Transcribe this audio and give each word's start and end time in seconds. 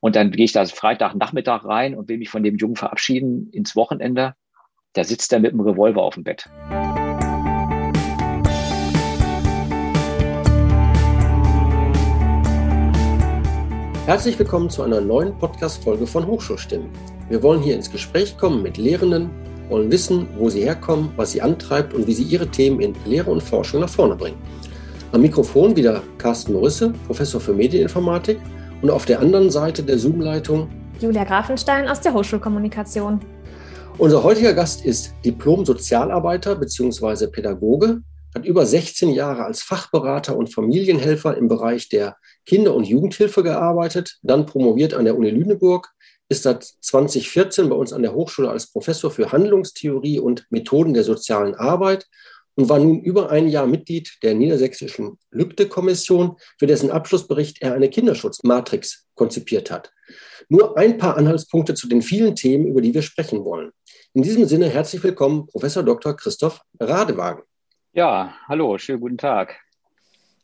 Und 0.00 0.14
dann 0.14 0.30
gehe 0.30 0.44
ich 0.44 0.52
da 0.52 0.64
Freitagnachmittag 0.64 1.64
rein 1.64 1.96
und 1.96 2.08
will 2.08 2.18
mich 2.18 2.28
von 2.28 2.44
dem 2.44 2.56
Jungen 2.56 2.76
verabschieden 2.76 3.50
ins 3.50 3.74
Wochenende. 3.74 4.34
Da 4.92 5.02
sitzt 5.02 5.32
er 5.32 5.40
mit 5.40 5.52
einem 5.52 5.60
Revolver 5.60 6.02
auf 6.02 6.14
dem 6.14 6.22
Bett. 6.22 6.48
Herzlich 14.06 14.38
willkommen 14.38 14.70
zu 14.70 14.84
einer 14.84 15.00
neuen 15.00 15.36
Podcast-Folge 15.36 16.06
von 16.06 16.26
Hochschulstimmen. 16.26 16.90
Wir 17.28 17.42
wollen 17.42 17.60
hier 17.60 17.74
ins 17.74 17.90
Gespräch 17.90 18.38
kommen 18.38 18.62
mit 18.62 18.78
Lehrenden, 18.78 19.30
wollen 19.68 19.90
wissen, 19.90 20.28
wo 20.38 20.48
sie 20.48 20.62
herkommen, 20.62 21.10
was 21.16 21.32
sie 21.32 21.42
antreibt 21.42 21.92
und 21.92 22.06
wie 22.06 22.14
sie 22.14 22.22
ihre 22.22 22.46
Themen 22.46 22.80
in 22.80 22.94
Lehre 23.04 23.32
und 23.32 23.42
Forschung 23.42 23.80
nach 23.80 23.90
vorne 23.90 24.14
bringen. 24.14 24.38
Am 25.10 25.22
Mikrofon 25.22 25.74
wieder 25.74 26.04
Carsten 26.18 26.52
Morisse, 26.52 26.92
Professor 27.06 27.40
für 27.40 27.52
Medieninformatik 27.52 28.38
und 28.82 28.90
auf 28.90 29.04
der 29.04 29.20
anderen 29.20 29.50
Seite 29.50 29.82
der 29.82 29.98
Zoom-Leitung 29.98 30.68
Julia 31.00 31.24
Grafenstein 31.24 31.88
aus 31.88 32.00
der 32.00 32.12
Hochschulkommunikation. 32.12 33.20
Unser 33.98 34.22
heutiger 34.22 34.52
Gast 34.52 34.84
ist 34.84 35.14
Diplom-Sozialarbeiter 35.24 36.56
bzw. 36.56 37.28
Pädagoge, 37.28 38.02
hat 38.34 38.44
über 38.44 38.66
16 38.66 39.10
Jahre 39.10 39.44
als 39.44 39.62
Fachberater 39.62 40.36
und 40.36 40.52
Familienhelfer 40.52 41.36
im 41.36 41.48
Bereich 41.48 41.88
der 41.88 42.16
Kinder- 42.46 42.74
und 42.74 42.84
Jugendhilfe 42.84 43.42
gearbeitet, 43.42 44.18
dann 44.22 44.46
promoviert 44.46 44.94
an 44.94 45.04
der 45.04 45.16
Uni 45.16 45.30
Lüneburg, 45.30 45.88
ist 46.28 46.42
seit 46.42 46.62
2014 46.62 47.68
bei 47.68 47.76
uns 47.76 47.92
an 47.92 48.02
der 48.02 48.12
Hochschule 48.12 48.50
als 48.50 48.70
Professor 48.70 49.10
für 49.10 49.32
Handlungstheorie 49.32 50.18
und 50.18 50.46
Methoden 50.50 50.94
der 50.94 51.04
sozialen 51.04 51.54
Arbeit 51.54 52.06
und 52.58 52.68
war 52.68 52.80
nun 52.80 53.00
über 53.00 53.30
ein 53.30 53.46
Jahr 53.46 53.68
Mitglied 53.68 54.18
der 54.24 54.34
niedersächsischen 54.34 55.16
Lübde-Kommission, 55.30 56.36
für 56.58 56.66
dessen 56.66 56.90
Abschlussbericht 56.90 57.62
er 57.62 57.72
eine 57.72 57.88
Kinderschutzmatrix 57.88 59.06
konzipiert 59.14 59.70
hat. 59.70 59.92
Nur 60.48 60.76
ein 60.76 60.98
paar 60.98 61.16
Anhaltspunkte 61.16 61.74
zu 61.74 61.88
den 61.88 62.02
vielen 62.02 62.34
Themen, 62.34 62.66
über 62.66 62.80
die 62.80 62.92
wir 62.92 63.02
sprechen 63.02 63.44
wollen. 63.44 63.70
In 64.12 64.22
diesem 64.22 64.44
Sinne 64.46 64.68
herzlich 64.68 65.04
willkommen, 65.04 65.46
Professor 65.46 65.84
Dr. 65.84 66.16
Christoph 66.16 66.60
Radewagen. 66.80 67.44
Ja, 67.92 68.34
hallo, 68.48 68.76
schönen 68.76 69.00
guten 69.00 69.18
Tag. 69.18 69.54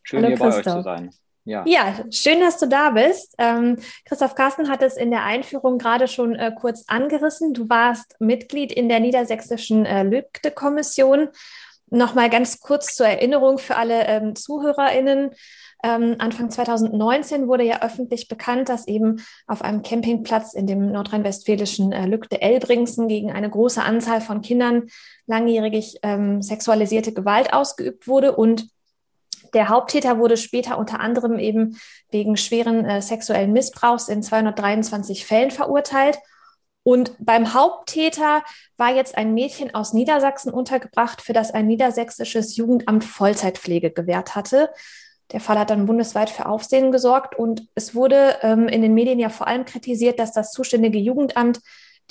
Schön 0.03 0.23
hallo, 0.23 0.37
hier 0.37 0.37
Christoph. 0.37 0.63
bei 0.63 0.69
euch 0.69 0.77
zu 0.77 0.83
sein. 0.83 1.11
Ja. 1.43 1.63
ja, 1.67 1.95
schön, 2.11 2.39
dass 2.39 2.57
du 2.59 2.67
da 2.67 2.91
bist. 2.91 3.35
Ähm, 3.37 3.77
Christoph 4.05 4.33
Carsten 4.33 4.67
hat 4.67 4.81
es 4.81 4.97
in 4.97 5.11
der 5.11 5.25
Einführung 5.25 5.77
gerade 5.77 6.07
schon 6.07 6.33
äh, 6.33 6.51
kurz 6.59 6.85
angerissen. 6.87 7.53
Du 7.53 7.69
warst 7.69 8.15
Mitglied 8.19 8.71
in 8.71 8.89
der 8.89 8.99
niedersächsischen 8.99 9.85
äh, 9.85 10.01
Lübde-Kommission 10.01 11.27
Nochmal 11.89 12.29
ganz 12.29 12.59
kurz 12.59 12.95
zur 12.95 13.07
Erinnerung 13.07 13.57
für 13.57 13.75
alle 13.75 14.07
ähm, 14.07 14.35
ZuhörerInnen. 14.35 15.31
Ähm, 15.83 16.15
Anfang 16.17 16.49
2019 16.49 17.47
wurde 17.47 17.63
ja 17.63 17.83
öffentlich 17.83 18.27
bekannt, 18.27 18.69
dass 18.69 18.87
eben 18.87 19.21
auf 19.45 19.61
einem 19.61 19.83
Campingplatz 19.83 20.53
in 20.53 20.65
dem 20.65 20.91
nordrhein-westfälischen 20.91 21.91
äh, 21.91 22.07
Lückte 22.07 22.41
Elbringsen 22.41 23.07
gegen 23.07 23.31
eine 23.31 23.49
große 23.49 23.83
Anzahl 23.83 24.19
von 24.19 24.41
Kindern 24.41 24.87
langjährig 25.27 25.99
ähm, 26.01 26.41
sexualisierte 26.41 27.13
Gewalt 27.13 27.53
ausgeübt 27.53 28.07
wurde 28.07 28.35
und 28.35 28.67
der 29.53 29.69
Haupttäter 29.69 30.17
wurde 30.17 30.37
später 30.37 30.77
unter 30.77 30.99
anderem 30.99 31.37
eben 31.37 31.77
wegen 32.09 32.35
schweren 32.35 32.83
äh, 32.83 33.01
sexuellen 33.01 33.53
Missbrauchs 33.53 34.09
in 34.09 34.23
223 34.23 35.25
Fällen 35.25 35.51
verurteilt 35.51 36.17
und 36.87 37.15
beim 37.17 37.55
Haupttäter 37.55 38.43
war 38.77 38.93
jetzt 38.93 39.17
ein 39.17 39.33
Mädchen 39.33 39.73
aus 39.73 39.93
Niedersachsen 39.93 40.53
untergebracht, 40.53 41.19
für 41.19 41.33
das 41.33 41.49
ein 41.49 41.65
niedersächsisches 41.65 42.57
Jugendamt 42.57 43.03
Vollzeitpflege 43.03 43.89
gewährt 43.89 44.35
hatte. 44.35 44.69
Der 45.31 45.39
Fall 45.39 45.57
hat 45.57 45.71
dann 45.71 45.87
bundesweit 45.87 46.29
für 46.29 46.45
Aufsehen 46.45 46.91
gesorgt 46.91 47.33
und 47.39 47.67
es 47.73 47.95
wurde 47.95 48.35
ähm, 48.43 48.67
in 48.67 48.83
den 48.83 48.93
Medien 48.93 49.17
ja 49.17 49.29
vor 49.29 49.47
allem 49.47 49.65
kritisiert, 49.65 50.19
dass 50.19 50.31
das 50.31 50.51
zuständige 50.51 50.99
Jugendamt 50.99 51.59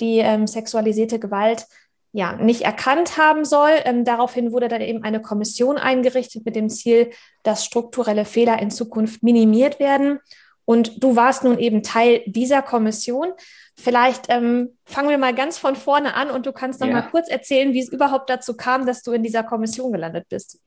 die 0.01 0.17
ähm, 0.17 0.45
sexualisierte 0.45 1.19
Gewalt 1.19 1.67
ja 2.11 2.33
nicht 2.33 2.63
erkannt 2.63 3.17
haben 3.17 3.45
soll. 3.45 3.71
Ähm, 3.85 4.03
daraufhin 4.03 4.51
wurde 4.51 4.67
dann 4.67 4.81
eben 4.81 5.03
eine 5.03 5.21
Kommission 5.21 5.77
eingerichtet 5.77 6.43
mit 6.43 6.57
dem 6.57 6.67
Ziel, 6.67 7.11
dass 7.43 7.63
strukturelle 7.63 8.25
Fehler 8.25 8.61
in 8.61 8.71
Zukunft 8.71 9.23
minimiert 9.23 9.79
werden. 9.79 10.19
Und 10.65 11.03
du 11.03 11.15
warst 11.15 11.43
nun 11.43 11.59
eben 11.59 11.83
Teil 11.83 12.23
dieser 12.25 12.61
Kommission. 12.61 13.33
Vielleicht 13.77 14.25
ähm, 14.29 14.77
fangen 14.83 15.09
wir 15.09 15.17
mal 15.17 15.35
ganz 15.35 15.57
von 15.57 15.75
vorne 15.75 16.15
an 16.15 16.31
und 16.31 16.45
du 16.45 16.51
kannst 16.51 16.81
noch 16.81 16.87
ja. 16.87 16.93
mal 16.93 17.01
kurz 17.03 17.29
erzählen, 17.29 17.73
wie 17.73 17.79
es 17.79 17.91
überhaupt 17.91 18.29
dazu 18.29 18.57
kam, 18.57 18.85
dass 18.85 19.03
du 19.03 19.11
in 19.11 19.23
dieser 19.23 19.43
Kommission 19.43 19.91
gelandet 19.91 20.27
bist. 20.29 20.59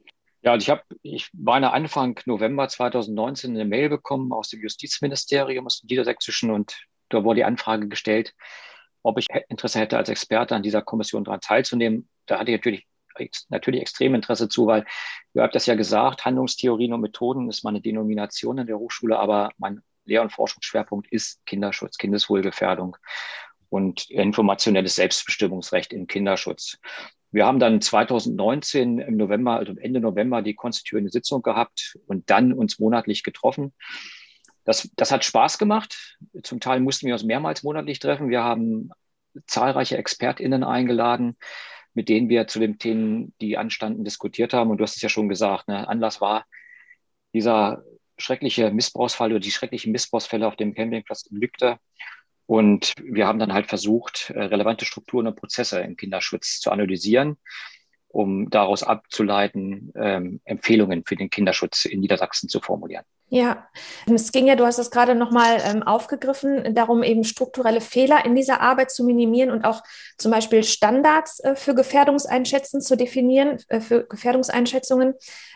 Ja, 0.43 0.53
also 0.53 0.63
ich 0.63 0.71
habe, 0.71 0.83
ich 1.03 1.29
meine 1.33 1.73
Anfang 1.73 2.21
November 2.27 2.69
2019 2.69 3.51
eine 3.51 3.65
Mail 3.65 3.89
bekommen 3.89 4.33
aus 4.33 4.49
dem 4.51 4.61
Justizministerium, 4.61 5.67
aus 5.67 5.81
dem 5.81 5.89
Niedersächsischen 5.89 6.51
und 6.53 6.79
da 7.09 7.25
wurde 7.25 7.39
die 7.39 7.45
Anfrage 7.45 7.89
gestellt, 7.89 8.35
ob 9.03 9.19
ich 9.19 9.27
Interesse 9.49 9.81
hätte, 9.81 9.97
als 9.97 10.09
Experte 10.11 10.55
an 10.55 10.63
dieser 10.63 10.83
Kommission 10.83 11.25
daran 11.25 11.41
teilzunehmen. 11.41 12.09
Da 12.27 12.39
hatte 12.39 12.53
ich 12.53 12.59
natürlich 12.59 12.87
natürlich 13.49 13.81
extrem 13.81 14.15
Interesse 14.15 14.49
zu, 14.49 14.67
weil 14.67 14.85
ihr 15.35 15.43
habt 15.43 15.55
das 15.55 15.67
ja 15.67 15.75
gesagt, 15.75 16.25
Handlungstheorien 16.25 16.93
und 16.93 17.01
Methoden 17.01 17.49
ist 17.49 17.65
meine 17.65 17.81
Denomination 17.81 18.59
in 18.59 18.67
der 18.67 18.79
Hochschule, 18.79 19.19
aber 19.19 19.51
mein 19.59 19.83
Lehr- 20.05 20.23
und 20.23 20.33
Forschungsschwerpunkt 20.33 21.11
ist 21.13 21.45
Kinderschutz, 21.47 21.99
Kindeswohlgefährdung 21.99 22.97
und 23.69 24.11
informationelles 24.11 24.95
Selbstbestimmungsrecht 24.95 25.93
im 25.93 26.07
Kinderschutz. 26.07 26.79
Wir 27.31 27.45
haben 27.45 27.59
dann 27.59 27.81
2019 27.81 28.99
im 29.01 29.17
November, 29.17 29.57
also 29.57 29.75
Ende 29.77 30.01
November, 30.01 30.41
die 30.41 30.55
konstituierende 30.55 31.11
Sitzung 31.11 31.43
gehabt 31.43 31.99
und 32.07 32.31
dann 32.31 32.55
uns 32.55 32.79
monatlich 32.79 33.23
getroffen. 33.23 33.75
Das, 34.65 34.91
das 34.97 35.13
hat 35.13 35.25
Spaß 35.25 35.59
gemacht. 35.59 36.19
Zum 36.43 36.61
Teil 36.61 36.81
mussten 36.81 37.07
wir 37.07 37.15
uns 37.15 37.25
mehrmals 37.25 37.63
monatlich 37.63 37.99
treffen. 37.99 38.31
Wir 38.31 38.43
haben 38.43 38.91
zahlreiche 39.47 39.99
ExpertInnen 39.99 40.65
eingeladen, 40.65 41.37
mit 41.99 42.09
denen 42.09 42.29
wir 42.29 42.47
zu 42.47 42.61
den 42.61 42.79
Themen, 42.79 43.35
die 43.41 43.59
anstanden, 43.59 44.05
diskutiert 44.05 44.55
haben. 44.55 44.71
Und 44.71 44.79
du 44.79 44.85
hast 44.85 44.95
es 44.95 45.03
ja 45.03 45.09
schon 45.09 45.29
gesagt, 45.29 45.67
ne? 45.67 45.89
Anlass 45.89 46.21
war 46.21 46.47
dieser 47.35 47.83
schreckliche 48.19 48.71
Missbrauchsfall 48.71 49.33
oder 49.33 49.41
die 49.41 49.51
schrecklichen 49.51 49.91
Missbrauchsfälle 49.91 50.47
auf 50.47 50.55
dem 50.55 50.75
Campingplatz 50.75 51.27
in 51.27 51.39
Lügde. 51.39 51.81
Und 52.47 52.93
wir 53.03 53.27
haben 53.27 53.41
dann 53.41 53.53
halt 53.53 53.67
versucht, 53.67 54.31
äh, 54.31 54.45
relevante 54.45 54.85
Strukturen 54.85 55.27
und 55.27 55.35
Prozesse 55.35 55.81
im 55.81 55.97
Kinderschutz 55.97 56.61
zu 56.61 56.71
analysieren, 56.71 57.37
um 58.07 58.49
daraus 58.49 58.85
abzuleiten, 58.85 59.93
ähm, 59.97 60.41
Empfehlungen 60.45 61.03
für 61.05 61.17
den 61.17 61.31
Kinderschutz 61.31 61.85
in 61.85 61.99
Niedersachsen 61.99 62.49
zu 62.49 62.61
formulieren. 62.61 63.05
Ja, 63.31 63.69
es 64.07 64.33
ging 64.33 64.47
ja, 64.47 64.57
du 64.57 64.65
hast 64.65 64.79
es 64.79 64.91
gerade 64.91 65.15
nochmal 65.15 65.59
ähm, 65.63 65.83
aufgegriffen, 65.83 66.75
darum 66.75 67.03
eben 67.03 67.25
strukturelle 67.25 67.83
Fehler 67.83 68.25
in 68.25 68.35
dieser 68.35 68.63
Arbeit 68.63 68.91
zu 68.91 69.05
minimieren 69.05 69.51
und 69.51 69.67
auch 69.67 69.83
zum 70.17 70.33
Beispiel 70.33 70.65
Standards 70.65 71.39
äh, 71.41 71.55
für 71.55 71.75
Gefährdungseinschätzen 71.75 72.81
zu 72.81 72.97
definieren, 72.97 73.59
äh, 73.69 73.81
für 73.81 74.05
Gefährdungseinschätzungen. 74.05 75.13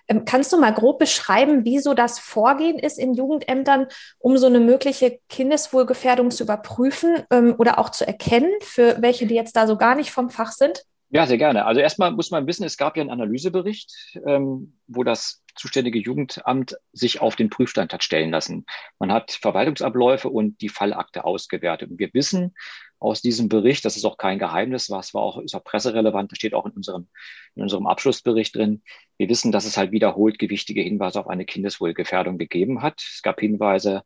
Ähm, 0.06 0.26
kannst 0.26 0.52
du 0.52 0.58
mal 0.58 0.74
grob 0.74 0.98
beschreiben, 0.98 1.64
wie 1.64 1.78
so 1.78 1.94
das 1.94 2.18
Vorgehen 2.18 2.78
ist 2.78 2.98
in 2.98 3.14
Jugendämtern, 3.14 3.86
um 4.18 4.36
so 4.36 4.48
eine 4.48 4.60
mögliche 4.60 5.20
Kindeswohlgefährdung 5.30 6.30
zu 6.30 6.42
überprüfen 6.44 7.22
ähm, 7.30 7.54
oder 7.56 7.78
auch 7.78 7.88
zu 7.88 8.06
erkennen, 8.06 8.50
für 8.60 9.00
welche, 9.00 9.26
die 9.26 9.34
jetzt 9.34 9.56
da 9.56 9.66
so 9.66 9.78
gar 9.78 9.94
nicht 9.94 10.10
vom 10.10 10.28
Fach 10.28 10.52
sind? 10.52 10.84
Ja, 11.14 11.26
sehr 11.26 11.36
gerne. 11.36 11.66
Also 11.66 11.82
erstmal 11.82 12.10
muss 12.10 12.30
man 12.30 12.46
wissen, 12.46 12.64
es 12.64 12.78
gab 12.78 12.96
ja 12.96 13.02
einen 13.02 13.10
Analysebericht, 13.10 14.16
ähm, 14.26 14.78
wo 14.86 15.04
das 15.04 15.44
zuständige 15.54 15.98
Jugendamt 15.98 16.74
sich 16.92 17.20
auf 17.20 17.36
den 17.36 17.50
Prüfstand 17.50 17.92
hat 17.92 18.02
stellen 18.02 18.30
lassen. 18.30 18.64
Man 18.98 19.12
hat 19.12 19.30
Verwaltungsabläufe 19.32 20.30
und 20.30 20.62
die 20.62 20.70
Fallakte 20.70 21.26
ausgewertet. 21.26 21.90
Und 21.90 21.98
wir 21.98 22.08
wissen 22.14 22.54
aus 22.98 23.20
diesem 23.20 23.50
Bericht, 23.50 23.84
das 23.84 23.98
ist 23.98 24.06
auch 24.06 24.16
kein 24.16 24.38
Geheimnis, 24.38 24.88
was 24.88 25.12
war 25.12 25.20
auch, 25.20 25.38
ist 25.42 25.54
auch 25.54 25.64
presserelevant, 25.64 26.32
das 26.32 26.38
steht 26.38 26.54
auch 26.54 26.64
in 26.64 26.72
unserem, 26.72 27.08
in 27.56 27.62
unserem 27.62 27.86
Abschlussbericht 27.86 28.56
drin. 28.56 28.82
Wir 29.18 29.28
wissen, 29.28 29.52
dass 29.52 29.66
es 29.66 29.76
halt 29.76 29.92
wiederholt 29.92 30.38
gewichtige 30.38 30.80
Hinweise 30.80 31.20
auf 31.20 31.28
eine 31.28 31.44
Kindeswohlgefährdung 31.44 32.38
gegeben 32.38 32.80
hat. 32.80 33.02
Es 33.02 33.20
gab 33.20 33.38
Hinweise 33.38 34.02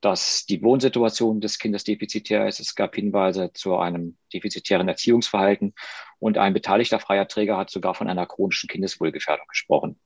dass 0.00 0.46
die 0.46 0.62
Wohnsituation 0.62 1.40
des 1.40 1.58
Kindes 1.58 1.84
defizitär 1.84 2.46
ist. 2.46 2.60
Es 2.60 2.74
gab 2.74 2.94
Hinweise 2.94 3.52
zu 3.52 3.76
einem 3.76 4.16
defizitären 4.32 4.88
Erziehungsverhalten 4.88 5.74
und 6.18 6.38
ein 6.38 6.52
beteiligter 6.52 6.98
freier 6.98 7.28
Träger 7.28 7.56
hat 7.56 7.70
sogar 7.70 7.94
von 7.94 8.08
einer 8.08 8.26
chronischen 8.26 8.68
Kindeswohlgefährdung 8.68 9.46
gesprochen. 9.48 9.98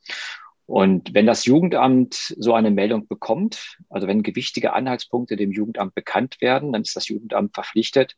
Und 0.66 1.14
wenn 1.14 1.26
das 1.26 1.46
Jugendamt 1.46 2.14
so 2.38 2.54
eine 2.54 2.70
Meldung 2.70 3.08
bekommt, 3.08 3.78
also 3.88 4.06
wenn 4.06 4.22
gewichtige 4.22 4.72
Anhaltspunkte 4.72 5.34
dem 5.34 5.50
Jugendamt 5.50 5.96
bekannt 5.96 6.40
werden, 6.40 6.72
dann 6.72 6.82
ist 6.82 6.94
das 6.94 7.08
Jugendamt 7.08 7.54
verpflichtet, 7.54 8.16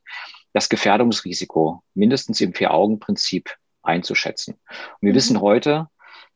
das 0.52 0.68
Gefährdungsrisiko 0.68 1.82
mindestens 1.94 2.42
im 2.42 2.52
Vier-Augen-Prinzip 2.52 3.56
einzuschätzen. 3.82 4.54
Und 4.68 5.00
wir 5.00 5.12
mhm. 5.12 5.16
wissen 5.16 5.40
heute, 5.40 5.88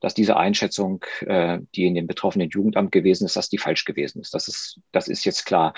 dass 0.06 0.14
diese 0.14 0.36
Einschätzung, 0.36 1.04
äh, 1.22 1.58
die 1.74 1.86
in 1.86 1.96
dem 1.96 2.06
betroffenen 2.06 2.48
Jugendamt 2.48 2.92
gewesen 2.92 3.24
ist, 3.24 3.34
dass 3.34 3.48
die 3.48 3.58
falsch 3.58 3.84
gewesen 3.84 4.20
ist. 4.20 4.34
Das 4.34 4.46
ist, 4.46 4.78
das 4.92 5.08
ist 5.08 5.24
jetzt 5.24 5.46
klar. 5.46 5.74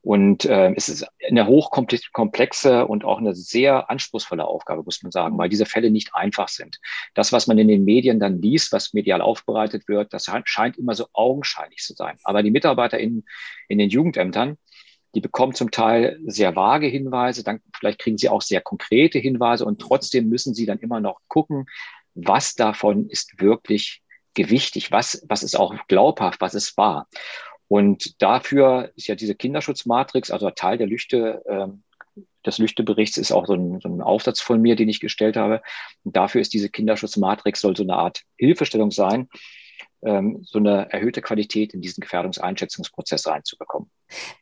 Und 0.00 0.46
äh, 0.46 0.72
es 0.76 0.88
ist 0.88 1.06
eine 1.28 1.46
hochkomplexe 1.46 2.86
und 2.86 3.04
auch 3.04 3.18
eine 3.18 3.34
sehr 3.34 3.90
anspruchsvolle 3.90 4.46
Aufgabe, 4.46 4.82
muss 4.82 5.02
man 5.02 5.12
sagen, 5.12 5.36
weil 5.36 5.50
diese 5.50 5.66
Fälle 5.66 5.90
nicht 5.90 6.14
einfach 6.14 6.48
sind. 6.48 6.78
Das, 7.12 7.34
was 7.34 7.48
man 7.48 7.58
in 7.58 7.68
den 7.68 7.84
Medien 7.84 8.18
dann 8.18 8.40
liest, 8.40 8.72
was 8.72 8.94
medial 8.94 9.20
aufbereitet 9.20 9.88
wird, 9.88 10.14
das 10.14 10.30
scheint 10.44 10.78
immer 10.78 10.94
so 10.94 11.08
augenscheinlich 11.12 11.82
zu 11.82 11.92
sein. 11.92 12.16
Aber 12.24 12.42
die 12.42 12.50
Mitarbeiter 12.50 12.98
in, 12.98 13.24
in 13.68 13.76
den 13.76 13.90
Jugendämtern, 13.90 14.56
Die 15.14 15.20
bekommen 15.20 15.54
zum 15.54 15.70
Teil 15.70 16.20
sehr 16.26 16.54
vage 16.54 16.86
Hinweise, 16.86 17.42
dann 17.42 17.60
vielleicht 17.74 17.98
kriegen 17.98 18.16
sie 18.16 18.28
auch 18.28 18.42
sehr 18.42 18.60
konkrete 18.60 19.18
Hinweise 19.18 19.64
und 19.64 19.80
trotzdem 19.80 20.28
müssen 20.28 20.54
sie 20.54 20.66
dann 20.66 20.78
immer 20.78 21.00
noch 21.00 21.20
gucken, 21.28 21.66
was 22.14 22.54
davon 22.54 23.08
ist 23.08 23.40
wirklich 23.40 24.02
gewichtig, 24.34 24.92
was, 24.92 25.24
was 25.28 25.42
ist 25.42 25.56
auch 25.56 25.74
glaubhaft, 25.88 26.40
was 26.40 26.54
ist 26.54 26.76
wahr. 26.76 27.08
Und 27.68 28.20
dafür 28.20 28.92
ist 28.96 29.06
ja 29.06 29.14
diese 29.14 29.34
Kinderschutzmatrix, 29.34 30.30
also 30.30 30.50
Teil 30.50 30.78
der 30.78 30.86
Lüchte, 30.86 31.42
äh, 31.46 31.66
des 32.44 32.58
Lüchteberichts 32.58 33.16
ist 33.16 33.32
auch 33.32 33.46
so 33.46 33.54
ein, 33.54 33.80
so 33.80 33.88
ein 33.88 34.00
Aufsatz 34.00 34.40
von 34.40 34.60
mir, 34.60 34.76
den 34.76 34.88
ich 34.88 35.00
gestellt 35.00 35.36
habe. 35.36 35.62
Und 36.04 36.16
dafür 36.16 36.40
ist 36.40 36.52
diese 36.54 36.70
Kinderschutzmatrix, 36.70 37.60
soll 37.60 37.76
so 37.76 37.82
eine 37.82 37.94
Art 37.94 38.22
Hilfestellung 38.38 38.90
sein, 38.90 39.28
ähm, 40.02 40.40
so 40.42 40.58
eine 40.58 40.90
erhöhte 40.90 41.22
Qualität 41.22 41.74
in 41.74 41.80
diesen 41.80 42.00
Gefährdungseinschätzungsprozess 42.00 43.26
reinzubekommen. 43.26 43.90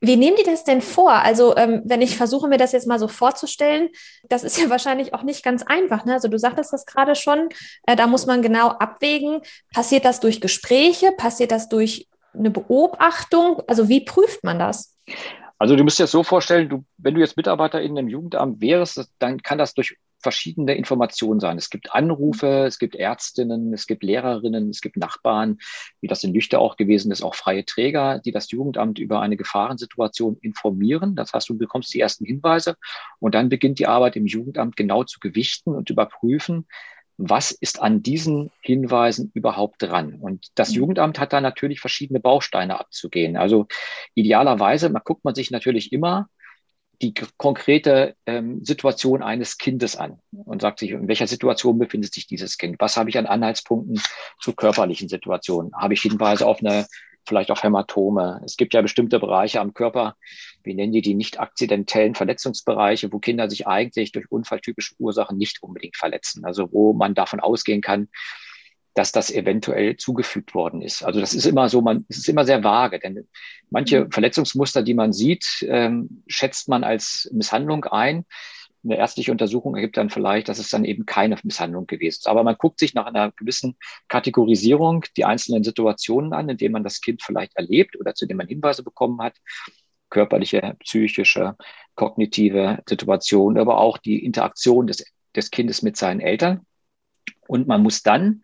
Wie 0.01 0.17
nehmen 0.17 0.37
die 0.37 0.45
das 0.45 0.65
denn 0.65 0.81
vor? 0.81 1.13
Also 1.13 1.57
ähm, 1.57 1.83
wenn 1.85 2.01
ich 2.01 2.17
versuche, 2.17 2.49
mir 2.49 2.59
das 2.59 2.73
jetzt 2.73 2.87
mal 2.87 2.99
so 2.99 3.09
vorzustellen, 3.09 3.89
das 4.29 4.45
ist 4.45 4.59
ja 4.59 4.71
wahrscheinlich 4.71 5.15
auch 5.15 5.23
nicht 5.23 5.45
ganz 5.45 5.63
einfach. 5.63 6.05
Ne? 6.05 6.15
Also 6.15 6.29
du 6.29 6.39
sagtest 6.39 6.73
das 6.73 6.87
gerade 6.87 7.15
schon, 7.15 7.49
äh, 7.87 7.97
da 7.97 8.07
muss 8.07 8.27
man 8.27 8.43
genau 8.43 8.69
abwägen, 8.69 9.41
passiert 9.73 10.05
das 10.05 10.21
durch 10.21 10.41
Gespräche, 10.41 11.13
passiert 11.13 11.51
das 11.51 11.69
durch 11.69 12.09
eine 12.35 12.51
Beobachtung? 12.51 13.63
Also 13.67 13.89
wie 13.89 14.05
prüft 14.05 14.45
man 14.45 14.59
das? 14.59 14.97
Also 15.59 15.75
du 15.75 15.83
musst 15.83 15.99
dir 15.99 16.05
das 16.05 16.13
so 16.13 16.23
vorstellen, 16.23 16.69
du, 16.69 16.85
wenn 16.99 17.15
du 17.15 17.21
jetzt 17.21 17.37
Mitarbeiter 17.37 17.83
in 17.83 17.99
einem 17.99 18.09
Jugendamt 18.09 18.61
wärst, 18.61 19.11
dann 19.19 19.43
kann 19.43 19.59
das 19.59 19.75
durch 19.75 19.97
verschiedene 20.21 20.75
Informationen 20.75 21.41
sein. 21.41 21.59
Es 21.59 21.71
gibt 21.71 21.95
Anrufe, 21.95 22.65
es 22.67 22.79
gibt 22.79 22.97
Ärztinnen, 22.97 23.73
es 23.73 23.87
gibt 23.87 24.03
Lehrerinnen, 24.03 24.71
es 24.71 24.81
gibt 24.81 24.97
Nachbarn, 24.97 25.59
wie 26.01 26.09
das 26.09 26.25
in 26.25 26.35
Lüchte 26.35 26.59
auch 26.59 26.77
gewesen 26.77 27.13
ist, 27.13 27.23
auch 27.23 27.35
freie 27.35 27.65
Träger, 27.65 28.19
die 28.19 28.33
das 28.33 28.51
Jugendamt 28.51 28.99
über 28.99 29.21
eine 29.21 29.37
Gefahrensituation 29.37 30.37
informieren. 30.41 31.15
Das 31.15 31.33
heißt, 31.33 31.49
du 31.49 31.57
bekommst 31.57 31.95
die 31.95 32.01
ersten 32.01 32.25
Hinweise 32.25 32.77
und 33.21 33.35
dann 33.35 33.49
beginnt 33.49 33.79
die 33.79 33.87
Arbeit 33.87 34.17
im 34.17 34.27
Jugendamt 34.27 34.77
genau 34.77 35.05
zu 35.05 35.21
gewichten 35.21 35.71
und 35.71 35.91
überprüfen, 35.91 36.67
was 37.19 37.51
ist 37.51 37.83
an 37.83 38.03
diesen 38.03 38.51
Hinweisen 38.61 39.31
überhaupt 39.35 39.83
dran? 39.83 40.15
Und 40.15 40.47
das 40.55 40.71
mhm. 40.71 40.77
Jugendamt 40.77 41.19
hat 41.19 41.33
da 41.33 41.41
natürlich 41.41 41.81
verschiedene 41.81 42.21
Bausteine 42.21 42.79
abzugehen. 42.79 43.37
Also 43.37 43.67
idealerweise, 44.15 44.89
man 44.89 45.03
guckt 45.05 45.25
man 45.25 45.35
sich 45.35 45.51
natürlich 45.51 45.93
immer 45.93 46.29
die 47.03 47.15
konkrete 47.37 48.17
ähm, 48.27 48.65
Situation 48.65 49.23
eines 49.23 49.59
Kindes 49.59 49.97
an 49.97 50.21
und 50.33 50.63
sagt 50.63 50.81
sich, 50.81 50.91
in 50.91 51.07
welcher 51.07 51.29
Situation 51.29 51.79
befindet 51.79 52.13
sich 52.13 52.27
dieses 52.27 52.59
Kind? 52.59 52.77
Was 52.81 52.97
habe 52.97 53.11
ich 53.11 53.19
an 53.19 53.27
Anhaltspunkten 53.27 54.01
zu 54.41 54.53
körperlichen 54.53 55.09
Situationen? 55.09 55.73
Habe 55.77 55.95
ich 55.95 56.01
Hinweise 56.01 56.47
auf 56.47 56.59
eine 56.61 56.87
vielleicht 57.29 57.51
auch 57.51 57.63
Hämatome. 57.63 58.41
Es 58.45 58.57
gibt 58.57 58.75
ja 58.75 58.83
bestimmte 58.83 59.21
Bereiche 59.21 59.61
am 59.61 59.75
Körper, 59.75 60.17
wie 60.65 60.75
nennen 60.75 60.93
die 60.93 61.03
die 61.03 61.15
nicht 61.15 61.39
akzidentellen 61.39 62.15
Verletzungsbereiche, 62.15 63.13
wo 63.13 63.19
Kinder 63.19 63.49
sich 63.49 63.67
eigentlich 63.67 64.13
durch 64.13 64.31
unfalltypische 64.31 64.95
Ursachen 64.99 65.39
nicht 65.39 65.63
unbedingt 65.63 65.97
verletzen. 65.97 66.45
Also 66.45 66.73
wo 66.73 66.93
man 66.93 67.15
davon 67.15 67.41
ausgehen 67.41 67.81
kann, 67.81 68.09
dass 68.95 69.13
das 69.13 69.31
eventuell 69.31 69.97
zugefügt 69.97 70.55
worden 70.55 70.83
ist. 70.83 71.05
Also 71.05 71.21
das 71.21 71.33
ist 71.33 71.47
immer 71.47 71.69
so, 71.69 71.81
man, 71.81 72.05
es 72.09 72.19
ist 72.19 72.29
immer 72.29 72.45
sehr 72.45 72.65
vage, 72.65 72.99
denn 72.99 73.29
manche 73.71 74.07
mhm. 74.07 74.11
Verletzungsmuster, 74.11 74.83
die 74.83 74.95
man 74.95 75.13
sieht, 75.13 75.65
ähm, 75.69 76.25
schätzt 76.27 76.69
man 76.69 76.83
als 76.83 77.31
Misshandlung 77.33 77.85
ein 77.85 78.25
eine 78.85 78.97
ärztliche 78.97 79.33
Untersuchung 79.33 79.75
ergibt 79.75 79.97
dann 79.97 80.11
vielleicht, 80.11 80.49
dass 80.49 80.59
es 80.59 80.69
dann 80.69 80.85
eben 80.85 81.05
keine 81.07 81.37
Misshandlung 81.43 81.87
gewesen 81.87 82.19
ist. 82.19 82.29
Aber 82.29 82.45
man 82.45 82.57
guckt 82.57 82.79
sich 82.79 82.95
nach 82.95 83.07
einer 83.07 83.33
gewissen 83.33 83.77
Kategorisierung 84.09 85.05
die 85.17 85.25
einzelnen 85.25 85.65
Situationen 85.65 86.33
an, 86.33 86.49
in 86.49 86.57
denen 86.57 86.73
man 86.73 86.85
das 86.85 87.01
Kind 87.01 87.23
vielleicht 87.23 87.57
erlebt 87.57 87.99
oder 87.99 88.15
zu 88.15 88.27
denen 88.27 88.39
man 88.39 88.49
Hinweise 88.49 88.83
bekommen 88.83 89.21
hat. 89.21 89.37
Körperliche, 90.11 90.77
psychische, 90.81 91.57
kognitive 91.95 92.83
Situation, 92.89 93.59
aber 93.59 93.79
auch 93.79 93.99
die 93.99 94.25
Interaktion 94.25 94.87
des, 94.87 95.05
des 95.35 95.51
Kindes 95.51 95.83
mit 95.83 95.97
seinen 95.97 96.21
Eltern. 96.21 96.65
Und 97.47 97.67
man 97.67 97.83
muss 97.83 98.03
dann 98.03 98.43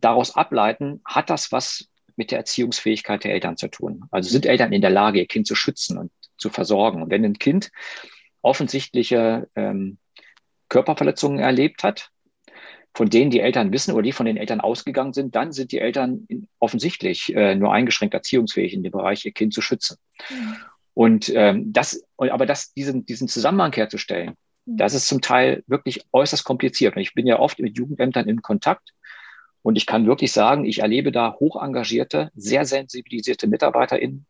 daraus 0.00 0.34
ableiten, 0.34 1.00
hat 1.04 1.30
das 1.30 1.52
was 1.52 1.88
mit 2.16 2.32
der 2.32 2.38
Erziehungsfähigkeit 2.38 3.24
der 3.24 3.32
Eltern 3.32 3.56
zu 3.56 3.68
tun? 3.68 4.04
Also 4.10 4.28
sind 4.28 4.44
Eltern 4.44 4.72
in 4.72 4.80
der 4.80 4.90
Lage, 4.90 5.20
ihr 5.20 5.26
Kind 5.26 5.46
zu 5.46 5.54
schützen 5.54 5.96
und 5.98 6.10
zu 6.36 6.50
versorgen? 6.50 7.02
Und 7.02 7.10
wenn 7.10 7.24
ein 7.24 7.38
Kind 7.38 7.70
offensichtliche 8.42 9.48
ähm, 9.54 9.98
Körperverletzungen 10.68 11.38
erlebt 11.38 11.82
hat, 11.82 12.10
von 12.94 13.08
denen 13.08 13.30
die 13.30 13.40
Eltern 13.40 13.72
wissen 13.72 13.92
oder 13.92 14.02
die 14.02 14.12
von 14.12 14.26
den 14.26 14.36
Eltern 14.36 14.60
ausgegangen 14.60 15.12
sind, 15.12 15.36
dann 15.36 15.52
sind 15.52 15.72
die 15.72 15.78
Eltern 15.78 16.26
offensichtlich 16.58 17.34
äh, 17.34 17.54
nur 17.54 17.72
eingeschränkt 17.72 18.14
erziehungsfähig 18.14 18.72
in 18.72 18.82
dem 18.82 18.92
Bereich, 18.92 19.24
ihr 19.24 19.32
Kind 19.32 19.54
zu 19.54 19.60
schützen. 19.60 19.98
Mhm. 20.30 20.56
Und 20.94 21.32
ähm, 21.34 21.72
das, 21.72 22.02
aber 22.16 22.44
das, 22.44 22.72
diesen, 22.74 23.06
diesen 23.06 23.28
Zusammenhang 23.28 23.72
herzustellen, 23.72 24.34
mhm. 24.66 24.76
das 24.78 24.94
ist 24.94 25.06
zum 25.06 25.20
Teil 25.20 25.62
wirklich 25.66 26.02
äußerst 26.12 26.44
kompliziert. 26.44 26.96
Und 26.96 27.02
ich 27.02 27.14
bin 27.14 27.26
ja 27.26 27.38
oft 27.38 27.60
mit 27.60 27.76
Jugendämtern 27.78 28.28
in 28.28 28.42
Kontakt 28.42 28.92
und 29.62 29.76
ich 29.76 29.86
kann 29.86 30.06
wirklich 30.06 30.32
sagen, 30.32 30.64
ich 30.64 30.80
erlebe 30.80 31.12
da 31.12 31.34
hoch 31.38 31.62
engagierte, 31.62 32.30
sehr 32.34 32.64
sensibilisierte 32.64 33.46
MitarbeiterInnen, 33.46 34.26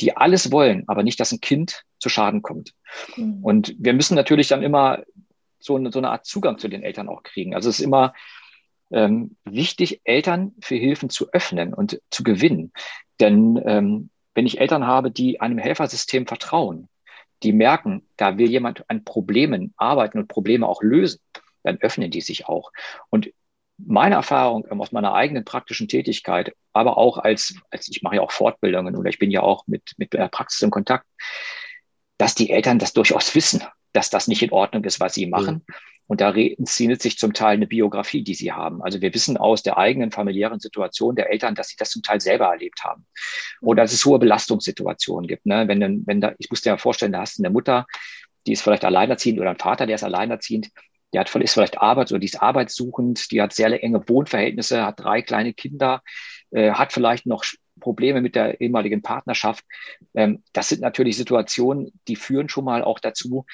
die 0.00 0.16
alles 0.16 0.52
wollen, 0.52 0.84
aber 0.86 1.02
nicht, 1.02 1.20
dass 1.20 1.32
ein 1.32 1.40
Kind 1.40 1.84
zu 1.98 2.08
Schaden 2.08 2.42
kommt. 2.42 2.74
Mhm. 3.16 3.38
Und 3.42 3.74
wir 3.78 3.92
müssen 3.92 4.14
natürlich 4.14 4.48
dann 4.48 4.62
immer 4.62 5.02
so 5.58 5.76
eine, 5.76 5.90
so 5.90 5.98
eine 5.98 6.10
Art 6.10 6.26
Zugang 6.26 6.58
zu 6.58 6.68
den 6.68 6.82
Eltern 6.82 7.08
auch 7.08 7.22
kriegen. 7.22 7.54
Also 7.54 7.68
es 7.68 7.80
ist 7.80 7.84
immer 7.84 8.14
ähm, 8.90 9.36
wichtig, 9.44 10.00
Eltern 10.04 10.52
für 10.60 10.76
Hilfen 10.76 11.10
zu 11.10 11.30
öffnen 11.32 11.74
und 11.74 12.00
zu 12.10 12.22
gewinnen. 12.22 12.72
Denn 13.20 13.60
ähm, 13.66 14.10
wenn 14.34 14.46
ich 14.46 14.60
Eltern 14.60 14.86
habe, 14.86 15.10
die 15.10 15.40
einem 15.40 15.58
Helfersystem 15.58 16.26
vertrauen, 16.26 16.88
die 17.42 17.52
merken, 17.52 18.06
da 18.16 18.38
will 18.38 18.48
jemand 18.48 18.88
an 18.88 19.04
Problemen 19.04 19.74
arbeiten 19.76 20.18
und 20.18 20.28
Probleme 20.28 20.66
auch 20.66 20.82
lösen, 20.82 21.20
dann 21.62 21.78
öffnen 21.78 22.10
die 22.10 22.20
sich 22.20 22.46
auch. 22.46 22.72
Und 23.10 23.30
meine 23.78 24.16
Erfahrung 24.16 24.66
ähm, 24.70 24.80
aus 24.80 24.92
meiner 24.92 25.14
eigenen 25.14 25.44
praktischen 25.44 25.88
Tätigkeit, 25.88 26.54
aber 26.72 26.98
auch 26.98 27.18
als, 27.18 27.54
als 27.70 27.88
ich 27.88 28.02
mache 28.02 28.16
ja 28.16 28.22
auch 28.22 28.32
Fortbildungen 28.32 28.96
oder 28.96 29.08
ich 29.08 29.18
bin 29.18 29.30
ja 29.30 29.42
auch 29.42 29.66
mit, 29.66 29.92
mit 29.96 30.12
der 30.12 30.28
Praxis 30.28 30.62
in 30.62 30.70
Kontakt, 30.70 31.06
dass 32.18 32.34
die 32.34 32.50
Eltern 32.50 32.78
das 32.78 32.92
durchaus 32.92 33.34
wissen, 33.34 33.62
dass 33.92 34.10
das 34.10 34.28
nicht 34.28 34.42
in 34.42 34.52
Ordnung 34.52 34.84
ist, 34.84 35.00
was 35.00 35.14
sie 35.14 35.26
machen. 35.26 35.64
Mhm. 35.66 35.74
Und 36.08 36.22
da 36.22 36.30
inszeniert 36.30 37.02
sich 37.02 37.18
zum 37.18 37.34
Teil 37.34 37.56
eine 37.56 37.66
Biografie, 37.66 38.22
die 38.22 38.34
sie 38.34 38.50
haben. 38.50 38.82
Also 38.82 39.02
wir 39.02 39.12
wissen 39.12 39.36
aus 39.36 39.62
der 39.62 39.76
eigenen 39.76 40.10
familiären 40.10 40.58
Situation 40.58 41.14
der 41.14 41.30
Eltern, 41.30 41.54
dass 41.54 41.68
sie 41.68 41.76
das 41.76 41.90
zum 41.90 42.02
Teil 42.02 42.18
selber 42.18 42.46
erlebt 42.46 42.82
haben. 42.82 43.06
Oder 43.60 43.82
dass 43.82 43.92
es 43.92 44.06
hohe 44.06 44.18
Belastungssituationen 44.18 45.28
gibt. 45.28 45.44
Ne? 45.44 45.68
Wenn, 45.68 46.06
wenn 46.06 46.20
da, 46.22 46.32
ich 46.38 46.48
muss 46.48 46.62
dir 46.62 46.70
ja 46.70 46.76
vorstellen, 46.78 47.12
da 47.12 47.20
hast 47.20 47.38
du 47.38 47.42
eine 47.42 47.52
Mutter, 47.52 47.86
die 48.46 48.52
ist 48.52 48.62
vielleicht 48.62 48.86
alleinerziehend 48.86 49.38
oder 49.38 49.50
ein 49.50 49.58
Vater, 49.58 49.84
der 49.84 49.96
ist 49.96 50.04
alleinerziehend 50.04 50.70
die 51.12 51.18
hat, 51.18 51.34
ist 51.34 51.54
vielleicht 51.54 51.78
Arbeit 51.78 52.10
oder 52.10 52.18
die 52.18 52.26
ist 52.26 52.42
arbeitssuchend, 52.42 53.30
die 53.30 53.40
hat 53.40 53.52
sehr 53.52 53.82
enge 53.82 54.08
Wohnverhältnisse, 54.08 54.84
hat 54.84 55.00
drei 55.00 55.22
kleine 55.22 55.54
Kinder, 55.54 56.02
äh, 56.50 56.72
hat 56.72 56.92
vielleicht 56.92 57.26
noch 57.26 57.44
Probleme 57.80 58.20
mit 58.20 58.34
der 58.34 58.60
ehemaligen 58.60 59.02
Partnerschaft. 59.02 59.64
Ähm, 60.14 60.42
das 60.52 60.68
sind 60.68 60.80
natürlich 60.80 61.16
Situationen, 61.16 61.92
die 62.08 62.16
führen 62.16 62.48
schon 62.48 62.64
mal 62.64 62.82
auch 62.82 62.98
dazu, 62.98 63.46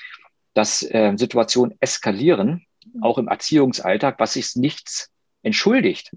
dass 0.55 0.83
äh, 0.83 1.13
Situationen 1.17 1.77
eskalieren, 1.81 2.67
auch 3.01 3.19
im 3.19 3.29
Erziehungsalltag, 3.29 4.19
was 4.19 4.35
sich 4.35 4.57
nichts 4.57 5.11
entschuldigt, 5.43 6.13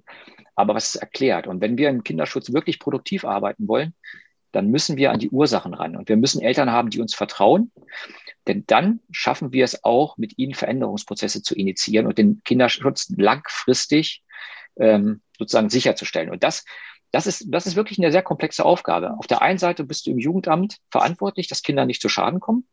aber 0.56 0.74
was 0.76 0.90
es 0.90 0.96
erklärt. 0.96 1.48
Und 1.48 1.62
wenn 1.62 1.78
wir 1.78 1.90
im 1.90 2.04
Kinderschutz 2.04 2.54
wirklich 2.54 2.80
produktiv 2.80 3.26
arbeiten 3.26 3.68
wollen, 3.68 3.94
dann 4.52 4.70
müssen 4.70 4.98
wir 4.98 5.12
an 5.12 5.20
die 5.20 5.30
Ursachen 5.30 5.74
ran. 5.74 5.96
Und 5.96 6.10
wir 6.10 6.18
müssen 6.18 6.42
Eltern 6.42 6.72
haben, 6.72 6.90
die 6.90 7.00
uns 7.00 7.16
vertrauen. 7.16 7.72
Denn 8.48 8.64
dann 8.66 9.02
schaffen 9.12 9.52
wir 9.52 9.66
es 9.66 9.84
auch, 9.84 10.18
mit 10.18 10.38
ihnen 10.38 10.54
Veränderungsprozesse 10.54 11.42
zu 11.42 11.54
initiieren 11.56 12.08
und 12.08 12.18
den 12.18 12.42
Kinderschutz 12.44 13.14
langfristig 13.16 14.24
ähm, 14.78 15.22
sozusagen 15.38 15.70
sicherzustellen. 15.70 16.30
Und 16.30 16.44
das, 16.44 16.64
das 17.12 17.28
ist, 17.28 17.46
das 17.50 17.68
ist 17.68 17.76
wirklich 17.76 18.00
eine 18.00 18.12
sehr 18.12 18.24
komplexe 18.24 18.64
Aufgabe. 18.64 19.18
Auf 19.18 19.28
der 19.28 19.42
einen 19.42 19.60
Seite 19.60 19.84
bist 19.84 20.08
du 20.08 20.12
im 20.12 20.20
Jugendamt 20.20 20.78
verantwortlich, 20.92 21.48
dass 21.48 21.62
Kinder 21.62 21.86
nicht 21.86 22.02
zu 22.02 22.10
Schaden 22.10 22.40
kommen. 22.40 22.68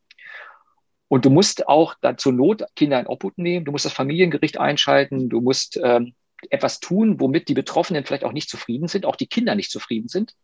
Und 1.08 1.24
du 1.24 1.30
musst 1.30 1.68
auch 1.68 1.94
dazu 2.00 2.32
Not 2.32 2.64
Kinder 2.76 2.98
in 2.98 3.06
Obhut 3.06 3.38
nehmen. 3.38 3.64
Du 3.64 3.72
musst 3.72 3.84
das 3.84 3.92
Familiengericht 3.92 4.58
einschalten. 4.58 5.28
Du 5.28 5.40
musst 5.40 5.78
ähm, 5.82 6.14
etwas 6.50 6.80
tun, 6.80 7.20
womit 7.20 7.48
die 7.48 7.54
Betroffenen 7.54 8.04
vielleicht 8.04 8.24
auch 8.24 8.32
nicht 8.32 8.48
zufrieden 8.48 8.88
sind, 8.88 9.06
auch 9.06 9.16
die 9.16 9.26
Kinder 9.26 9.54
nicht 9.54 9.70
zufrieden 9.70 10.08
sind. 10.08 10.34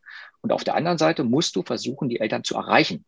Und 0.41 0.53
auf 0.53 0.65
der 0.65 0.75
anderen 0.75 0.99
Seite 0.99 1.25
musst 1.25 1.57
du 1.57 1.63
versuchen, 1.63 2.09
die 2.09 2.21
Eltern 2.21 2.45
zu 2.45 2.57
erreichen 2.57 3.05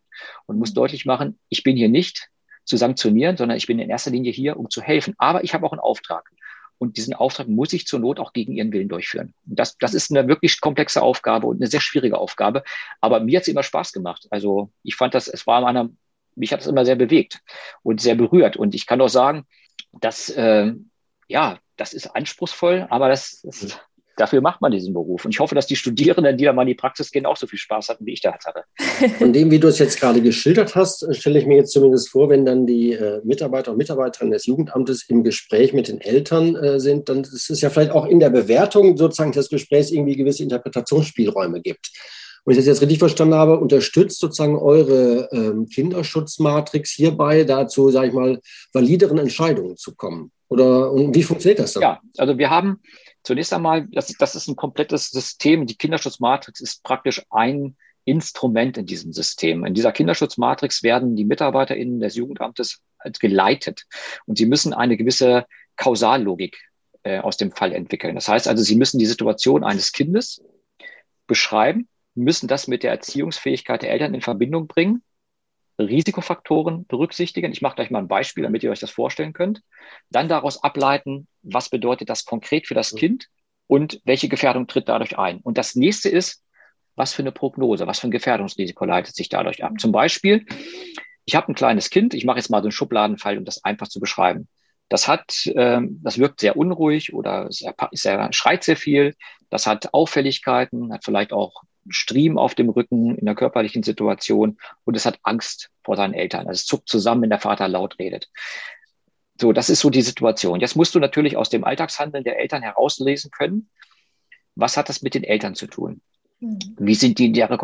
und 0.47 0.59
musst 0.59 0.77
deutlich 0.77 1.07
machen, 1.07 1.39
ich 1.49 1.63
bin 1.63 1.77
hier 1.77 1.89
nicht 1.89 2.29
zu 2.65 2.77
sanktionieren, 2.77 3.37
sondern 3.37 3.57
ich 3.57 3.67
bin 3.67 3.79
in 3.79 3.91
erster 3.91 4.11
Linie 4.11 4.33
hier, 4.33 4.57
um 4.57 4.71
zu 4.71 4.83
helfen. 4.83 5.15
Aber 5.19 5.45
ich 5.45 5.55
habe 5.55 5.67
auch 5.67 5.73
einen 5.73 5.81
Auftrag. 5.81 6.31
Und 6.79 6.97
diesen 6.97 7.15
Auftrag 7.15 7.47
muss 7.47 7.73
ich 7.73 7.87
zur 7.87 8.01
Not 8.01 8.19
auch 8.19 8.33
gegen 8.33 8.53
ihren 8.53 8.73
Willen 8.73 8.89
durchführen. 8.89 9.35
Und 9.49 9.59
das, 9.59 9.79
das 9.79 9.95
ist 9.95 10.11
eine 10.11 10.27
wirklich 10.27 10.61
komplexe 10.61 11.01
Aufgabe 11.01 11.47
und 11.47 11.61
eine 11.61 11.69
sehr 11.69 11.81
schwierige 11.81 12.19
Aufgabe. 12.19 12.65
Aber 13.01 13.21
mir 13.21 13.37
hat 13.37 13.43
es 13.43 13.49
immer 13.49 13.63
Spaß 13.63 13.93
gemacht. 13.93 14.27
Also 14.31 14.71
ich 14.83 14.97
fand 14.97 15.15
das, 15.15 15.29
es 15.29 15.47
war 15.47 15.61
meiner, 15.61 15.91
mich 16.35 16.53
hat 16.53 16.61
es 16.61 16.67
immer 16.67 16.85
sehr 16.85 16.97
bewegt 16.97 17.41
und 17.85 18.01
sehr 18.01 18.17
berührt. 18.17 18.57
Und 18.57 18.75
ich 18.75 18.87
kann 18.87 19.01
auch 19.01 19.09
sagen, 19.09 19.47
dass, 19.93 20.29
äh, 20.31 20.73
ja, 21.29 21.59
das 21.83 21.93
ist 21.93 22.15
anspruchsvoll, 22.15 22.87
aber 22.91 23.09
das, 23.09 23.41
das 23.43 23.77
dafür 24.17 24.41
macht 24.41 24.61
man 24.61 24.71
diesen 24.71 24.95
Beruf. 24.95 25.25
Und 25.25 25.33
ich 25.33 25.41
hoffe, 25.41 25.55
dass 25.55 25.67
die 25.67 25.75
Studierenden, 25.75 26.37
die 26.37 26.45
da 26.45 26.53
mal 26.53 26.63
in 26.63 26.69
die 26.69 26.75
Praxis 26.75 27.11
gehen, 27.11 27.27
auch 27.27 27.37
so 27.37 27.47
viel 27.47 27.59
Spaß 27.59 27.89
hatten, 27.89 28.07
wie 28.07 28.13
ich 28.13 28.21
da 28.21 28.33
hatte. 28.33 28.63
Von 29.19 29.33
dem, 29.33 29.51
wie 29.51 29.59
du 29.59 29.69
es 29.69 29.79
jetzt 29.79 29.99
gerade 29.99 30.21
geschildert 30.21 30.77
hast, 30.77 31.05
stelle 31.17 31.41
ich 31.41 31.47
mir 31.47 31.57
jetzt 31.57 31.73
zumindest 31.73 32.11
vor, 32.11 32.29
wenn 32.31 32.45
dann 32.45 32.67
die 32.67 32.93
äh, 32.93 33.21
Mitarbeiter 33.25 33.73
und 33.73 33.79
Mitarbeiterinnen 33.79 34.33
des 34.33 34.47
Jugendamtes 34.47 35.09
im 35.09 35.25
Gespräch 35.25 35.73
mit 35.73 35.89
den 35.89 36.01
Eltern 36.01 36.55
äh, 36.55 36.79
sind, 36.79 37.09
dann 37.09 37.23
ist 37.23 37.51
es 37.51 37.61
ja 37.61 37.71
vielleicht 37.71 37.91
auch 37.91 38.07
in 38.07 38.21
der 38.21 38.31
Bewertung 38.31 38.97
sozusagen 38.97 39.33
des 39.33 39.49
Gesprächs 39.49 39.91
irgendwie 39.91 40.17
gewisse 40.17 40.45
Interpretationsspielräume 40.45 41.61
gibt. 41.61 41.91
Und 42.45 42.53
ich 42.53 42.59
das 42.59 42.67
jetzt 42.67 42.83
richtig 42.83 42.99
verstanden 42.99 43.35
habe, 43.35 43.59
unterstützt 43.59 44.19
sozusagen 44.19 44.57
eure 44.57 45.29
ähm, 45.33 45.69
Kinderschutzmatrix 45.69 46.91
hierbei 46.91 47.45
dazu, 47.45 47.91
sage 47.91 48.09
ich 48.09 48.13
mal, 48.13 48.41
valideren 48.73 49.19
Entscheidungen 49.19 49.77
zu 49.77 49.95
kommen? 49.95 50.33
Oder 50.49 50.91
und 50.93 51.15
wie 51.15 51.23
funktioniert 51.23 51.61
das 51.61 51.75
dann? 51.75 51.83
Ja, 51.83 52.01
also 52.19 52.37
wir 52.39 52.51
haben 52.51 52.81
Zunächst 53.25 53.53
einmal, 53.53 53.87
das, 53.93 54.09
das 54.19 54.35
ist 54.35 54.49
ein 54.49 54.57
komplettes 54.57 55.11
System. 55.11 55.67
Die 55.67 55.77
Kinderschutzmatrix 55.77 56.61
ist 56.61 56.83
praktisch 56.83 57.23
ein 57.31 57.77
Instrument 58.05 58.77
in 58.79 58.87
diesem 58.87 59.13
System. 59.13 59.65
In 59.65 59.75
dieser 59.75 59.93
Kinderschutzmatrix 59.93 60.83
werden 60.83 61.15
die 61.15 61.25
MitarbeiterInnen 61.25 62.01
des 62.01 62.17
Jugendamtes 62.17 62.81
geleitet 63.21 63.85
und 64.27 64.39
sie 64.39 64.47
müssen 64.47 64.75
eine 64.75 64.97
gewisse 64.97 65.47
Kausallogik 65.77 66.59
äh, 67.05 67.21
aus 67.21 67.37
dem 67.37 67.53
Fall 67.53 67.73
entwickeln. 67.73 68.17
Das 68.17 68.27
heißt 68.27 68.49
also, 68.49 68.65
sie 68.65 68.77
müssen 68.77 68.99
die 68.99 69.07
Situation 69.07 69.63
eines 69.63 69.93
Kindes 69.93 70.43
beschreiben, 71.29 71.89
müssen 72.15 72.49
das 72.49 72.69
mit 72.69 72.83
der 72.83 72.91
Erziehungsfähigkeit 72.91 73.83
der 73.83 73.91
Eltern 73.91 74.15
in 74.15 74.21
Verbindung 74.21 74.67
bringen 74.67 75.03
Risikofaktoren 75.79 76.87
berücksichtigen. 76.87 77.53
Ich 77.53 77.63
mache 77.63 77.77
gleich 77.77 77.91
mal 77.91 78.01
ein 78.01 78.09
Beispiel, 78.09 78.45
damit 78.45 78.63
ihr 78.63 78.71
euch 78.71 78.81
das 78.81 78.91
vorstellen 78.91 79.33
könnt. 79.33 79.63
Dann 80.11 80.29
daraus 80.29 80.63
ableiten, 80.63 81.27
was 81.43 81.71
bedeutet 81.71 82.09
das 82.09 82.25
konkret 82.25 82.67
für 82.67 82.75
das. 82.75 82.95
Kind 82.95 83.29
und 83.67 84.01
welche 84.05 84.29
Gefährdung 84.29 84.67
tritt 84.67 84.89
dadurch 84.89 85.19
ein. 85.19 85.39
Und 85.39 85.57
das 85.59 85.75
nächste 85.75 86.09
ist, 86.09 86.43
was 86.95 87.15
für 87.15 87.23
eine 87.23 87.33
Prognose, 87.33 87.87
was 87.87 88.01
für 88.01 88.09
ein 88.09 88.13
Gefährdungsrisiko 88.13 88.85
leitet 88.85 89.15
sich 89.15 89.29
dadurch 89.31 89.65
ab. 89.65 89.73
Zum 89.79 89.93
Beispiel, 89.93 90.45
ich 91.25 91.35
habe 91.35 91.51
ein 91.51 91.55
kleines 91.55 91.89
Kind, 91.89 92.13
ich 92.13 92.25
mache 92.27 92.37
jetzt 92.37 92.51
mal 92.51 92.61
so 92.61 92.67
einen 92.67 92.73
Schubladenfall, 92.73 93.39
um 93.39 93.47
das 93.47 93.65
einfach 93.65 93.89
zu 93.89 93.99
beschreiben. 93.99 94.49
Das 94.91 95.09
hat, 95.09 95.51
ähm, 95.55 96.01
das 96.03 96.19
wirkt 96.19 96.41
sehr 96.41 96.57
unruhig 96.57 97.15
oder 97.15 97.51
sehr, 97.51 97.75
sehr, 97.93 98.31
schreit 98.33 98.63
sehr 98.63 98.77
viel. 98.77 99.15
Das 99.49 99.67
hat 99.67 99.95
Auffälligkeiten, 99.95 100.93
hat 100.93 101.05
vielleicht 101.05 101.33
auch 101.33 101.63
Stream 101.89 102.39
auf 102.39 102.55
dem 102.55 102.69
Rücken 102.69 103.17
in 103.17 103.27
der 103.27 103.35
körperlichen 103.35 103.83
Situation 103.83 104.59
und 104.85 104.97
es 104.97 105.07
hat 105.07 105.19
Angst 105.23 105.71
vor 105.83 105.97
seinen 105.97 106.15
Eltern. 106.15 106.47
Also 106.47 106.59
es 106.59 106.67
zuckt 106.67 106.89
zusammen, 106.89 107.23
wenn 107.23 107.31
der 107.31 107.41
Vater 107.41 107.69
laut 107.69 107.99
redet. 107.99 108.31
So, 109.41 109.53
das 109.53 109.71
ist 109.71 109.81
so 109.81 109.91
die 109.91 110.03
Situation. 110.03 110.61
Jetzt 110.61 110.77
musst 110.77 110.95
du 110.95 111.01
natürlich 111.01 111.37
aus 111.37 111.51
dem 111.51 111.65
Alltagshandeln 111.65 112.25
der 112.25 112.39
Eltern 112.39 112.63
herauslesen 112.63 113.31
können, 113.31 113.71
was 114.55 114.77
hat 114.77 114.89
das 114.89 115.03
mit 115.03 115.15
den 115.15 115.25
Eltern 115.25 115.55
zu 115.55 115.67
tun? 115.67 116.03
Mhm. 116.41 116.59
Wie 116.79 116.95
sind 116.95 117.19
die 117.19 117.27
in 117.27 117.35
ihrer 117.35 117.59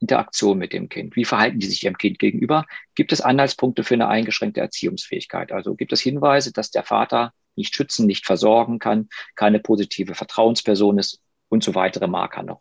Interaktion 0.00 0.58
mit 0.58 0.72
dem 0.72 0.88
Kind? 0.88 1.16
Wie 1.16 1.24
verhalten 1.24 1.60
die 1.60 1.66
sich 1.66 1.84
ihrem 1.84 1.96
Kind 1.96 2.18
gegenüber? 2.18 2.66
Gibt 2.94 3.12
es 3.12 3.20
Anhaltspunkte 3.20 3.84
für 3.84 3.94
eine 3.94 4.08
eingeschränkte 4.08 4.60
Erziehungsfähigkeit? 4.60 5.52
Also 5.52 5.74
gibt 5.74 5.92
es 5.92 6.00
Hinweise, 6.00 6.52
dass 6.52 6.70
der 6.70 6.82
Vater 6.82 7.32
nicht 7.56 7.74
schützen, 7.74 8.06
nicht 8.06 8.26
versorgen 8.26 8.78
kann, 8.78 9.08
keine 9.36 9.60
positive 9.60 10.14
Vertrauensperson 10.14 10.98
ist 10.98 11.20
und 11.48 11.62
so 11.62 11.74
weitere 11.74 12.08
Marker 12.08 12.42
noch. 12.42 12.60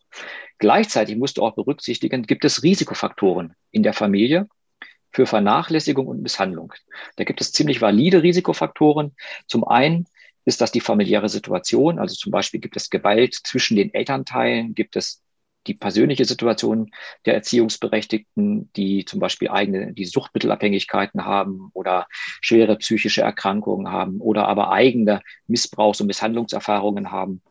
Gleichzeitig 0.63 1.17
musst 1.17 1.35
du 1.35 1.41
auch 1.43 1.55
berücksichtigen, 1.55 2.23
gibt 2.23 2.45
es 2.45 2.63
Risikofaktoren 2.63 3.53
in 3.71 3.83
der 3.83 3.91
Familie 3.91 4.47
für 5.11 5.25
Vernachlässigung 5.25 6.07
und 6.07 6.21
Misshandlung. 6.21 6.71
Da 7.17 7.25
gibt 7.25 7.41
es 7.41 7.51
ziemlich 7.51 7.81
valide 7.81 8.23
Risikofaktoren. 8.23 9.13
Zum 9.45 9.67
einen 9.67 10.05
ist 10.45 10.61
das 10.61 10.71
die 10.71 10.79
familiäre 10.79 11.27
Situation, 11.27 11.99
also 11.99 12.15
zum 12.15 12.31
Beispiel 12.31 12.61
gibt 12.61 12.77
es 12.77 12.89
Gewalt 12.89 13.33
zwischen 13.43 13.75
den 13.75 13.93
Elternteilen, 13.93 14.73
gibt 14.73 14.95
es 14.95 15.21
die 15.67 15.73
persönliche 15.73 16.23
Situation 16.23 16.91
der 17.25 17.33
Erziehungsberechtigten, 17.33 18.71
die 18.71 19.03
zum 19.03 19.19
Beispiel 19.19 19.49
eigene, 19.49 19.91
die 19.91 20.05
Suchtmittelabhängigkeiten 20.05 21.25
haben 21.25 21.71
oder 21.73 22.07
schwere 22.39 22.77
psychische 22.77 23.21
Erkrankungen 23.21 23.91
haben 23.91 24.21
oder 24.21 24.47
aber 24.47 24.71
eigene 24.71 25.23
Missbrauchs- 25.45 25.99
und 25.99 26.07
Misshandlungserfahrungen 26.07 27.11
haben. 27.11 27.41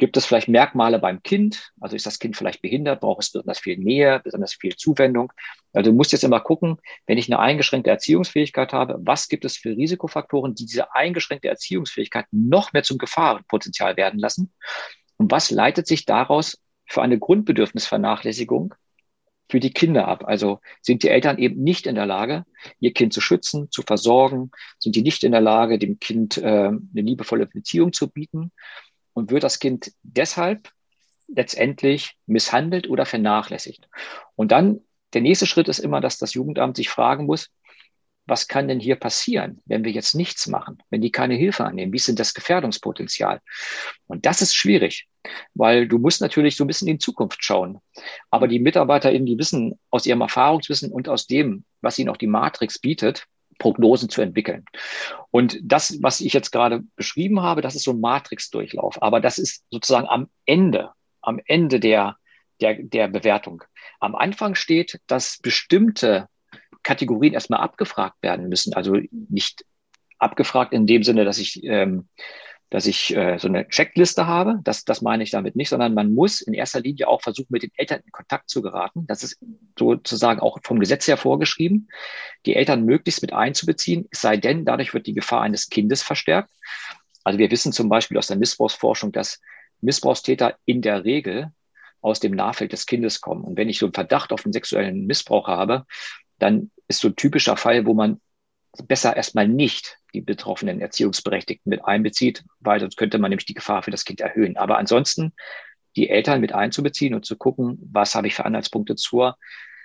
Gibt 0.00 0.16
es 0.16 0.24
vielleicht 0.24 0.48
Merkmale 0.48 0.98
beim 0.98 1.22
Kind? 1.22 1.72
Also 1.78 1.94
ist 1.94 2.06
das 2.06 2.18
Kind 2.18 2.34
vielleicht 2.34 2.62
behindert? 2.62 3.02
Braucht 3.02 3.22
es 3.22 3.32
besonders 3.32 3.58
viel 3.58 3.76
Nähe, 3.76 4.18
besonders 4.24 4.54
viel 4.54 4.74
Zuwendung? 4.74 5.30
Also 5.74 5.90
du 5.90 5.96
musst 5.96 6.12
jetzt 6.12 6.24
immer 6.24 6.40
gucken, 6.40 6.78
wenn 7.06 7.18
ich 7.18 7.30
eine 7.30 7.38
eingeschränkte 7.38 7.90
Erziehungsfähigkeit 7.90 8.72
habe, 8.72 8.96
was 9.00 9.28
gibt 9.28 9.44
es 9.44 9.58
für 9.58 9.76
Risikofaktoren, 9.76 10.54
die 10.54 10.64
diese 10.64 10.94
eingeschränkte 10.94 11.48
Erziehungsfähigkeit 11.48 12.24
noch 12.30 12.72
mehr 12.72 12.82
zum 12.82 12.96
Gefahrenpotenzial 12.96 13.98
werden 13.98 14.18
lassen? 14.18 14.54
Und 15.18 15.30
was 15.30 15.50
leitet 15.50 15.86
sich 15.86 16.06
daraus 16.06 16.58
für 16.86 17.02
eine 17.02 17.18
Grundbedürfnisvernachlässigung 17.18 18.74
für 19.50 19.60
die 19.60 19.74
Kinder 19.74 20.08
ab? 20.08 20.24
Also 20.24 20.60
sind 20.80 21.02
die 21.02 21.10
Eltern 21.10 21.36
eben 21.36 21.62
nicht 21.62 21.86
in 21.86 21.94
der 21.94 22.06
Lage, 22.06 22.46
ihr 22.78 22.94
Kind 22.94 23.12
zu 23.12 23.20
schützen, 23.20 23.70
zu 23.70 23.82
versorgen? 23.82 24.50
Sind 24.78 24.96
die 24.96 25.02
nicht 25.02 25.24
in 25.24 25.32
der 25.32 25.42
Lage, 25.42 25.78
dem 25.78 25.98
Kind 25.98 26.38
äh, 26.38 26.46
eine 26.46 26.86
liebevolle 26.94 27.44
Beziehung 27.44 27.92
zu 27.92 28.08
bieten? 28.08 28.50
Und 29.12 29.30
wird 29.30 29.42
das 29.42 29.58
Kind 29.58 29.92
deshalb 30.02 30.70
letztendlich 31.28 32.16
misshandelt 32.26 32.88
oder 32.88 33.06
vernachlässigt. 33.06 33.88
Und 34.34 34.52
dann 34.52 34.80
der 35.12 35.22
nächste 35.22 35.46
Schritt 35.46 35.68
ist 35.68 35.78
immer, 35.78 36.00
dass 36.00 36.18
das 36.18 36.34
Jugendamt 36.34 36.76
sich 36.76 36.88
fragen 36.88 37.26
muss, 37.26 37.50
was 38.26 38.46
kann 38.46 38.68
denn 38.68 38.78
hier 38.78 38.94
passieren, 38.94 39.60
wenn 39.64 39.82
wir 39.84 39.90
jetzt 39.90 40.14
nichts 40.14 40.46
machen, 40.46 40.78
wenn 40.88 41.00
die 41.00 41.10
keine 41.10 41.34
Hilfe 41.34 41.64
annehmen? 41.64 41.92
Wie 41.92 41.96
ist 41.96 42.06
denn 42.06 42.16
das 42.16 42.32
Gefährdungspotenzial? 42.32 43.40
Und 44.06 44.24
das 44.24 44.40
ist 44.40 44.54
schwierig, 44.54 45.08
weil 45.54 45.88
du 45.88 45.98
musst 45.98 46.20
natürlich 46.20 46.56
so 46.56 46.62
ein 46.64 46.68
bisschen 46.68 46.86
in 46.86 46.94
die 46.94 47.04
Zukunft 47.04 47.42
schauen. 47.42 47.80
Aber 48.30 48.46
die 48.46 48.60
MitarbeiterInnen, 48.60 49.26
die 49.26 49.38
wissen 49.38 49.78
aus 49.90 50.06
ihrem 50.06 50.20
Erfahrungswissen 50.20 50.92
und 50.92 51.08
aus 51.08 51.26
dem, 51.26 51.64
was 51.80 51.98
ihnen 51.98 52.08
auch 52.08 52.16
die 52.16 52.28
Matrix 52.28 52.78
bietet, 52.78 53.26
Prognosen 53.60 54.08
zu 54.08 54.22
entwickeln. 54.22 54.64
Und 55.30 55.60
das, 55.62 56.02
was 56.02 56.20
ich 56.20 56.32
jetzt 56.32 56.50
gerade 56.50 56.82
beschrieben 56.96 57.40
habe, 57.40 57.62
das 57.62 57.76
ist 57.76 57.84
so 57.84 57.92
ein 57.92 58.00
Matrix-Durchlauf. 58.00 59.00
Aber 59.00 59.20
das 59.20 59.38
ist 59.38 59.64
sozusagen 59.70 60.08
am 60.08 60.28
Ende, 60.46 60.90
am 61.20 61.40
Ende 61.46 61.78
der, 61.78 62.16
der, 62.60 62.82
der 62.82 63.06
Bewertung. 63.06 63.62
Am 64.00 64.16
Anfang 64.16 64.56
steht, 64.56 64.98
dass 65.06 65.38
bestimmte 65.38 66.26
Kategorien 66.82 67.34
erstmal 67.34 67.60
abgefragt 67.60 68.16
werden 68.22 68.48
müssen. 68.48 68.74
Also 68.74 68.96
nicht 69.10 69.64
abgefragt 70.18 70.72
in 70.72 70.86
dem 70.86 71.04
Sinne, 71.04 71.24
dass 71.24 71.38
ich 71.38 71.62
ähm, 71.62 72.08
dass 72.70 72.86
ich 72.86 73.14
äh, 73.16 73.36
so 73.38 73.48
eine 73.48 73.68
Checkliste 73.68 74.26
habe. 74.26 74.60
Das, 74.62 74.84
das 74.84 75.02
meine 75.02 75.24
ich 75.24 75.30
damit 75.30 75.56
nicht, 75.56 75.68
sondern 75.68 75.92
man 75.92 76.14
muss 76.14 76.40
in 76.40 76.54
erster 76.54 76.80
Linie 76.80 77.08
auch 77.08 77.20
versuchen, 77.20 77.48
mit 77.50 77.64
den 77.64 77.72
Eltern 77.74 78.00
in 78.04 78.12
Kontakt 78.12 78.48
zu 78.48 78.62
geraten. 78.62 79.06
Das 79.08 79.24
ist 79.24 79.38
sozusagen 79.76 80.40
auch 80.40 80.58
vom 80.62 80.78
Gesetz 80.78 81.08
her 81.08 81.16
vorgeschrieben, 81.16 81.88
die 82.46 82.54
Eltern 82.54 82.84
möglichst 82.84 83.22
mit 83.22 83.32
einzubeziehen, 83.32 84.08
es 84.10 84.20
sei 84.20 84.36
denn, 84.36 84.64
dadurch 84.64 84.94
wird 84.94 85.06
die 85.06 85.14
Gefahr 85.14 85.42
eines 85.42 85.68
Kindes 85.68 86.02
verstärkt. 86.02 86.50
Also 87.24 87.38
wir 87.38 87.50
wissen 87.50 87.72
zum 87.72 87.88
Beispiel 87.88 88.16
aus 88.16 88.28
der 88.28 88.36
Missbrauchsforschung, 88.36 89.12
dass 89.12 89.40
Missbrauchstäter 89.80 90.56
in 90.64 90.80
der 90.80 91.04
Regel 91.04 91.52
aus 92.00 92.20
dem 92.20 92.32
Nahfeld 92.32 92.72
des 92.72 92.86
Kindes 92.86 93.20
kommen. 93.20 93.44
Und 93.44 93.58
wenn 93.58 93.68
ich 93.68 93.78
so 93.78 93.86
einen 93.86 93.94
Verdacht 93.94 94.32
auf 94.32 94.44
einen 94.44 94.52
sexuellen 94.52 95.06
Missbrauch 95.06 95.48
habe, 95.48 95.86
dann 96.38 96.70
ist 96.88 97.00
so 97.00 97.08
ein 97.08 97.16
typischer 97.16 97.56
Fall, 97.56 97.84
wo 97.84 97.94
man 97.94 98.20
besser 98.86 99.16
erstmal 99.16 99.48
nicht 99.48 99.98
die 100.14 100.20
betroffenen 100.20 100.80
Erziehungsberechtigten 100.80 101.70
mit 101.70 101.84
einbezieht, 101.84 102.44
weil 102.60 102.80
sonst 102.80 102.96
könnte 102.96 103.18
man 103.18 103.30
nämlich 103.30 103.46
die 103.46 103.54
Gefahr 103.54 103.82
für 103.82 103.90
das 103.90 104.04
Kind 104.04 104.20
erhöhen. 104.20 104.56
Aber 104.56 104.78
ansonsten 104.78 105.32
die 105.96 106.08
Eltern 106.08 106.40
mit 106.40 106.52
einzubeziehen 106.52 107.14
und 107.14 107.24
zu 107.24 107.36
gucken, 107.36 107.78
was 107.92 108.14
habe 108.14 108.26
ich 108.26 108.34
für 108.34 108.44
Anhaltspunkte 108.44 108.96
zur 108.96 109.36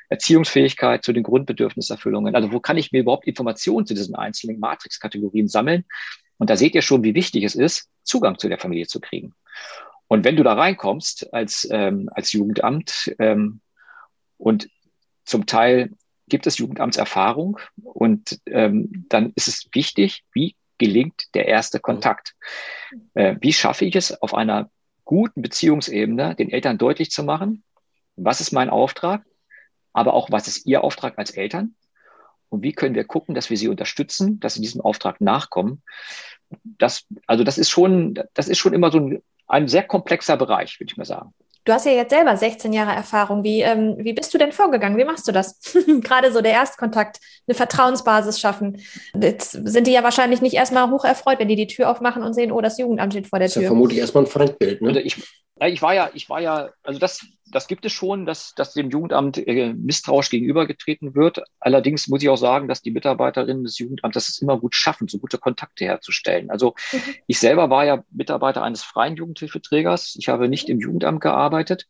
Erziehungsfähigkeit, 0.10 1.04
zu 1.04 1.14
den 1.14 1.24
Grundbedürfniserfüllungen. 1.24 2.36
Also 2.36 2.52
wo 2.52 2.60
kann 2.60 2.78
ich 2.78 2.92
mir 2.92 3.00
überhaupt 3.02 3.28
Informationen 3.28 3.86
zu 3.86 3.94
diesen 3.94 4.16
einzelnen 4.16 4.60
Matrix-Kategorien 4.60 5.48
sammeln? 5.48 5.86
Und 6.38 6.50
da 6.50 6.58
seht 6.58 6.76
ihr 6.76 6.82
schon, 6.82 7.04
wie 7.04 7.16
wichtig 7.16 7.44
es 7.44 7.56
ist, 7.56 7.90
Zugang 8.04 8.38
zu 8.38 8.50
der 8.50 8.60
Familie 8.60 8.88
zu 8.88 9.00
kriegen. 9.00 9.34
Und 10.08 10.24
wenn 10.24 10.36
du 10.36 10.44
da 10.44 10.54
reinkommst 10.54 11.34
als, 11.34 11.68
ähm, 11.72 12.10
als 12.14 12.32
Jugendamt 12.34 13.16
ähm, 13.18 13.62
und 14.38 14.70
zum 15.24 15.48
Teil 15.48 15.92
gibt 16.28 16.48
es 16.48 16.58
Jugendamtserfahrung 16.58 17.60
und 17.84 18.40
ähm, 18.48 19.06
dann 19.10 19.34
ist 19.36 19.48
es 19.48 19.68
wichtig, 19.74 20.24
wie 20.34 20.56
gelingt 20.78 21.34
der 21.34 21.48
erste 21.48 21.80
Kontakt? 21.80 22.36
Äh, 23.14 23.36
wie 23.42 23.54
schaffe 23.54 23.86
ich 23.86 23.96
es 23.96 24.22
auf 24.22 24.34
einer 24.34 24.70
guten 25.04 25.42
Beziehungsebene 25.42 26.36
den 26.36 26.50
Eltern 26.50 26.78
deutlich 26.78 27.12
zu 27.12 27.24
machen, 27.24 27.64
was 28.16 28.42
ist 28.42 28.52
mein 28.52 28.70
Auftrag, 28.70 29.24
aber 29.94 30.14
auch 30.14 30.32
was 30.32 30.48
ist 30.48 30.66
ihr 30.66 30.84
Auftrag 30.84 31.18
als 31.18 31.32
Eltern? 31.32 31.76
Und 32.50 32.64
wie 32.64 32.74
können 32.74 32.96
wir 32.96 33.06
gucken, 33.06 33.36
dass 33.36 33.50
wir 33.50 33.58
sie 33.58 33.68
unterstützen, 33.68 34.40
dass 34.40 34.56
sie 34.56 34.62
diesem 34.62 34.82
Auftrag 34.82 35.20
nachkommen? 35.20 35.82
Das, 36.64 37.06
also 37.28 37.44
das 37.44 37.58
ist 37.58 37.70
schon, 37.70 38.20
das 38.34 38.48
ist 38.48 38.60
schon 38.60 38.74
immer 38.74 38.92
so 38.92 39.00
ein, 39.00 39.24
ein 39.48 39.68
sehr 39.68 39.84
komplexer 39.84 40.38
Bereich, 40.38 40.80
würde 40.80 40.92
ich 40.92 40.98
mal 40.98 41.06
sagen. 41.06 41.34
Du 41.66 41.74
hast 41.74 41.88
ja 41.88 41.94
jetzt 41.94 42.12
selber 42.12 42.38
16 42.38 42.74
Jahre 42.74 42.96
Erfahrung. 42.96 43.44
Wie, 43.44 43.62
ähm, 43.62 43.96
wie 43.98 44.14
bist 44.14 44.32
du 44.32 44.38
denn 44.38 44.52
vorgegangen? 44.52 44.98
Wie 44.98 45.04
machst 45.04 45.28
du 45.28 45.32
das? 45.32 45.60
Gerade 46.02 46.32
so 46.32 46.42
der 46.42 46.52
Erstkontakt, 46.52 47.20
eine 47.48 47.56
Vertrauensbasis 47.56 48.40
schaffen. 48.40 48.82
Jetzt 49.20 49.52
sind 49.52 49.88
die 49.88 49.92
ja 49.92 50.04
wahrscheinlich 50.04 50.42
nicht 50.42 50.54
erstmal 50.54 50.92
hoch 50.92 51.04
erfreut, 51.04 51.40
wenn 51.40 51.48
die 51.48 51.56
die 51.56 51.66
Tür 51.66 51.90
aufmachen 51.90 52.22
und 52.22 52.34
sehen, 52.34 52.52
oh, 52.52 52.62
das 52.62 52.78
Jugendamt 52.78 53.14
steht 53.14 53.28
vor 53.28 53.40
der 53.40 53.48
Tür. 53.48 53.54
Das 53.54 53.58
ist 53.58 53.64
ja 53.64 53.70
vermutlich 53.70 54.00
erstmal 54.00 54.26
ein 54.26 54.28
Feindbild. 54.28 54.82
Ne? 54.84 54.90
Also 54.90 55.00
ich, 55.00 55.24
ich 55.66 55.82
war 55.82 55.96
ja, 55.96 56.10
ich 56.14 56.30
war 56.30 56.40
ja, 56.40 56.70
also 56.84 57.00
das, 57.00 57.26
das 57.56 57.68
gibt 57.68 57.86
es 57.86 57.94
schon, 57.94 58.26
dass, 58.26 58.54
dass 58.54 58.74
dem 58.74 58.90
Jugendamt 58.90 59.38
äh, 59.38 59.74
misstrauisch 59.74 60.30
gegenübergetreten 60.30 61.16
wird. 61.16 61.42
Allerdings 61.62 62.10
muss 62.10 62.22
ich 62.22 62.28
auch 62.28 62.36
sagen, 62.36 62.68
dass 62.68 62.82
die 62.82 62.92
Mitarbeiterinnen 62.92 63.64
des 63.64 63.80
Jugendamts 63.80 64.18
es 64.18 64.42
immer 64.42 64.60
gut 64.60 64.76
schaffen, 64.76 65.08
so 65.08 65.20
gute 65.20 65.38
Kontakte 65.38 65.86
herzustellen. 65.86 66.52
Also 66.52 66.76
mhm. 66.92 67.00
ich 67.28 67.40
selber 67.40 67.70
war 67.70 67.86
ja 67.86 68.04
Mitarbeiter 68.12 68.62
eines 68.62 68.84
freien 68.84 69.16
Jugendhilfeträgers. 69.16 70.18
Ich 70.20 70.28
habe 70.28 70.50
nicht 70.50 70.68
im 70.68 70.82
Jugendamt 70.82 71.22
gearbeitet 71.22 71.88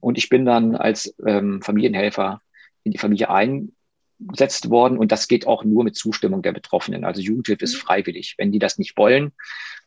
und 0.00 0.18
ich 0.18 0.28
bin 0.28 0.44
dann 0.44 0.74
als 0.74 1.14
ähm, 1.24 1.62
Familienhelfer 1.62 2.40
in 2.82 2.90
die 2.90 2.98
Familie 2.98 3.30
eingesetzt 3.30 4.68
worden 4.68 4.98
und 4.98 5.12
das 5.12 5.28
geht 5.28 5.46
auch 5.46 5.62
nur 5.62 5.84
mit 5.84 5.94
Zustimmung 5.94 6.42
der 6.42 6.52
Betroffenen. 6.52 7.04
Also 7.04 7.20
Jugendhilfe 7.20 7.62
ist 7.62 7.76
mhm. 7.76 7.86
freiwillig. 7.86 8.34
Wenn 8.36 8.50
die 8.50 8.58
das 8.58 8.78
nicht 8.78 8.96
wollen, 8.96 9.32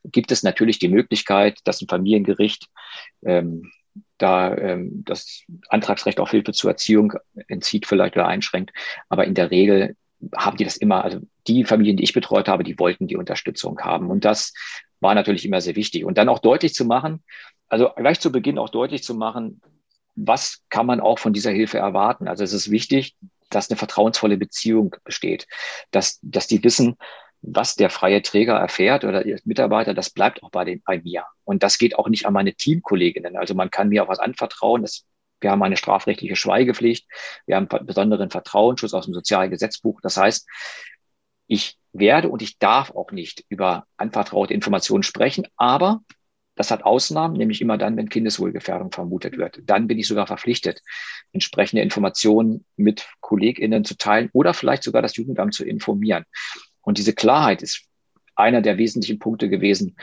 gibt 0.06 0.32
es 0.32 0.42
natürlich 0.42 0.80
die 0.80 0.88
Möglichkeit, 0.88 1.60
dass 1.66 1.82
ein 1.82 1.90
Familiengericht 1.90 2.70
ähm, 3.26 3.70
da 4.18 4.56
ähm, 4.56 5.04
das 5.06 5.44
Antragsrecht 5.70 6.20
auf 6.20 6.32
Hilfe 6.32 6.52
zur 6.54 6.72
Erziehung 6.72 7.14
entzieht 7.48 7.86
vielleicht 7.86 8.16
oder 8.16 8.28
einschränkt. 8.28 8.72
Aber 9.10 9.26
in 9.26 9.34
der 9.34 9.52
Regel 9.52 9.96
haben 10.36 10.58
die 10.58 10.64
das 10.64 10.78
immer, 10.78 11.04
also 11.04 11.20
die 11.48 11.64
Familien, 11.64 11.98
die 11.98 12.04
ich 12.04 12.14
betreut 12.14 12.48
habe, 12.48 12.64
die 12.64 12.80
wollten 12.80 13.08
die 13.08 13.18
Unterstützung 13.18 13.80
haben. 13.82 14.10
Und 14.10 14.26
das 14.26 14.54
war 15.00 15.14
natürlich 15.14 15.46
immer 15.46 15.62
sehr 15.62 15.76
wichtig. 15.76 16.06
Und 16.06 16.18
dann 16.18 16.30
auch 16.30 16.40
deutlich 16.40 16.74
zu 16.74 16.86
machen, 16.86 17.24
also 17.70 17.90
gleich 17.96 18.20
zu 18.20 18.32
Beginn 18.32 18.58
auch 18.58 18.70
deutlich 18.70 19.04
zu 19.04 19.14
machen, 19.14 19.62
was 20.16 20.64
kann 20.70 20.88
man 20.88 21.00
auch 21.00 21.20
von 21.20 21.34
dieser 21.34 21.52
Hilfe 21.52 21.78
erwarten? 21.78 22.28
Also 22.28 22.44
es 22.44 22.54
ist 22.54 22.72
wichtig, 22.72 23.16
dass 23.50 23.70
eine 23.70 23.78
vertrauensvolle 23.78 24.38
Beziehung 24.38 24.96
besteht, 25.04 25.48
dass, 25.92 26.20
dass 26.22 26.48
die 26.48 26.64
wissen, 26.64 26.98
was 27.42 27.76
der 27.76 27.90
freie 27.90 28.22
Träger 28.22 28.56
erfährt 28.56 29.04
oder 29.04 29.24
der 29.24 29.40
Mitarbeiter, 29.46 29.94
das 29.94 30.10
bleibt 30.10 30.44
auch 30.44 30.50
bei, 30.50 30.66
den, 30.66 30.82
bei 30.86 31.00
mir. 31.00 31.26
Und 31.44 31.64
das 31.64 31.78
geht 31.78 31.98
auch 31.98 32.10
nicht 32.10 32.26
an 32.26 32.34
meine 32.34 32.54
Teamkolleginnen. 32.54 33.38
Also 33.38 33.54
man 33.54 33.70
kann 33.70 33.90
mir 33.90 34.04
auch 34.04 34.10
was 34.10 34.20
anvertrauen. 34.20 34.82
Das, 34.82 35.06
wir 35.40 35.52
haben 35.52 35.64
eine 35.64 35.78
strafrechtliche 35.78 36.36
Schweigepflicht. 36.36 37.08
Wir 37.46 37.56
haben 37.56 37.70
einen 37.70 37.86
besonderen 37.86 38.30
Vertrauensschutz 38.30 38.94
aus 38.94 39.06
dem 39.06 39.14
Sozialgesetzbuch. 39.14 40.02
Das 40.02 40.18
heißt, 40.18 40.48
ich 41.48 41.78
werde 41.94 42.30
und 42.30 42.42
ich 42.42 42.60
darf 42.60 42.92
auch 42.92 43.12
nicht 43.12 43.46
über 43.50 43.86
anvertraute 43.98 44.54
Informationen 44.54 45.04
sprechen, 45.04 45.48
aber 45.56 46.02
das 46.58 46.72
hat 46.72 46.84
Ausnahmen, 46.84 47.38
nämlich 47.38 47.62
immer 47.62 47.78
dann, 47.78 47.96
wenn 47.98 48.10
Kindeswohlgefährdung 48.10 48.92
vermutet 48.92 49.38
wird. 49.38 49.62
Dann 49.64 49.88
bin 49.88 50.00
ich 50.00 50.08
sogar 50.08 50.26
verpflichtet, 50.26 50.82
entsprechende 51.32 51.84
Informationen 51.84 52.66
mit 52.76 53.08
KollegInnen 53.22 53.86
zu 53.86 53.96
teilen 53.96 54.30
oder 54.34 54.56
vielleicht 54.56 54.84
sogar 54.84 55.04
das 55.04 55.16
Jugendamt 55.16 55.54
zu 55.54 55.64
informieren. 55.64 56.26
Und 56.88 56.98
diese 56.98 57.12
Klarheit 57.12 57.62
ist 57.62 57.84
einer 58.38 58.62
der 58.62 58.78
wesentlichen 58.78 59.20
Punkte 59.20 59.50
gewesen, 59.50 59.98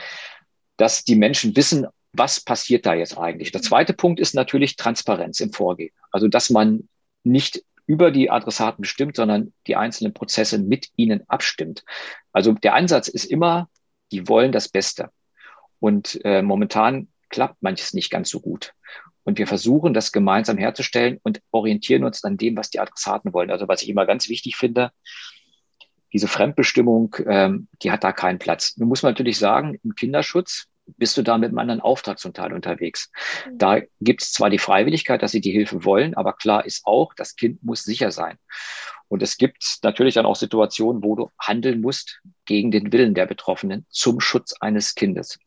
dass 0.77 1.03
die 1.03 1.15
Menschen 1.15 1.55
wissen, 1.55 1.87
was 2.13 2.39
passiert 2.39 2.85
da 2.85 2.93
jetzt 2.93 3.17
eigentlich. 3.17 3.51
Der 3.51 3.63
zweite 3.63 3.93
Punkt 3.93 4.19
ist 4.19 4.35
natürlich 4.35 4.75
Transparenz 4.75 5.39
im 5.39 5.51
Vorgehen. 5.51 5.89
Also, 6.11 6.27
dass 6.27 6.51
man 6.51 6.87
nicht 7.23 7.63
über 7.87 8.11
die 8.11 8.29
Adressaten 8.29 8.83
bestimmt, 8.83 9.15
sondern 9.15 9.51
die 9.65 9.75
einzelnen 9.75 10.13
Prozesse 10.13 10.59
mit 10.59 10.89
ihnen 10.95 11.27
abstimmt. 11.27 11.83
Also 12.31 12.51
der 12.53 12.75
Ansatz 12.75 13.07
ist 13.07 13.25
immer, 13.25 13.67
die 14.11 14.27
wollen 14.27 14.51
das 14.51 14.69
Beste. 14.69 15.09
Und 15.79 16.23
äh, 16.23 16.43
momentan 16.43 17.07
klappt 17.29 17.63
manches 17.63 17.95
nicht 17.95 18.11
ganz 18.11 18.29
so 18.29 18.41
gut. 18.41 18.73
Und 19.23 19.39
wir 19.39 19.47
versuchen, 19.47 19.95
das 19.95 20.11
gemeinsam 20.11 20.59
herzustellen 20.59 21.19
und 21.23 21.41
orientieren 21.49 22.03
uns 22.03 22.23
an 22.23 22.37
dem, 22.37 22.55
was 22.55 22.69
die 22.69 22.79
Adressaten 22.79 23.33
wollen. 23.33 23.49
Also 23.49 23.67
was 23.67 23.81
ich 23.81 23.89
immer 23.89 24.05
ganz 24.05 24.29
wichtig 24.29 24.55
finde, 24.55 24.91
diese 26.15 26.29
Fremdbestimmung, 26.29 27.13
ähm, 27.27 27.67
die 27.83 27.91
hat 27.91 28.05
da 28.05 28.13
keinen 28.13 28.39
Platz. 28.39 28.77
Nun 28.77 28.87
muss 28.87 29.03
man 29.03 29.11
natürlich 29.11 29.37
sagen, 29.37 29.77
im 29.83 29.95
Kinderschutz 29.95 30.67
bist 30.95 31.17
du 31.17 31.23
da 31.23 31.37
mit 31.37 31.49
einem 31.49 31.57
anderen 31.57 31.81
Auftrag 31.81 32.19
zum 32.19 32.33
Teil 32.33 32.53
unterwegs. 32.53 33.11
Mhm. 33.45 33.57
Da 33.57 33.81
gibt 33.99 34.21
es 34.21 34.31
zwar 34.31 34.49
die 34.49 34.57
Freiwilligkeit, 34.57 35.21
dass 35.21 35.33
sie 35.33 35.41
die 35.41 35.51
Hilfe 35.51 35.83
wollen, 35.83 36.13
aber 36.13 36.31
klar 36.31 36.65
ist 36.65 36.85
auch, 36.85 37.13
das 37.15 37.35
Kind 37.35 37.61
muss 37.63 37.83
sicher 37.83 38.11
sein. 38.11 38.37
Und 39.09 39.23
es 39.23 39.35
gibt 39.35 39.79
natürlich 39.83 40.13
dann 40.13 40.25
auch 40.25 40.37
Situationen, 40.37 41.03
wo 41.03 41.17
du 41.17 41.31
handeln 41.37 41.81
musst 41.81 42.21
gegen 42.45 42.71
den 42.71 42.93
Willen 42.93 43.13
der 43.13 43.25
Betroffenen 43.25 43.85
zum 43.89 44.21
Schutz 44.21 44.53
eines 44.61 44.95
Kindes. 44.95 45.37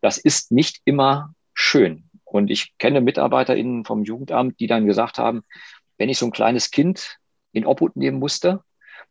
Das 0.00 0.16
ist 0.16 0.52
nicht 0.52 0.80
immer 0.84 1.34
schön. 1.54 2.08
Und 2.22 2.52
ich 2.52 2.78
kenne 2.78 3.00
MitarbeiterInnen 3.00 3.84
vom 3.84 4.04
Jugendamt, 4.04 4.60
die 4.60 4.68
dann 4.68 4.86
gesagt 4.86 5.18
haben, 5.18 5.42
wenn 5.98 6.08
ich 6.08 6.18
so 6.18 6.26
ein 6.26 6.32
kleines 6.32 6.70
Kind 6.70 7.18
in 7.50 7.66
Obhut 7.66 7.96
nehmen 7.96 8.20
musste, 8.20 8.62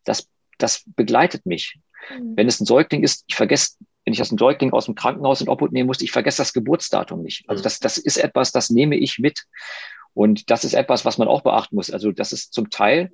das 0.04 0.28
das 0.58 0.84
begleitet 0.96 1.46
mich. 1.46 1.78
Mhm. 2.10 2.36
Wenn 2.36 2.48
es 2.48 2.60
ein 2.60 2.66
Säugling 2.66 3.02
ist, 3.02 3.24
ich 3.26 3.34
vergesse, 3.34 3.76
wenn 4.04 4.12
ich 4.12 4.18
das 4.18 4.30
ein 4.30 4.38
Säugling 4.38 4.72
aus 4.72 4.86
dem 4.86 4.94
Krankenhaus 4.94 5.40
in 5.40 5.48
Obhut 5.48 5.72
nehmen 5.72 5.86
muss, 5.86 6.00
ich 6.00 6.12
vergesse 6.12 6.42
das 6.42 6.52
Geburtsdatum 6.52 7.22
nicht. 7.22 7.48
Also 7.48 7.60
mhm. 7.60 7.64
das, 7.64 7.80
das 7.80 7.98
ist 7.98 8.16
etwas, 8.16 8.52
das 8.52 8.70
nehme 8.70 8.96
ich 8.96 9.18
mit. 9.18 9.44
Und 10.12 10.50
das 10.50 10.64
ist 10.64 10.74
etwas, 10.74 11.04
was 11.04 11.18
man 11.18 11.28
auch 11.28 11.42
beachten 11.42 11.74
muss. 11.74 11.90
Also 11.90 12.12
das 12.12 12.32
ist 12.32 12.52
zum 12.52 12.70
Teil 12.70 13.10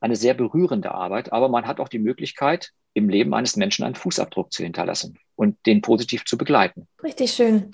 eine 0.00 0.16
sehr 0.16 0.34
berührende 0.34 0.92
Arbeit, 0.92 1.32
aber 1.32 1.48
man 1.48 1.66
hat 1.66 1.80
auch 1.80 1.88
die 1.88 1.98
Möglichkeit, 1.98 2.70
im 2.94 3.08
Leben 3.08 3.34
eines 3.34 3.56
Menschen 3.56 3.84
einen 3.84 3.94
Fußabdruck 3.94 4.52
zu 4.52 4.62
hinterlassen 4.62 5.18
und 5.36 5.56
den 5.66 5.82
positiv 5.82 6.24
zu 6.24 6.36
begleiten. 6.36 6.88
Richtig 7.02 7.32
schön. 7.32 7.70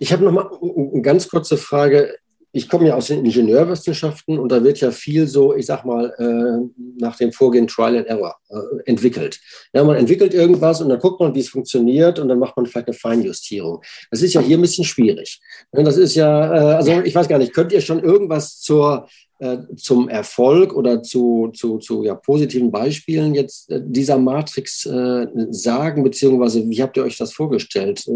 Ich 0.00 0.12
habe 0.12 0.24
noch 0.24 0.32
mal 0.32 0.50
eine 0.62 1.02
ganz 1.02 1.28
kurze 1.28 1.56
Frage 1.56 2.16
ich 2.56 2.70
komme 2.70 2.88
ja 2.88 2.94
aus 2.94 3.08
den 3.08 3.22
Ingenieurwissenschaften 3.22 4.38
und 4.38 4.50
da 4.50 4.64
wird 4.64 4.80
ja 4.80 4.90
viel 4.90 5.26
so, 5.26 5.54
ich 5.54 5.66
sag 5.66 5.84
mal, 5.84 6.10
äh, 6.18 6.80
nach 6.98 7.16
dem 7.16 7.30
Vorgehen 7.30 7.66
Trial 7.66 7.98
and 7.98 8.06
Error 8.06 8.34
äh, 8.48 8.56
entwickelt. 8.86 9.38
Ja, 9.74 9.84
man 9.84 9.96
entwickelt 9.96 10.32
irgendwas 10.32 10.80
und 10.80 10.88
dann 10.88 10.98
guckt 10.98 11.20
man, 11.20 11.34
wie 11.34 11.40
es 11.40 11.50
funktioniert 11.50 12.18
und 12.18 12.28
dann 12.28 12.38
macht 12.38 12.56
man 12.56 12.64
vielleicht 12.64 12.88
eine 12.88 12.96
Feinjustierung. 12.96 13.82
Das 14.10 14.22
ist 14.22 14.32
ja 14.32 14.40
hier 14.40 14.56
ein 14.56 14.62
bisschen 14.62 14.84
schwierig. 14.84 15.38
Das 15.70 15.98
ist 15.98 16.14
ja, 16.14 16.72
äh, 16.72 16.74
also 16.76 17.02
ich 17.02 17.14
weiß 17.14 17.28
gar 17.28 17.38
nicht, 17.38 17.52
könnt 17.52 17.72
ihr 17.72 17.82
schon 17.82 18.02
irgendwas 18.02 18.58
zur, 18.60 19.06
äh, 19.38 19.58
zum 19.76 20.08
Erfolg 20.08 20.74
oder 20.74 21.02
zu, 21.02 21.50
zu, 21.54 21.76
zu 21.76 22.04
ja, 22.04 22.14
positiven 22.14 22.70
Beispielen 22.70 23.34
jetzt 23.34 23.70
äh, 23.70 23.82
dieser 23.84 24.16
Matrix 24.16 24.86
äh, 24.86 25.26
sagen, 25.50 26.02
beziehungsweise 26.02 26.66
wie 26.70 26.82
habt 26.82 26.96
ihr 26.96 27.04
euch 27.04 27.18
das 27.18 27.34
vorgestellt? 27.34 28.06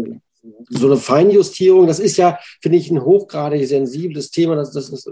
So 0.69 0.87
eine 0.87 0.97
Feinjustierung, 0.97 1.87
das 1.87 1.99
ist 1.99 2.17
ja, 2.17 2.39
finde 2.61 2.77
ich, 2.77 2.89
ein 2.89 3.03
hochgradig 3.03 3.67
sensibles 3.67 4.31
Thema. 4.31 4.55
Das, 4.55 4.71
das, 4.71 4.89
das 4.89 5.05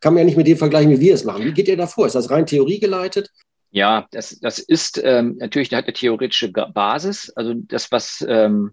kann 0.00 0.14
man 0.14 0.20
ja 0.20 0.24
nicht 0.24 0.36
mit 0.36 0.46
dem 0.46 0.58
vergleichen, 0.58 0.90
wie 0.90 1.00
wir 1.00 1.14
es 1.14 1.24
machen. 1.24 1.44
Wie 1.44 1.52
geht 1.52 1.68
ihr 1.68 1.76
da 1.76 1.86
vor? 1.86 2.06
Ist 2.06 2.14
das 2.14 2.30
rein 2.30 2.46
theoriegeleitet? 2.46 3.30
Ja, 3.70 4.06
das, 4.10 4.38
das 4.40 4.58
ist 4.58 5.00
ähm, 5.02 5.36
natürlich 5.38 5.74
eine 5.74 5.92
theoretische 5.92 6.50
Basis. 6.50 7.32
Also 7.36 7.54
das, 7.54 7.90
was 7.90 8.24
ähm, 8.28 8.72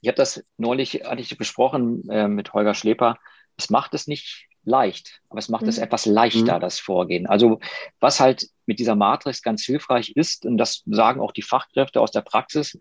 ich 0.00 0.08
habe 0.08 0.16
das 0.16 0.44
neulich 0.58 1.02
hatte 1.04 1.22
ich 1.22 1.38
besprochen 1.38 2.08
äh, 2.10 2.28
mit 2.28 2.52
Holger 2.52 2.74
Schleper. 2.74 3.16
Es 3.56 3.70
macht 3.70 3.94
es 3.94 4.06
nicht 4.06 4.48
leicht, 4.64 5.20
aber 5.28 5.38
es 5.38 5.48
macht 5.48 5.62
mhm. 5.62 5.68
es 5.68 5.78
etwas 5.78 6.04
leichter, 6.04 6.56
mhm. 6.56 6.60
das 6.60 6.78
Vorgehen. 6.78 7.26
Also 7.26 7.60
was 8.00 8.20
halt 8.20 8.48
mit 8.66 8.78
dieser 8.78 8.96
Matrix 8.96 9.42
ganz 9.42 9.64
hilfreich 9.64 10.12
ist, 10.16 10.44
und 10.44 10.58
das 10.58 10.82
sagen 10.86 11.20
auch 11.20 11.32
die 11.32 11.42
Fachkräfte 11.42 12.00
aus 12.00 12.10
der 12.10 12.22
Praxis, 12.22 12.78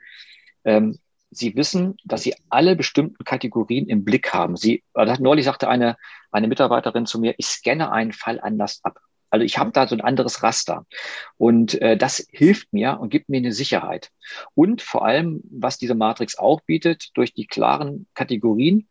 ähm, 0.66 1.00
Sie 1.34 1.56
wissen, 1.56 1.98
dass 2.06 2.24
Sie 2.24 2.36
alle 2.50 2.76
bestimmten 2.76 3.24
Kategorien 3.24 3.88
im 3.88 4.04
Blick 4.04 4.34
haben. 4.34 4.56
Sie, 4.56 4.84
neulich 5.20 5.46
sagte 5.46 5.68
eine, 5.68 5.98
eine 6.32 6.48
Mitarbeiterin 6.48 7.06
zu 7.06 7.20
mir, 7.20 7.36
ich 7.38 7.46
scanne 7.46 7.92
einen 7.92 8.14
Fall 8.14 8.40
anders 8.40 8.80
ab. 8.84 9.00
Also 9.30 9.46
ich 9.46 9.58
habe 9.58 9.72
da 9.72 9.88
so 9.88 9.96
ein 9.96 10.02
anderes 10.02 10.44
Raster. 10.44 10.86
Und 11.38 11.82
äh, 11.82 11.98
das 11.98 12.24
hilft 12.30 12.72
mir 12.72 13.00
und 13.00 13.10
gibt 13.10 13.30
mir 13.30 13.38
eine 13.38 13.52
Sicherheit. 13.52 14.12
Und 14.54 14.84
vor 14.84 15.06
allem, 15.06 15.42
was 15.50 15.80
diese 15.80 15.96
Matrix 15.96 16.38
auch 16.38 16.62
bietet, 16.62 17.10
durch 17.16 17.34
die 17.34 17.48
klaren 17.48 18.06
Kategorien, 18.14 18.88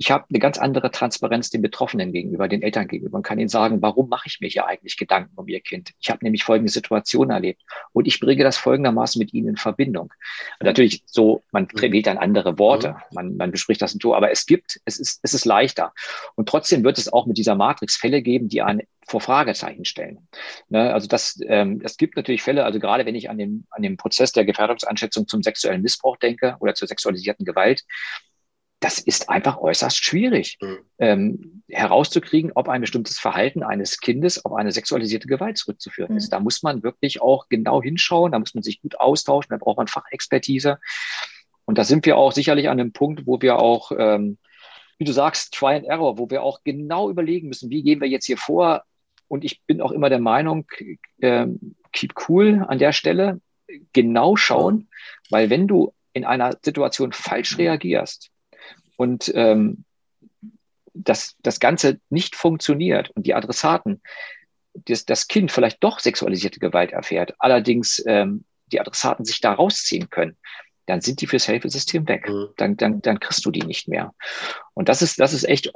ich 0.00 0.12
habe 0.12 0.26
eine 0.30 0.38
ganz 0.38 0.58
andere 0.58 0.92
Transparenz 0.92 1.50
den 1.50 1.60
Betroffenen 1.60 2.12
gegenüber, 2.12 2.46
den 2.46 2.62
Eltern 2.62 2.86
gegenüber 2.86 3.16
und 3.16 3.24
kann 3.24 3.40
ihnen 3.40 3.48
sagen, 3.48 3.82
warum 3.82 4.08
mache 4.08 4.28
ich 4.28 4.38
mir 4.40 4.48
hier 4.48 4.64
eigentlich 4.66 4.96
Gedanken 4.96 5.32
um 5.34 5.48
ihr 5.48 5.60
Kind? 5.60 5.90
Ich 6.00 6.08
habe 6.08 6.24
nämlich 6.24 6.44
folgende 6.44 6.70
Situation 6.70 7.30
erlebt 7.30 7.62
und 7.92 8.06
ich 8.06 8.20
bringe 8.20 8.44
das 8.44 8.56
folgendermaßen 8.56 9.18
mit 9.18 9.34
ihnen 9.34 9.48
in 9.48 9.56
Verbindung. 9.56 10.12
Und 10.60 10.66
natürlich 10.66 11.02
so, 11.06 11.42
man 11.50 11.64
mhm. 11.64 11.92
wählt 11.92 12.06
dann 12.06 12.16
andere 12.16 12.60
Worte, 12.60 12.90
mhm. 12.90 13.14
man, 13.14 13.36
man 13.36 13.50
bespricht 13.50 13.82
das 13.82 13.96
so, 14.00 14.14
aber 14.14 14.30
es 14.30 14.46
gibt, 14.46 14.80
es 14.84 15.00
ist, 15.00 15.18
es 15.22 15.34
ist 15.34 15.44
leichter. 15.44 15.92
Und 16.36 16.48
trotzdem 16.48 16.84
wird 16.84 16.96
es 16.96 17.12
auch 17.12 17.26
mit 17.26 17.36
dieser 17.36 17.56
Matrix 17.56 17.96
Fälle 17.96 18.22
geben, 18.22 18.48
die 18.48 18.62
an 18.62 18.82
vor 19.08 19.20
Fragezeichen 19.20 19.84
stellen. 19.86 20.28
Ne, 20.68 20.92
also 20.92 21.08
das, 21.08 21.40
ähm, 21.48 21.80
es 21.82 21.96
gibt 21.96 22.16
natürlich 22.16 22.42
Fälle, 22.42 22.64
also 22.64 22.78
gerade 22.78 23.06
wenn 23.06 23.14
ich 23.14 23.30
an 23.30 23.38
den, 23.38 23.66
an 23.70 23.82
den 23.82 23.96
Prozess 23.96 24.32
der 24.32 24.44
Gefährdungsanschätzung 24.44 25.26
zum 25.26 25.42
sexuellen 25.42 25.82
Missbrauch 25.82 26.18
denke 26.18 26.56
oder 26.60 26.74
zur 26.74 26.86
sexualisierten 26.86 27.46
Gewalt, 27.46 27.84
das 28.80 28.98
ist 28.98 29.28
einfach 29.28 29.58
äußerst 29.58 30.04
schwierig 30.04 30.58
mhm. 30.60 30.78
ähm, 30.98 31.62
herauszukriegen, 31.68 32.52
ob 32.54 32.68
ein 32.68 32.80
bestimmtes 32.80 33.18
Verhalten 33.18 33.62
eines 33.62 34.00
Kindes 34.00 34.44
auf 34.44 34.52
eine 34.52 34.72
sexualisierte 34.72 35.26
Gewalt 35.26 35.58
zurückzuführen 35.58 36.12
mhm. 36.12 36.18
ist. 36.18 36.30
Da 36.30 36.40
muss 36.40 36.62
man 36.62 36.82
wirklich 36.82 37.20
auch 37.20 37.48
genau 37.48 37.82
hinschauen, 37.82 38.32
da 38.32 38.38
muss 38.38 38.54
man 38.54 38.62
sich 38.62 38.80
gut 38.80 39.00
austauschen, 39.00 39.50
da 39.50 39.56
braucht 39.56 39.78
man 39.78 39.88
Fachexpertise. 39.88 40.78
Und 41.64 41.76
da 41.76 41.84
sind 41.84 42.06
wir 42.06 42.16
auch 42.16 42.32
sicherlich 42.32 42.68
an 42.68 42.80
einem 42.80 42.92
Punkt, 42.92 43.26
wo 43.26 43.42
wir 43.42 43.58
auch 43.58 43.92
ähm, 43.96 44.38
wie 44.98 45.04
du 45.04 45.12
sagst, 45.12 45.54
Try 45.54 45.76
and 45.76 45.86
Error, 45.86 46.18
wo 46.18 46.28
wir 46.28 46.42
auch 46.42 46.60
genau 46.64 47.08
überlegen 47.08 47.48
müssen, 47.48 47.70
wie 47.70 47.82
gehen 47.82 48.00
wir 48.00 48.08
jetzt 48.08 48.26
hier 48.26 48.36
vor. 48.36 48.82
Und 49.28 49.44
ich 49.44 49.62
bin 49.64 49.80
auch 49.80 49.92
immer 49.92 50.08
der 50.08 50.18
Meinung, 50.18 50.66
äh, 51.20 51.46
keep 51.92 52.14
cool 52.28 52.64
an 52.68 52.78
der 52.78 52.92
Stelle, 52.92 53.40
genau 53.92 54.36
schauen, 54.36 54.88
weil 55.30 55.50
wenn 55.50 55.68
du 55.68 55.94
in 56.12 56.24
einer 56.24 56.56
Situation 56.62 57.12
falsch 57.12 57.58
reagierst 57.58 58.30
und 58.96 59.30
ähm, 59.34 59.84
das, 60.94 61.36
das 61.42 61.60
Ganze 61.60 62.00
nicht 62.10 62.36
funktioniert 62.36 63.10
und 63.10 63.26
die 63.26 63.34
Adressaten, 63.34 64.02
das, 64.74 65.04
das 65.04 65.28
Kind 65.28 65.52
vielleicht 65.52 65.82
doch 65.82 66.00
sexualisierte 66.00 66.60
Gewalt 66.60 66.92
erfährt, 66.92 67.34
allerdings 67.38 68.02
ähm, 68.06 68.44
die 68.66 68.80
Adressaten 68.80 69.24
sich 69.24 69.40
da 69.40 69.52
rausziehen 69.52 70.10
können, 70.10 70.36
dann 70.86 71.00
sind 71.00 71.20
die 71.20 71.26
fürs 71.26 71.46
Hilfesystem 71.46 72.08
weg. 72.08 72.28
Mhm. 72.28 72.48
Dann, 72.56 72.76
dann, 72.76 73.02
dann 73.02 73.20
kriegst 73.20 73.44
du 73.44 73.50
die 73.50 73.62
nicht 73.62 73.88
mehr. 73.88 74.14
Und 74.74 74.88
das 74.88 75.02
ist, 75.02 75.20
das 75.20 75.32
ist 75.32 75.44
echt 75.44 75.70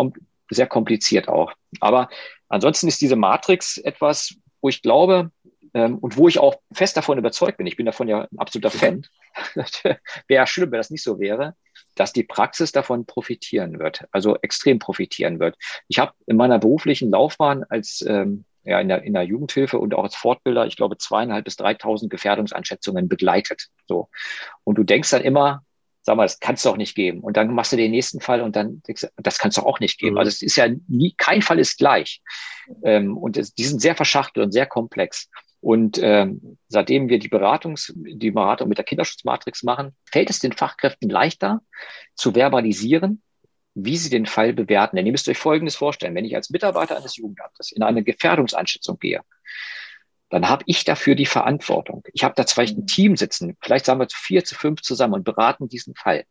sehr 0.50 0.66
kompliziert 0.66 1.28
auch. 1.28 1.52
Aber 1.80 2.08
ansonsten 2.48 2.88
ist 2.88 3.00
diese 3.00 3.16
Matrix 3.16 3.76
etwas, 3.76 4.34
wo 4.60 4.68
ich 4.68 4.82
glaube, 4.82 5.30
ähm, 5.74 5.98
und 5.98 6.16
wo 6.16 6.28
ich 6.28 6.38
auch 6.38 6.56
fest 6.72 6.96
davon 6.96 7.18
überzeugt 7.18 7.58
bin, 7.58 7.66
ich 7.66 7.76
bin 7.76 7.86
davon 7.86 8.08
ja 8.08 8.22
ein 8.22 8.38
absoluter 8.38 8.70
Fan, 8.70 9.06
wäre 9.54 10.00
ja 10.28 10.46
schlimm, 10.46 10.70
wenn 10.70 10.78
das 10.78 10.90
nicht 10.90 11.02
so 11.02 11.18
wäre, 11.18 11.54
dass 11.94 12.12
die 12.12 12.24
Praxis 12.24 12.72
davon 12.72 13.06
profitieren 13.06 13.78
wird, 13.78 14.04
also 14.10 14.36
extrem 14.42 14.78
profitieren 14.78 15.40
wird. 15.40 15.56
Ich 15.88 15.98
habe 15.98 16.12
in 16.26 16.36
meiner 16.36 16.58
beruflichen 16.58 17.10
Laufbahn 17.10 17.64
als 17.64 18.04
ähm, 18.06 18.44
ja, 18.64 18.80
in 18.80 18.88
der, 18.88 19.02
in 19.02 19.12
der 19.12 19.24
Jugendhilfe 19.24 19.78
und 19.78 19.94
auch 19.94 20.04
als 20.04 20.14
Fortbilder, 20.14 20.66
ich 20.66 20.76
glaube, 20.76 20.96
zweieinhalb 20.96 21.44
bis 21.44 21.56
dreitausend 21.56 22.10
Gefährdungseinschätzungen 22.10 23.08
begleitet. 23.08 23.68
So. 23.88 24.08
Und 24.64 24.78
du 24.78 24.84
denkst 24.84 25.10
dann 25.10 25.22
immer, 25.22 25.64
sag 26.02 26.16
mal, 26.16 26.24
das 26.24 26.40
kannst 26.40 26.64
du 26.64 26.70
auch 26.70 26.76
nicht 26.76 26.94
geben. 26.94 27.20
Und 27.20 27.36
dann 27.36 27.52
machst 27.54 27.72
du 27.72 27.76
den 27.76 27.90
nächsten 27.90 28.20
Fall 28.20 28.40
und 28.40 28.56
dann 28.56 28.82
denkst 28.86 29.02
du, 29.02 29.08
das 29.16 29.38
kannst 29.38 29.58
du 29.58 29.62
auch 29.62 29.80
nicht 29.80 29.98
geben. 29.98 30.14
Mhm. 30.14 30.18
Also 30.18 30.28
es 30.28 30.42
ist 30.42 30.56
ja 30.56 30.68
nie, 30.88 31.14
kein 31.16 31.42
Fall 31.42 31.58
ist 31.58 31.78
gleich. 31.78 32.22
Ähm, 32.84 33.16
und 33.16 33.36
es, 33.36 33.54
die 33.54 33.64
sind 33.64 33.80
sehr 33.80 33.96
verschachtelt 33.96 34.46
und 34.46 34.52
sehr 34.52 34.66
komplex. 34.66 35.28
Und 35.62 36.00
ähm, 36.02 36.58
seitdem 36.66 37.08
wir 37.08 37.20
die 37.20 37.28
Beratungs, 37.28 37.92
die 37.94 38.32
Beratung 38.32 38.68
mit 38.68 38.78
der 38.78 38.84
Kinderschutzmatrix 38.84 39.62
machen, 39.62 39.94
fällt 40.04 40.28
es 40.28 40.40
den 40.40 40.50
Fachkräften 40.50 41.08
leichter 41.08 41.62
zu 42.16 42.34
verbalisieren, 42.34 43.22
wie 43.74 43.96
sie 43.96 44.10
den 44.10 44.26
Fall 44.26 44.52
bewerten. 44.52 44.96
Denn 44.96 45.06
ihr 45.06 45.12
müsst 45.12 45.28
euch 45.28 45.38
Folgendes 45.38 45.76
vorstellen. 45.76 46.16
Wenn 46.16 46.24
ich 46.24 46.34
als 46.34 46.50
Mitarbeiter 46.50 46.96
eines 46.96 47.16
Jugendamtes 47.16 47.70
in 47.70 47.84
eine 47.84 48.02
Gefährdungseinschätzung 48.02 48.98
gehe, 48.98 49.20
dann 50.30 50.48
habe 50.48 50.64
ich 50.66 50.82
dafür 50.82 51.14
die 51.14 51.26
Verantwortung. 51.26 52.02
Ich 52.12 52.24
habe 52.24 52.34
da 52.34 52.42
vielleicht 52.42 52.76
ein 52.76 52.88
Team 52.88 53.16
sitzen, 53.16 53.56
vielleicht 53.60 53.84
sagen 53.84 54.00
wir 54.00 54.08
zu 54.08 54.18
vier, 54.18 54.44
zu 54.44 54.56
fünf 54.56 54.82
zusammen 54.82 55.14
und 55.14 55.24
beraten 55.24 55.68
diesen 55.68 55.94
Fall. 55.94 56.24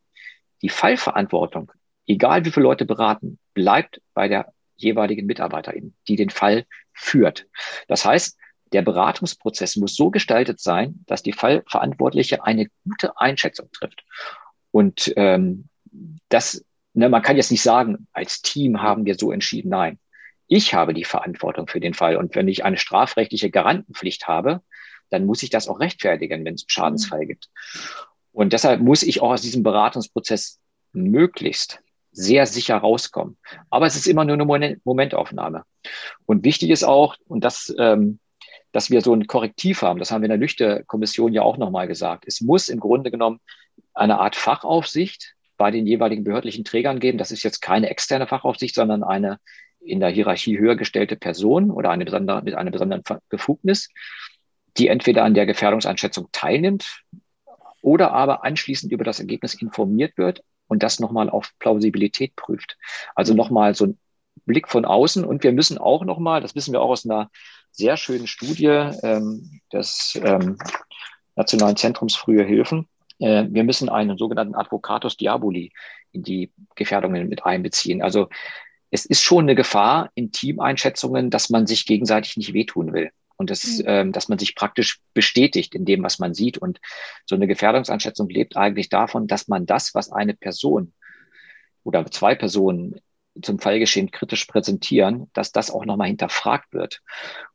Die 0.61 0.69
Fallverantwortung, 0.69 1.71
egal 2.05 2.43
wie 2.43 2.51
viele 2.51 2.65
Leute 2.65 2.85
beraten, 2.85 3.39
bleibt 3.53 4.01
bei 4.13 4.27
der 4.27 4.51
jeweiligen 4.75 5.25
Mitarbeiterin, 5.25 5.95
die 6.09 6.17
den 6.17 6.31
Fall 6.31 6.65
führt. 6.91 7.47
Das 7.87 8.03
heißt, 8.03 8.37
der 8.73 8.81
Beratungsprozess 8.81 9.75
muss 9.75 9.95
so 9.95 10.11
gestaltet 10.11 10.59
sein, 10.59 11.03
dass 11.07 11.23
die 11.23 11.33
Fallverantwortliche 11.33 12.43
eine 12.43 12.67
gute 12.85 13.17
Einschätzung 13.19 13.69
trifft. 13.71 14.03
Und 14.71 15.13
ähm, 15.17 15.67
das, 16.29 16.63
ne, 16.93 17.09
man 17.09 17.21
kann 17.21 17.37
jetzt 17.37 17.51
nicht 17.51 17.61
sagen, 17.61 18.07
als 18.13 18.41
Team 18.41 18.81
haben 18.81 19.05
wir 19.05 19.15
so 19.15 19.31
entschieden. 19.31 19.69
Nein, 19.69 19.99
ich 20.47 20.73
habe 20.73 20.93
die 20.93 21.03
Verantwortung 21.03 21.67
für 21.67 21.79
den 21.79 21.93
Fall. 21.93 22.15
Und 22.15 22.35
wenn 22.35 22.47
ich 22.47 22.63
eine 22.63 22.77
strafrechtliche 22.77 23.51
Garantenpflicht 23.51 24.27
habe, 24.27 24.61
dann 25.09 25.25
muss 25.25 25.43
ich 25.43 25.49
das 25.49 25.67
auch 25.67 25.79
rechtfertigen, 25.79 26.45
wenn 26.45 26.55
es 26.55 26.63
einen 26.63 26.69
Schadensfall 26.69 27.25
gibt. 27.25 27.49
Und 28.31 28.53
deshalb 28.53 28.79
muss 28.79 29.03
ich 29.03 29.21
auch 29.21 29.31
aus 29.31 29.41
diesem 29.41 29.63
Beratungsprozess 29.63 30.59
möglichst 30.93 31.81
sehr 32.13 32.45
sicher 32.45 32.77
rauskommen. 32.77 33.37
Aber 33.69 33.85
es 33.85 33.95
ist 33.95 34.07
immer 34.07 34.25
nur 34.25 34.35
eine 34.35 34.77
Momentaufnahme. 34.83 35.63
Und 36.25 36.43
wichtig 36.43 36.69
ist 36.69 36.83
auch, 36.83 37.15
und 37.27 37.43
das 37.43 37.73
ähm, 37.77 38.19
dass 38.71 38.89
wir 38.89 39.01
so 39.01 39.13
ein 39.13 39.27
Korrektiv 39.27 39.81
haben. 39.81 39.99
Das 39.99 40.11
haben 40.11 40.21
wir 40.21 40.27
in 40.27 40.31
der 40.31 40.37
Lüchte-Kommission 40.37 41.33
ja 41.33 41.41
auch 41.41 41.57
nochmal 41.57 41.87
gesagt. 41.87 42.23
Es 42.27 42.41
muss 42.41 42.69
im 42.69 42.79
Grunde 42.79 43.11
genommen 43.11 43.39
eine 43.93 44.19
Art 44.19 44.35
Fachaufsicht 44.35 45.35
bei 45.57 45.71
den 45.71 45.85
jeweiligen 45.85 46.23
behördlichen 46.23 46.63
Trägern 46.63 46.99
geben. 46.99 47.17
Das 47.17 47.31
ist 47.31 47.43
jetzt 47.43 47.61
keine 47.61 47.89
externe 47.89 48.27
Fachaufsicht, 48.27 48.75
sondern 48.75 49.03
eine 49.03 49.39
in 49.79 49.99
der 49.99 50.09
Hierarchie 50.09 50.57
höher 50.57 50.75
gestellte 50.75 51.15
Person 51.15 51.71
oder 51.71 51.89
eine 51.89 52.05
besondere, 52.05 52.41
mit 52.43 52.53
einer 52.55 52.71
besonderen 52.71 53.03
Befugnis, 53.29 53.89
die 54.77 54.87
entweder 54.87 55.23
an 55.23 55.33
der 55.33 55.45
Gefährdungseinschätzung 55.45 56.29
teilnimmt 56.31 57.03
oder 57.81 58.11
aber 58.13 58.43
anschließend 58.45 58.91
über 58.91 59.03
das 59.03 59.19
Ergebnis 59.19 59.55
informiert 59.55 60.17
wird 60.17 60.43
und 60.67 60.83
das 60.83 60.99
nochmal 60.99 61.29
auf 61.29 61.51
Plausibilität 61.59 62.35
prüft. 62.35 62.77
Also 63.15 63.33
nochmal 63.33 63.75
so 63.75 63.87
ein 63.87 63.99
Blick 64.45 64.67
von 64.67 64.85
außen. 64.85 65.25
Und 65.25 65.43
wir 65.43 65.51
müssen 65.51 65.77
auch 65.77 66.05
nochmal, 66.05 66.41
das 66.41 66.55
wissen 66.55 66.73
wir 66.73 66.81
auch 66.81 66.89
aus 66.89 67.05
einer 67.05 67.29
sehr 67.71 67.97
schönen 67.97 68.27
Studie 68.27 68.89
ähm, 69.03 69.61
des 69.71 70.19
ähm, 70.23 70.57
Nationalen 71.35 71.77
Zentrums 71.77 72.15
Frühe 72.15 72.43
Hilfen. 72.43 72.87
Äh, 73.19 73.45
wir 73.49 73.63
müssen 73.63 73.89
einen 73.89 74.17
sogenannten 74.17 74.55
Advocatus 74.55 75.17
Diaboli 75.17 75.71
in 76.11 76.23
die 76.23 76.51
Gefährdungen 76.75 77.29
mit 77.29 77.45
einbeziehen. 77.45 78.01
Also 78.01 78.27
es 78.89 79.05
ist 79.05 79.23
schon 79.23 79.45
eine 79.45 79.55
Gefahr 79.55 80.11
in 80.15 80.31
Teameinschätzungen, 80.31 81.29
dass 81.29 81.49
man 81.49 81.65
sich 81.65 81.85
gegenseitig 81.85 82.35
nicht 82.37 82.53
wehtun 82.53 82.93
will 82.93 83.11
und 83.37 83.49
das, 83.49 83.79
mhm. 83.79 83.83
ähm, 83.87 84.11
dass 84.11 84.29
man 84.29 84.37
sich 84.37 84.55
praktisch 84.55 84.99
bestätigt 85.13 85.73
in 85.73 85.85
dem, 85.85 86.03
was 86.03 86.19
man 86.19 86.33
sieht. 86.33 86.57
Und 86.57 86.79
so 87.25 87.35
eine 87.35 87.47
Gefährdungseinschätzung 87.47 88.29
lebt 88.29 88.55
eigentlich 88.55 88.89
davon, 88.89 89.27
dass 89.27 89.47
man 89.47 89.65
das, 89.65 89.95
was 89.95 90.11
eine 90.11 90.35
Person 90.35 90.93
oder 91.83 92.05
zwei 92.05 92.35
Personen 92.35 92.99
zum 93.41 93.59
Fallgeschehen 93.59 94.11
kritisch 94.11 94.45
präsentieren, 94.45 95.29
dass 95.33 95.51
das 95.51 95.71
auch 95.71 95.85
nochmal 95.85 96.07
hinterfragt 96.07 96.73
wird 96.73 97.01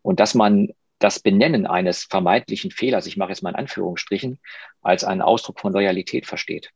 und 0.03 0.21
dass 0.21 0.35
man 0.35 0.69
das 0.99 1.21
Benennen 1.21 1.67
eines 1.67 2.05
vermeintlichen 2.05 2.71
Fehlers, 2.71 3.07
ich 3.07 3.17
mache 3.17 3.31
jetzt 3.31 3.43
mal 3.43 3.51
in 3.51 3.57
Anführungsstrichen, 3.57 4.39
als 4.81 5.05
einen 5.05 5.21
Ausdruck 5.21 5.61
von 5.61 5.73
Loyalität 5.73 6.27
versteht. 6.27 6.71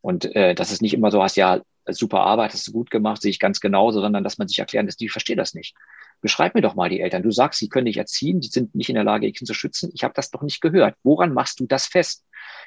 Und 0.00 0.24
äh, 0.36 0.54
dass 0.54 0.70
es 0.70 0.80
nicht 0.80 0.94
immer 0.94 1.10
so 1.10 1.22
heißt, 1.22 1.36
ja, 1.36 1.60
super 1.88 2.20
Arbeit, 2.20 2.52
hast 2.52 2.66
du 2.68 2.72
gut 2.72 2.90
gemacht, 2.90 3.22
sehe 3.22 3.30
ich 3.30 3.38
ganz 3.38 3.60
genauso, 3.60 4.00
sondern 4.00 4.24
dass 4.24 4.38
man 4.38 4.48
sich 4.48 4.58
erklären 4.58 4.86
lässt, 4.86 5.02
ich 5.02 5.10
verstehe 5.10 5.36
das 5.36 5.54
nicht. 5.54 5.74
Beschreib 6.20 6.54
mir 6.54 6.62
doch 6.62 6.74
mal 6.74 6.88
die 6.88 7.00
Eltern. 7.00 7.22
Du 7.22 7.30
sagst, 7.30 7.60
sie 7.60 7.68
können 7.68 7.86
dich 7.86 7.96
erziehen, 7.96 8.40
die 8.40 8.48
sind 8.48 8.74
nicht 8.74 8.88
in 8.88 8.94
der 8.94 9.04
Lage, 9.04 9.26
ihr 9.26 9.32
Kind 9.32 9.46
zu 9.46 9.54
schützen. 9.54 9.90
Ich 9.94 10.04
habe 10.04 10.14
das 10.14 10.30
doch 10.30 10.42
nicht 10.42 10.60
gehört. 10.60 10.94
Woran 11.02 11.32
machst 11.32 11.60
du 11.60 11.66
das 11.66 11.86
fest? 11.86 12.24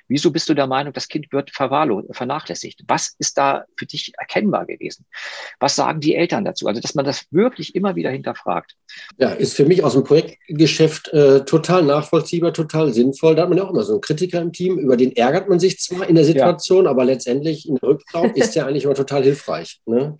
Wieso 0.07 0.31
bist 0.31 0.49
du 0.49 0.53
der 0.53 0.67
Meinung, 0.67 0.91
das 0.93 1.07
Kind 1.07 1.31
wird 1.31 1.51
vernachlässigt? 1.51 2.83
Was 2.87 3.15
ist 3.19 3.37
da 3.37 3.65
für 3.77 3.85
dich 3.85 4.13
erkennbar 4.17 4.65
gewesen? 4.65 5.05
Was 5.59 5.75
sagen 5.75 5.99
die 5.99 6.15
Eltern 6.15 6.45
dazu? 6.45 6.67
Also, 6.67 6.81
dass 6.81 6.95
man 6.95 7.05
das 7.05 7.25
wirklich 7.31 7.75
immer 7.75 7.95
wieder 7.95 8.09
hinterfragt. 8.09 8.75
Ja, 9.19 9.29
ist 9.29 9.55
für 9.55 9.65
mich 9.65 9.83
aus 9.83 9.93
dem 9.93 10.03
Projektgeschäft 10.03 11.09
äh, 11.09 11.45
total 11.45 11.83
nachvollziehbar, 11.83 12.53
total 12.53 12.91
sinnvoll. 12.91 13.35
Da 13.35 13.43
hat 13.43 13.49
man 13.49 13.59
ja 13.59 13.65
auch 13.65 13.69
immer 13.69 13.83
so 13.83 13.93
einen 13.93 14.01
Kritiker 14.01 14.41
im 14.41 14.51
Team, 14.51 14.79
über 14.79 14.97
den 14.97 15.15
ärgert 15.15 15.47
man 15.47 15.59
sich 15.59 15.79
zwar 15.79 16.07
in 16.07 16.15
der 16.15 16.25
Situation, 16.25 16.85
ja. 16.85 16.91
aber 16.91 17.05
letztendlich 17.05 17.67
in 17.67 17.77
Rücktraum 17.77 18.33
ist 18.33 18.55
der 18.55 18.65
eigentlich 18.65 18.85
immer 18.85 18.95
total 18.95 19.23
hilfreich. 19.23 19.79
Ne? 19.85 20.17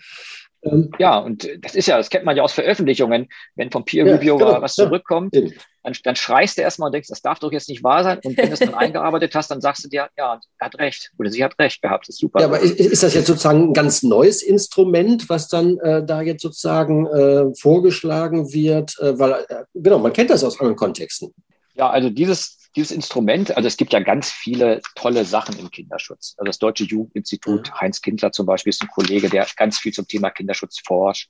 Ähm, 0.61 0.91
ja, 0.99 1.17
und 1.17 1.47
das 1.61 1.75
ist 1.75 1.87
ja, 1.87 1.97
das 1.97 2.09
kennt 2.09 2.25
man 2.25 2.35
ja 2.35 2.43
aus 2.43 2.51
Veröffentlichungen, 2.51 3.29
wenn 3.55 3.71
vom 3.71 3.85
Peer 3.85 4.05
Reviewer 4.05 4.39
ja, 4.39 4.47
genau, 4.47 4.61
was 4.61 4.75
zurückkommt, 4.75 5.33
ja, 5.33 5.43
dann, 5.83 5.93
dann 6.03 6.15
schreist 6.17 6.57
du 6.57 6.61
erstmal 6.61 6.87
und 6.87 6.93
denkst, 6.93 7.07
das 7.07 7.21
darf 7.21 7.39
doch 7.39 7.51
jetzt 7.51 7.69
nicht 7.69 7.83
wahr 7.83 8.03
sein. 8.03 8.19
Und 8.23 8.37
wenn 8.37 8.47
du 8.47 8.53
es 8.53 8.59
dann 8.59 8.73
eingearbeitet 8.75 9.33
hast, 9.35 9.49
dann 9.51 9.61
sagst 9.61 9.85
du 9.85 9.89
dir, 9.89 10.09
ja, 10.17 10.39
er 10.59 10.65
hat 10.65 10.77
recht 10.77 11.11
oder 11.17 11.29
sie 11.29 11.43
hat 11.43 11.57
recht 11.59 11.81
gehabt, 11.81 12.07
das 12.07 12.15
ist 12.15 12.19
super. 12.19 12.41
Ja, 12.41 12.47
aber 12.47 12.59
ist, 12.59 12.77
ist 12.77 13.03
das 13.03 13.13
jetzt 13.13 13.27
sozusagen 13.27 13.69
ein 13.69 13.73
ganz 13.73 14.03
neues 14.03 14.43
Instrument, 14.43 15.29
was 15.29 15.47
dann 15.47 15.77
äh, 15.77 16.05
da 16.05 16.21
jetzt 16.21 16.41
sozusagen 16.41 17.07
äh, 17.07 17.55
vorgeschlagen 17.55 18.51
wird? 18.51 18.99
Äh, 18.99 19.17
weil, 19.17 19.45
äh, 19.47 19.63
genau, 19.73 19.99
man 19.99 20.11
kennt 20.11 20.29
das 20.29 20.43
aus 20.43 20.59
anderen 20.59 20.75
Kontexten. 20.75 21.33
Ja, 21.75 21.89
also 21.89 22.09
dieses 22.09 22.58
dieses 22.75 22.91
Instrument, 22.91 23.55
also 23.55 23.67
es 23.67 23.77
gibt 23.77 23.93
ja 23.93 23.99
ganz 23.99 24.31
viele 24.31 24.81
tolle 24.95 25.25
Sachen 25.25 25.57
im 25.57 25.71
Kinderschutz. 25.71 26.35
Also 26.37 26.45
das 26.45 26.59
Deutsche 26.59 26.83
Jugendinstitut, 26.83 27.69
mhm. 27.69 27.79
Heinz 27.79 28.01
Kindler 28.01 28.31
zum 28.31 28.45
Beispiel 28.45 28.69
ist 28.69 28.81
ein 28.81 28.89
Kollege, 28.89 29.29
der 29.29 29.47
ganz 29.55 29.79
viel 29.79 29.93
zum 29.93 30.07
Thema 30.07 30.29
Kinderschutz 30.29 30.79
forscht. 30.85 31.29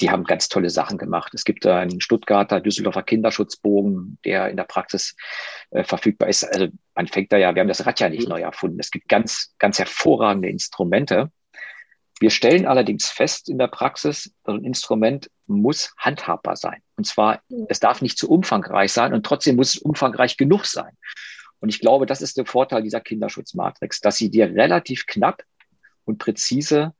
Die 0.00 0.10
haben 0.10 0.22
ganz 0.22 0.48
tolle 0.48 0.70
Sachen 0.70 0.96
gemacht. 0.96 1.34
Es 1.34 1.44
gibt 1.44 1.66
einen 1.66 2.00
Stuttgarter 2.00 2.60
Düsseldorfer 2.60 3.02
Kinderschutzbogen, 3.02 4.18
der 4.24 4.48
in 4.48 4.56
der 4.56 4.64
Praxis 4.64 5.16
äh, 5.70 5.82
verfügbar 5.82 6.28
ist. 6.28 6.44
Also 6.44 6.68
man 6.94 7.08
fängt 7.08 7.32
da 7.32 7.36
ja, 7.36 7.52
wir 7.54 7.60
haben 7.60 7.68
das 7.68 7.84
Rad 7.84 7.98
ja 7.98 8.08
nicht 8.08 8.24
mhm. 8.24 8.30
neu 8.30 8.40
erfunden. 8.42 8.78
Es 8.78 8.92
gibt 8.92 9.08
ganz, 9.08 9.54
ganz 9.58 9.80
hervorragende 9.80 10.48
Instrumente. 10.48 11.32
Wir 12.20 12.30
stellen 12.30 12.66
allerdings 12.66 13.08
fest 13.08 13.48
in 13.48 13.58
der 13.58 13.68
Praxis, 13.68 14.32
so 14.44 14.52
ein 14.52 14.64
Instrument 14.64 15.30
muss 15.46 15.92
handhabbar 15.96 16.56
sein. 16.56 16.82
Und 16.96 17.06
zwar, 17.06 17.42
es 17.68 17.80
darf 17.80 18.02
nicht 18.02 18.18
zu 18.18 18.28
umfangreich 18.30 18.92
sein 18.92 19.14
und 19.14 19.24
trotzdem 19.24 19.56
muss 19.56 19.74
es 19.74 19.80
umfangreich 19.80 20.36
genug 20.36 20.66
sein. 20.66 20.96
Und 21.60 21.68
ich 21.68 21.80
glaube, 21.80 22.06
das 22.06 22.22
ist 22.22 22.36
der 22.36 22.46
Vorteil 22.46 22.82
dieser 22.82 23.00
Kinderschutzmatrix, 23.00 24.00
dass 24.00 24.16
sie 24.16 24.30
dir 24.30 24.46
relativ 24.46 25.06
knapp 25.06 25.42
und 26.04 26.18
präzise 26.18 26.94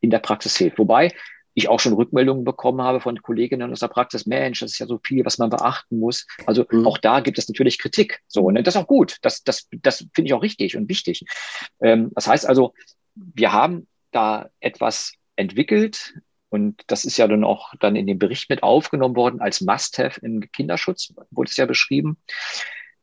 in 0.00 0.10
der 0.10 0.18
Praxis 0.18 0.56
hilft. 0.56 0.78
Wobei 0.78 1.12
ich 1.54 1.68
auch 1.68 1.80
schon 1.80 1.92
Rückmeldungen 1.92 2.44
bekommen 2.44 2.80
habe 2.82 3.00
von 3.00 3.20
Kolleginnen 3.22 3.72
aus 3.72 3.80
der 3.80 3.88
Praxis, 3.88 4.26
Mensch, 4.26 4.60
das 4.60 4.72
ist 4.72 4.78
ja 4.78 4.86
so 4.86 5.00
viel, 5.04 5.24
was 5.24 5.38
man 5.38 5.50
beachten 5.50 5.98
muss. 5.98 6.26
Also 6.46 6.64
mhm. 6.70 6.86
auch 6.86 6.98
da 6.98 7.20
gibt 7.20 7.38
es 7.38 7.48
natürlich 7.48 7.78
Kritik. 7.78 8.20
So, 8.28 8.42
und 8.42 8.54
ne? 8.54 8.62
das 8.62 8.74
ist 8.74 8.80
auch 8.80 8.86
gut. 8.86 9.16
Das, 9.22 9.42
das, 9.42 9.68
das 9.82 10.06
finde 10.14 10.28
ich 10.28 10.34
auch 10.34 10.42
richtig 10.42 10.76
und 10.76 10.88
wichtig. 10.88 11.24
Ähm, 11.80 12.10
das 12.14 12.28
heißt 12.28 12.46
also, 12.46 12.72
wir 13.14 13.52
haben 13.52 13.88
da 14.12 14.50
etwas 14.60 15.14
entwickelt. 15.36 16.14
Und 16.48 16.82
das 16.88 17.04
ist 17.04 17.16
ja 17.16 17.28
dann 17.28 17.44
auch 17.44 17.74
dann 17.78 17.96
in 17.96 18.06
dem 18.06 18.18
Bericht 18.18 18.50
mit 18.50 18.62
aufgenommen 18.62 19.16
worden 19.16 19.40
als 19.40 19.60
Must-Have 19.60 20.20
im 20.20 20.50
Kinderschutz, 20.52 21.14
wurde 21.30 21.50
es 21.50 21.56
ja 21.56 21.66
beschrieben, 21.66 22.18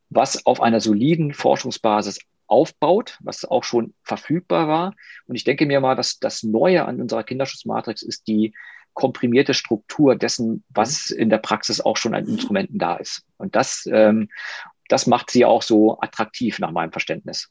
was 0.10 0.46
auf 0.46 0.62
einer 0.62 0.82
soliden 0.82 1.34
Forschungsbasis 1.34 2.20
aufbaut, 2.48 3.18
was 3.22 3.46
auch 3.46 3.64
schon 3.64 3.94
verfügbar 4.04 4.68
war. 4.68 4.96
Und 5.28 5.36
ich 5.36 5.44
denke 5.44 5.66
mir 5.66 5.80
mal, 5.80 5.96
dass 5.96 6.20
das 6.20 6.44
Neue 6.44 6.86
an 6.86 7.02
unserer 7.02 7.24
Kinderschutzmatrix 7.24 8.02
ist 8.02 8.28
die 8.28 8.54
komprimierte 8.94 9.54
Struktur 9.54 10.16
dessen, 10.16 10.64
was 10.70 11.12
in 11.12 11.30
der 11.30 11.38
Praxis 11.38 11.80
auch 11.80 11.98
schon 11.98 12.16
an 12.16 12.28
Instrumenten 12.28 12.80
da 12.80 12.96
ist. 12.96 13.24
Und 13.38 13.56
das, 13.56 13.88
ähm, 13.92 14.30
das 14.90 15.06
macht 15.06 15.30
sie 15.30 15.46
auch 15.46 15.62
so 15.62 16.00
attraktiv 16.00 16.58
nach 16.58 16.72
meinem 16.72 16.92
Verständnis. 16.92 17.50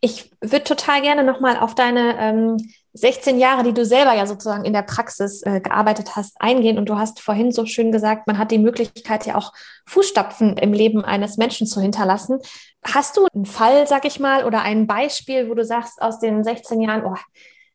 Ich 0.00 0.30
würde 0.42 0.64
total 0.64 1.00
gerne 1.00 1.24
nochmal 1.24 1.56
auf 1.56 1.74
deine 1.74 2.18
ähm, 2.18 2.56
16 2.94 3.38
Jahre, 3.40 3.64
die 3.64 3.74
du 3.74 3.84
selber 3.84 4.14
ja 4.14 4.24
sozusagen 4.24 4.64
in 4.64 4.72
der 4.72 4.82
Praxis 4.82 5.42
äh, 5.42 5.60
gearbeitet 5.60 6.14
hast, 6.14 6.40
eingehen. 6.40 6.78
Und 6.78 6.88
du 6.88 6.96
hast 6.96 7.20
vorhin 7.20 7.50
so 7.50 7.66
schön 7.66 7.90
gesagt, 7.90 8.26
man 8.28 8.38
hat 8.38 8.52
die 8.52 8.58
Möglichkeit 8.58 9.26
ja 9.26 9.34
auch 9.34 9.52
Fußstapfen 9.86 10.56
im 10.56 10.72
Leben 10.72 11.04
eines 11.04 11.36
Menschen 11.36 11.66
zu 11.66 11.80
hinterlassen. 11.80 12.38
Hast 12.84 13.16
du 13.16 13.26
einen 13.34 13.46
Fall, 13.46 13.88
sag 13.88 14.04
ich 14.04 14.20
mal, 14.20 14.44
oder 14.44 14.62
ein 14.62 14.86
Beispiel, 14.86 15.50
wo 15.50 15.54
du 15.54 15.64
sagst, 15.64 16.00
aus 16.00 16.20
den 16.20 16.44
16 16.44 16.80
Jahren, 16.80 17.04
oh, 17.04 17.16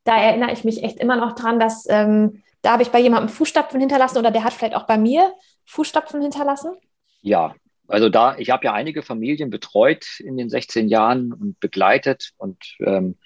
da 0.05 0.15
erinnere 0.15 0.53
ich 0.53 0.63
mich 0.63 0.83
echt 0.83 0.99
immer 0.99 1.17
noch 1.17 1.35
dran, 1.35 1.59
dass 1.59 1.85
ähm, 1.89 2.41
da 2.61 2.71
habe 2.71 2.83
ich 2.83 2.89
bei 2.89 2.99
jemandem 2.99 3.29
Fußstapfen 3.29 3.79
hinterlassen 3.79 4.17
oder 4.17 4.31
der 4.31 4.43
hat 4.43 4.53
vielleicht 4.53 4.75
auch 4.75 4.87
bei 4.87 4.97
mir 4.97 5.33
Fußstapfen 5.65 6.21
hinterlassen? 6.21 6.75
Ja, 7.21 7.55
also 7.87 8.07
da, 8.07 8.37
ich 8.37 8.51
habe 8.51 8.65
ja 8.65 8.73
einige 8.73 9.01
Familien 9.01 9.49
betreut 9.49 10.05
in 10.19 10.37
den 10.37 10.49
16 10.49 10.87
Jahren 10.87 11.33
und 11.33 11.59
begleitet 11.59 12.31
und 12.37 12.57
ähm, 12.79 13.17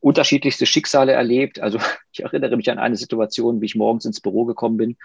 unterschiedlichste 0.00 0.66
Schicksale 0.66 1.12
erlebt. 1.12 1.60
Also 1.60 1.78
ich 2.12 2.22
erinnere 2.22 2.56
mich 2.56 2.70
an 2.70 2.78
eine 2.78 2.96
Situation, 2.96 3.60
wie 3.60 3.66
ich 3.66 3.74
morgens 3.74 4.04
ins 4.04 4.20
Büro 4.20 4.44
gekommen 4.44 4.76
bin 4.76 4.96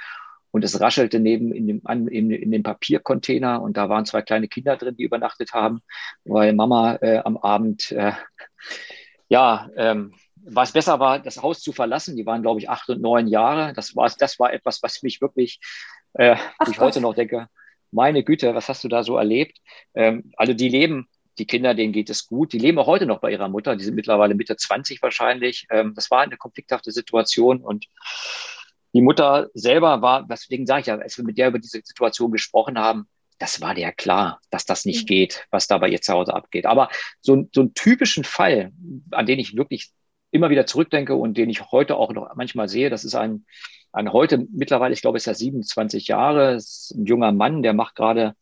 und 0.52 0.64
es 0.64 0.80
raschelte 0.80 1.20
neben 1.20 1.54
in 1.54 1.68
dem, 1.68 1.82
an, 1.86 2.08
in, 2.08 2.32
in 2.32 2.52
dem 2.52 2.64
Papiercontainer 2.64 3.62
und 3.62 3.78
da 3.78 3.90
waren 3.90 4.06
zwei 4.06 4.22
kleine 4.22 4.48
Kinder 4.48 4.78
drin, 4.78 4.96
die 4.96 5.04
übernachtet 5.04 5.54
haben, 5.54 5.82
weil 6.26 6.54
Mama 6.54 6.96
äh, 7.02 7.20
am 7.20 7.38
Abend 7.38 7.92
äh, 7.92 8.14
ja 9.30 9.70
ähm, 9.76 10.14
was 10.52 10.72
besser 10.72 11.00
war, 11.00 11.20
das 11.20 11.42
Haus 11.42 11.62
zu 11.62 11.74
verlassen. 11.74 12.16
Die 12.16 12.26
waren, 12.26 12.42
glaube 12.42 12.60
ich, 12.60 12.70
acht 12.70 12.90
und 12.90 13.02
neun 13.02 13.28
Jahre. 13.28 13.74
Das 13.74 13.96
war, 13.96 14.10
das 14.18 14.40
war 14.40 14.54
etwas, 14.54 14.82
was 14.84 15.04
mich 15.04 15.22
wirklich, 15.22 15.60
äh, 16.14 16.36
Ach, 16.58 16.68
ich 16.68 16.80
heute 16.80 17.02
noch 17.02 17.14
denke, 17.14 17.48
meine 17.92 18.24
Güte, 18.24 18.56
was 18.56 18.70
hast 18.70 18.84
du 18.84 18.88
da 18.88 19.04
so 19.04 19.18
erlebt? 19.18 19.60
Ähm, 19.94 20.32
also 20.38 20.54
die 20.54 20.70
leben, 20.70 21.08
die 21.40 21.48
Kinder, 21.48 21.74
denen 21.74 21.94
geht 21.94 22.10
es 22.10 22.28
gut. 22.28 22.54
Die 22.54 22.60
leben 22.60 22.78
auch 22.78 22.88
heute 22.88 23.06
noch 23.06 23.20
bei 23.20 23.32
ihrer 23.32 23.50
Mutter. 23.50 23.76
Die 23.76 23.84
sind 23.84 23.96
mittlerweile 23.96 24.36
Mitte 24.36 24.56
20 24.56 25.02
wahrscheinlich. 25.02 25.66
Ähm, 25.72 25.94
das 25.96 26.12
war 26.12 26.22
eine 26.22 26.38
konflikthafte 26.38 26.92
Situation 26.92 27.62
und 27.62 27.86
die 28.94 29.02
Mutter 29.02 29.50
selber 29.54 30.02
war, 30.02 30.26
deswegen 30.28 30.66
sage 30.66 30.82
ich 30.82 30.88
ja, 30.88 30.98
als 30.98 31.18
wir 31.18 31.24
mit 31.26 31.38
der 31.38 31.50
über 31.50 31.60
diese 31.60 31.82
Situation 31.84 32.32
gesprochen 32.32 32.80
haben, 32.80 33.08
das 33.38 33.62
war 33.62 33.74
dir 33.74 33.92
klar, 33.92 34.42
dass 34.50 34.66
das 34.66 34.86
nicht 34.86 35.04
mhm. 35.04 35.08
geht, 35.08 35.48
was 35.52 35.68
da 35.68 35.78
bei 35.78 35.90
ihr 35.90 36.02
zu 36.02 36.14
Hause 36.14 36.34
abgeht. 36.34 36.66
Aber 36.66 36.90
so, 37.22 37.48
so 37.54 37.62
einen 37.62 37.74
typischen 37.74 38.24
Fall, 38.24 38.72
an 39.12 39.26
den 39.26 39.40
ich 39.40 39.56
wirklich 39.56 39.92
immer 40.32 40.50
wieder 40.50 40.66
zurückdenke 40.66 41.16
und 41.16 41.38
den 41.38 41.50
ich 41.50 41.72
heute 41.72 41.96
auch 41.96 42.12
noch 42.14 42.36
manchmal 42.36 42.68
sehe. 42.68 42.90
Das 42.90 43.06
ist 43.06 43.16
ein, 43.16 43.46
ein 43.92 44.12
heute 44.12 44.46
mittlerweile, 44.52 44.94
ich 44.94 45.02
glaube, 45.02 45.18
ist 45.18 45.28
er 45.28 45.36
27 45.36 46.08
Jahre, 46.08 46.56
ist 46.56 46.92
ein 46.92 47.06
junger 47.06 47.32
Mann, 47.32 47.64
der 47.64 47.74
macht 47.74 47.96
gerade 47.96 48.36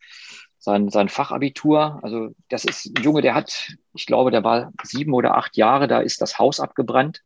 sein, 0.60 0.90
sein 0.90 1.10
Fachabitur. 1.10 2.00
Also 2.02 2.30
das 2.50 2.66
ist 2.66 2.86
ein 2.86 3.04
Junge, 3.04 3.22
der 3.22 3.36
hat, 3.36 3.74
ich 3.94 4.06
glaube, 4.06 4.32
der 4.32 4.44
war 4.44 4.72
sieben 4.84 5.14
oder 5.14 5.36
acht 5.36 5.58
Jahre, 5.58 5.88
da 5.88 6.00
ist 6.00 6.22
das 6.22 6.40
Haus 6.40 6.60
abgebrannt, 6.60 7.24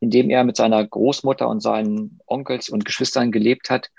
in 0.00 0.10
dem 0.10 0.30
er 0.30 0.44
mit 0.44 0.56
seiner 0.56 0.86
Großmutter 0.86 1.48
und 1.48 1.60
seinen 1.60 2.20
Onkels 2.26 2.68
und 2.68 2.84
Geschwistern 2.84 3.32
gelebt 3.32 3.70
hat. 3.70 3.90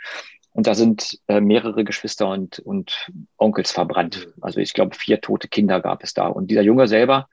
Und 0.54 0.68
da 0.68 0.76
sind 0.76 1.20
äh, 1.28 1.40
mehrere 1.40 1.86
Geschwister 1.86 2.28
und, 2.28 2.60
und 2.60 3.10
Onkels 3.38 3.72
verbrannt. 3.72 4.28
Also 4.42 4.60
ich 4.60 4.74
glaube, 4.74 4.96
vier 4.96 5.22
tote 5.22 5.48
Kinder 5.48 5.80
gab 5.80 6.04
es 6.04 6.14
da. 6.14 6.28
Und 6.28 6.52
dieser 6.52 6.62
Junge 6.62 6.88
selber, 6.88 7.30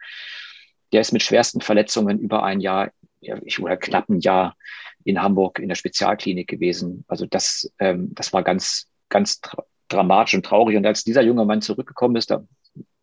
der 0.93 1.01
ist 1.01 1.13
mit 1.13 1.23
schwersten 1.23 1.61
Verletzungen 1.61 2.21
über 2.21 2.45
ein 2.45 2.61
Jahr, 2.61 2.93
ich 3.21 3.61
oder 3.61 3.77
knapp 3.77 4.09
ein 4.09 4.21
Jahr 4.21 4.57
in 5.05 5.21
Hamburg 5.21 5.59
in 5.59 5.69
der 5.69 5.75
Spezialklinik 5.75 6.47
gewesen. 6.47 7.05
Also 7.09 7.27
das, 7.27 7.73
ähm, 7.81 8.15
das 8.15 8.33
war 8.33 8.45
ganz, 8.45 8.87
ganz 9.09 9.41
dramatisch 9.89 10.35
und 10.35 10.47
traurig. 10.47 10.77
Und 10.77 10.87
als 10.87 11.05
dieser 11.05 11.23
junge 11.23 11.45
Mann 11.45 11.61
zurückgekommen 11.61 12.17
ist, 12.17 12.31
da, 12.31 12.45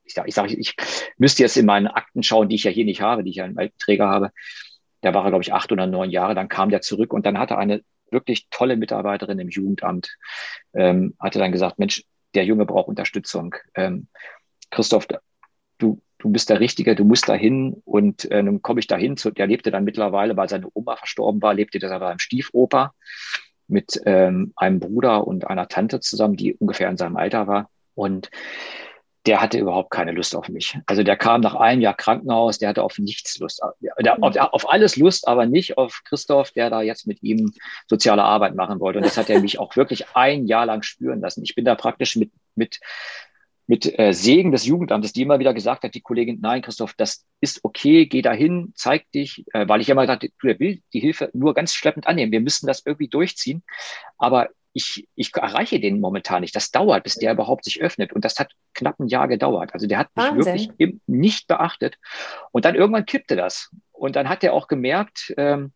ich 0.04 0.14
sage, 0.14 0.30
ich, 0.30 0.36
sag, 0.36 0.52
ich 0.52 0.76
müsste 1.18 1.44
jetzt 1.44 1.58
in 1.58 1.66
meinen 1.66 1.88
Akten 1.88 2.24
schauen, 2.24 2.50
die 2.50 2.56
ich 2.56 2.64
ja 2.64 2.72
hier 2.72 2.86
nicht 2.86 3.02
habe, 3.02 3.24
die 3.24 3.32
ich 3.32 3.38
ja 3.38 3.46
einen 3.46 3.58
alten 3.58 3.78
Träger 3.78 4.08
habe. 4.08 4.32
Da 5.02 5.14
war 5.14 5.24
er, 5.26 5.30
glaube 5.30 5.44
ich, 5.44 5.54
acht 5.54 5.72
oder 5.72 5.88
neun 5.88 6.10
Jahre. 6.10 6.36
Dann 6.36 6.48
kam 6.48 6.70
der 6.70 6.82
zurück 6.82 7.14
und 7.14 7.26
dann 7.26 7.38
hatte 7.38 7.58
eine 7.58 7.82
wirklich 8.12 8.48
tolle 8.50 8.78
Mitarbeiterin 8.78 9.40
im 9.40 9.50
Jugendamt, 9.50 10.16
ähm, 10.74 11.16
hatte 11.20 11.40
dann 11.40 11.52
gesagt, 11.52 11.80
Mensch, 11.80 12.04
der 12.34 12.46
Junge 12.46 12.66
braucht 12.66 12.88
Unterstützung. 12.88 13.56
Ähm, 13.76 14.08
Christoph, 14.70 15.08
du, 15.78 16.02
du 16.20 16.30
bist 16.30 16.50
der 16.50 16.60
Richtige, 16.60 16.96
du 16.96 17.04
musst 17.04 17.30
dahin 17.30 17.82
und 17.86 18.30
äh, 18.32 18.44
nun 18.44 18.62
komme 18.62 18.80
ich 18.80 18.88
dahin. 18.88 19.18
Zu, 19.18 19.32
der 19.32 19.48
lebte 19.48 19.72
dann 19.72 19.84
mittlerweile, 19.84 20.38
weil 20.38 20.50
seine 20.50 20.68
Oma 20.74 20.96
verstorben 20.96 21.42
war, 21.42 21.54
lebte 21.54 21.80
der 21.80 22.00
beim 22.00 22.20
Stiefoper 22.20 22.94
mit 23.68 24.02
ähm, 24.06 24.54
einem 24.56 24.80
Bruder 24.80 25.26
und 25.28 25.48
einer 25.48 25.68
Tante 25.68 26.00
zusammen, 26.00 26.36
die 26.36 26.54
ungefähr 26.54 26.90
in 26.90 26.98
seinem 26.98 27.18
Alter 27.18 27.48
war. 27.48 27.70
Und 27.96 28.30
der 29.26 29.42
hatte 29.42 29.58
überhaupt 29.58 29.90
keine 29.90 30.12
Lust 30.12 30.36
auf 30.36 30.50
mich. 30.50 30.78
Also 30.86 31.02
der 31.02 31.18
kam 31.18 31.42
nach 31.42 31.56
einem 31.56 31.82
Jahr 31.82 31.96
Krankenhaus, 31.96 32.60
der 32.60 32.70
hatte 32.70 32.84
auf 32.84 33.00
nichts 33.00 33.40
Lust. 33.40 33.62
Der, 34.00 34.22
auf, 34.22 34.36
auf, 34.38 34.72
alles 34.72 34.98
Lust, 34.98 35.28
aber 35.28 35.48
nicht 35.48 35.78
auf 35.78 36.02
Christoph, 36.06 36.52
der 36.52 36.70
da 36.70 36.82
jetzt 36.82 37.08
mit 37.08 37.24
ihm 37.24 37.52
soziale 37.88 38.24
Arbeit 38.24 38.56
machen 38.56 38.80
wollte. 38.80 39.00
Und 39.00 39.06
das 39.06 39.18
hat 39.18 39.30
er 39.30 39.40
mich 39.42 39.58
auch 39.60 39.76
wirklich 39.76 40.06
ein 40.14 40.46
Jahr 40.46 40.66
lang 40.68 40.84
spüren 40.84 41.22
lassen. 41.22 41.44
Ich 41.44 41.56
bin 41.56 41.66
da 41.66 41.74
praktisch 41.76 42.16
mit, 42.16 42.32
mit 42.54 42.80
mit 43.68 43.98
äh, 43.98 44.14
Segen 44.14 44.52
des 44.52 44.66
Jugendamtes, 44.66 45.14
die 45.14 45.24
immer 45.24 45.40
wieder 45.40 45.54
gesagt 45.54 45.84
hat, 45.84 45.96
die 45.96 46.02
Kollegin, 46.02 46.40
nein, 46.42 46.62
Christoph, 46.62 46.94
das 46.94 47.26
ist 47.42 47.62
okay, 47.64 48.06
geh 48.06 48.22
dahin, 48.22 48.74
zeig 48.76 49.12
dich, 49.12 49.44
äh, 49.54 49.68
weil 49.68 49.82
ich 49.82 49.90
immer 49.90 50.02
gesagt 50.02 50.24
du, 50.24 50.48
er 50.48 50.60
will 50.60 50.82
die 50.94 51.00
Hilfe 51.00 51.30
nur 51.34 51.54
ganz 51.54 51.74
schleppend 51.74 52.08
annehmen. 52.08 52.32
Wir 52.32 52.42
müssen 52.42 52.68
das 52.68 52.86
irgendwie 52.86 53.08
durchziehen. 53.08 53.64
Aber 54.18 54.50
ich, 54.74 55.08
ich 55.16 55.34
erreiche 55.34 55.80
den 55.80 56.02
momentan 56.02 56.42
nicht. 56.42 56.56
Das 56.56 56.70
dauert, 56.70 57.04
bis 57.04 57.16
der 57.16 57.32
überhaupt 57.32 57.64
sich 57.64 57.82
öffnet. 57.82 58.12
Und 58.12 58.26
das 58.26 58.38
hat 58.38 58.52
knapp 58.74 59.00
ein 59.00 59.08
Jahr 59.08 59.28
gedauert. 59.28 59.74
Also 59.74 59.88
der 59.88 59.98
hat 60.00 60.10
mich 60.16 60.26
Wahnsinn. 60.26 60.76
wirklich 60.78 61.00
nicht 61.08 61.48
beachtet. 61.48 61.98
Und 62.52 62.66
dann 62.66 62.76
irgendwann 62.76 63.06
kippte 63.06 63.38
das. 63.38 63.72
Und 63.94 64.18
dann 64.18 64.28
hat 64.28 64.44
er 64.44 64.54
auch 64.54 64.68
gemerkt, 64.68 65.34
ähm, 65.38 65.72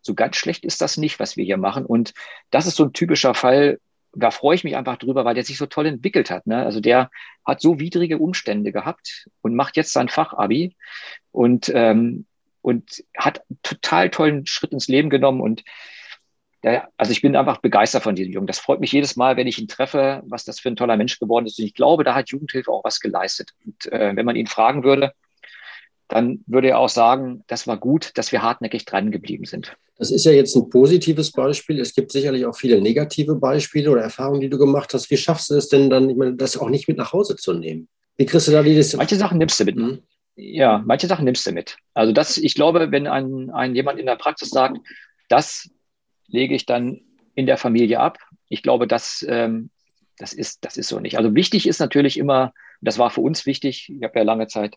so 0.00 0.14
ganz 0.14 0.36
schlecht 0.36 0.64
ist 0.64 0.80
das 0.80 0.96
nicht, 0.96 1.20
was 1.20 1.36
wir 1.36 1.44
hier 1.44 1.56
machen. 1.56 1.86
Und 1.86 2.12
das 2.50 2.66
ist 2.66 2.74
so 2.74 2.84
ein 2.84 2.92
typischer 2.92 3.34
Fall, 3.34 3.78
da 4.14 4.30
freue 4.30 4.54
ich 4.54 4.64
mich 4.64 4.76
einfach 4.76 4.96
drüber, 4.96 5.24
weil 5.24 5.34
der 5.34 5.44
sich 5.44 5.58
so 5.58 5.66
toll 5.66 5.86
entwickelt 5.86 6.30
hat. 6.30 6.46
Ne? 6.46 6.64
Also 6.64 6.80
der 6.80 7.10
hat 7.44 7.60
so 7.60 7.80
widrige 7.80 8.18
Umstände 8.18 8.72
gehabt 8.72 9.28
und 9.40 9.54
macht 9.54 9.76
jetzt 9.76 9.92
sein 9.92 10.08
Fachabi 10.08 10.76
und, 11.30 11.70
ähm, 11.74 12.26
und 12.60 13.02
hat 13.16 13.42
total 13.62 14.10
tollen 14.10 14.46
Schritt 14.46 14.72
ins 14.72 14.88
Leben 14.88 15.10
genommen 15.10 15.40
und 15.40 15.64
der, 16.62 16.90
also 16.96 17.10
ich 17.10 17.22
bin 17.22 17.34
einfach 17.34 17.58
begeistert 17.58 18.04
von 18.04 18.14
diesem 18.14 18.32
Jungen. 18.32 18.46
Das 18.46 18.60
freut 18.60 18.78
mich 18.78 18.92
jedes 18.92 19.16
Mal, 19.16 19.36
wenn 19.36 19.48
ich 19.48 19.58
ihn 19.58 19.66
treffe, 19.66 20.22
was 20.26 20.44
das 20.44 20.60
für 20.60 20.68
ein 20.68 20.76
toller 20.76 20.96
Mensch 20.96 21.18
geworden 21.18 21.46
ist. 21.46 21.58
Und 21.58 21.64
ich 21.64 21.74
glaube, 21.74 22.04
da 22.04 22.14
hat 22.14 22.30
Jugendhilfe 22.30 22.70
auch 22.70 22.84
was 22.84 23.00
geleistet. 23.00 23.50
Und 23.64 23.90
äh, 23.90 24.14
wenn 24.14 24.24
man 24.24 24.36
ihn 24.36 24.46
fragen 24.46 24.84
würde, 24.84 25.12
dann 26.08 26.42
würde 26.46 26.68
er 26.68 26.78
auch 26.78 26.88
sagen, 26.88 27.44
das 27.46 27.66
war 27.66 27.78
gut, 27.78 28.12
dass 28.14 28.32
wir 28.32 28.42
hartnäckig 28.42 28.84
dran 28.84 29.10
geblieben 29.10 29.44
sind. 29.44 29.76
Das 29.96 30.10
ist 30.10 30.24
ja 30.24 30.32
jetzt 30.32 30.56
ein 30.56 30.68
positives 30.68 31.30
Beispiel. 31.30 31.80
Es 31.80 31.94
gibt 31.94 32.12
sicherlich 32.12 32.44
auch 32.44 32.56
viele 32.56 32.80
negative 32.80 33.36
Beispiele 33.36 33.90
oder 33.90 34.02
Erfahrungen, 34.02 34.40
die 34.40 34.50
du 34.50 34.58
gemacht 34.58 34.92
hast. 34.94 35.10
Wie 35.10 35.16
schaffst 35.16 35.50
du 35.50 35.54
es 35.54 35.68
denn 35.68 35.90
dann, 35.90 36.10
ich 36.10 36.16
meine, 36.16 36.34
das 36.34 36.56
auch 36.56 36.68
nicht 36.68 36.88
mit 36.88 36.98
nach 36.98 37.12
Hause 37.12 37.36
zu 37.36 37.52
nehmen? 37.52 37.88
Wie 38.16 38.26
kriegst 38.26 38.48
du 38.48 38.52
da 38.52 38.62
die? 38.62 38.82
Manche 38.96 39.16
Sachen 39.16 39.38
nimmst 39.38 39.60
du 39.60 39.64
mit. 39.64 39.76
Mhm. 39.76 40.02
Ja, 40.34 40.82
manche 40.84 41.06
Sachen 41.06 41.24
nimmst 41.24 41.46
du 41.46 41.52
mit. 41.52 41.76
Also 41.94 42.12
das, 42.12 42.36
ich 42.36 42.54
glaube, 42.54 42.90
wenn 42.90 43.06
ein, 43.06 43.50
ein 43.50 43.74
jemand 43.74 44.00
in 44.00 44.06
der 44.06 44.16
Praxis 44.16 44.50
sagt, 44.50 44.78
das 45.28 45.70
lege 46.26 46.54
ich 46.54 46.66
dann 46.66 47.02
in 47.34 47.46
der 47.46 47.58
Familie 47.58 48.00
ab, 48.00 48.18
ich 48.48 48.62
glaube, 48.62 48.86
das, 48.86 49.24
ähm, 49.28 49.70
das, 50.18 50.32
ist, 50.32 50.64
das 50.64 50.76
ist 50.76 50.88
so 50.88 51.00
nicht. 51.00 51.16
Also 51.16 51.34
wichtig 51.34 51.66
ist 51.66 51.80
natürlich 51.80 52.18
immer, 52.18 52.52
das 52.80 52.98
war 52.98 53.10
für 53.10 53.20
uns 53.20 53.46
wichtig, 53.46 53.90
ich 53.94 54.02
habe 54.02 54.18
ja 54.18 54.24
lange 54.24 54.46
Zeit, 54.46 54.76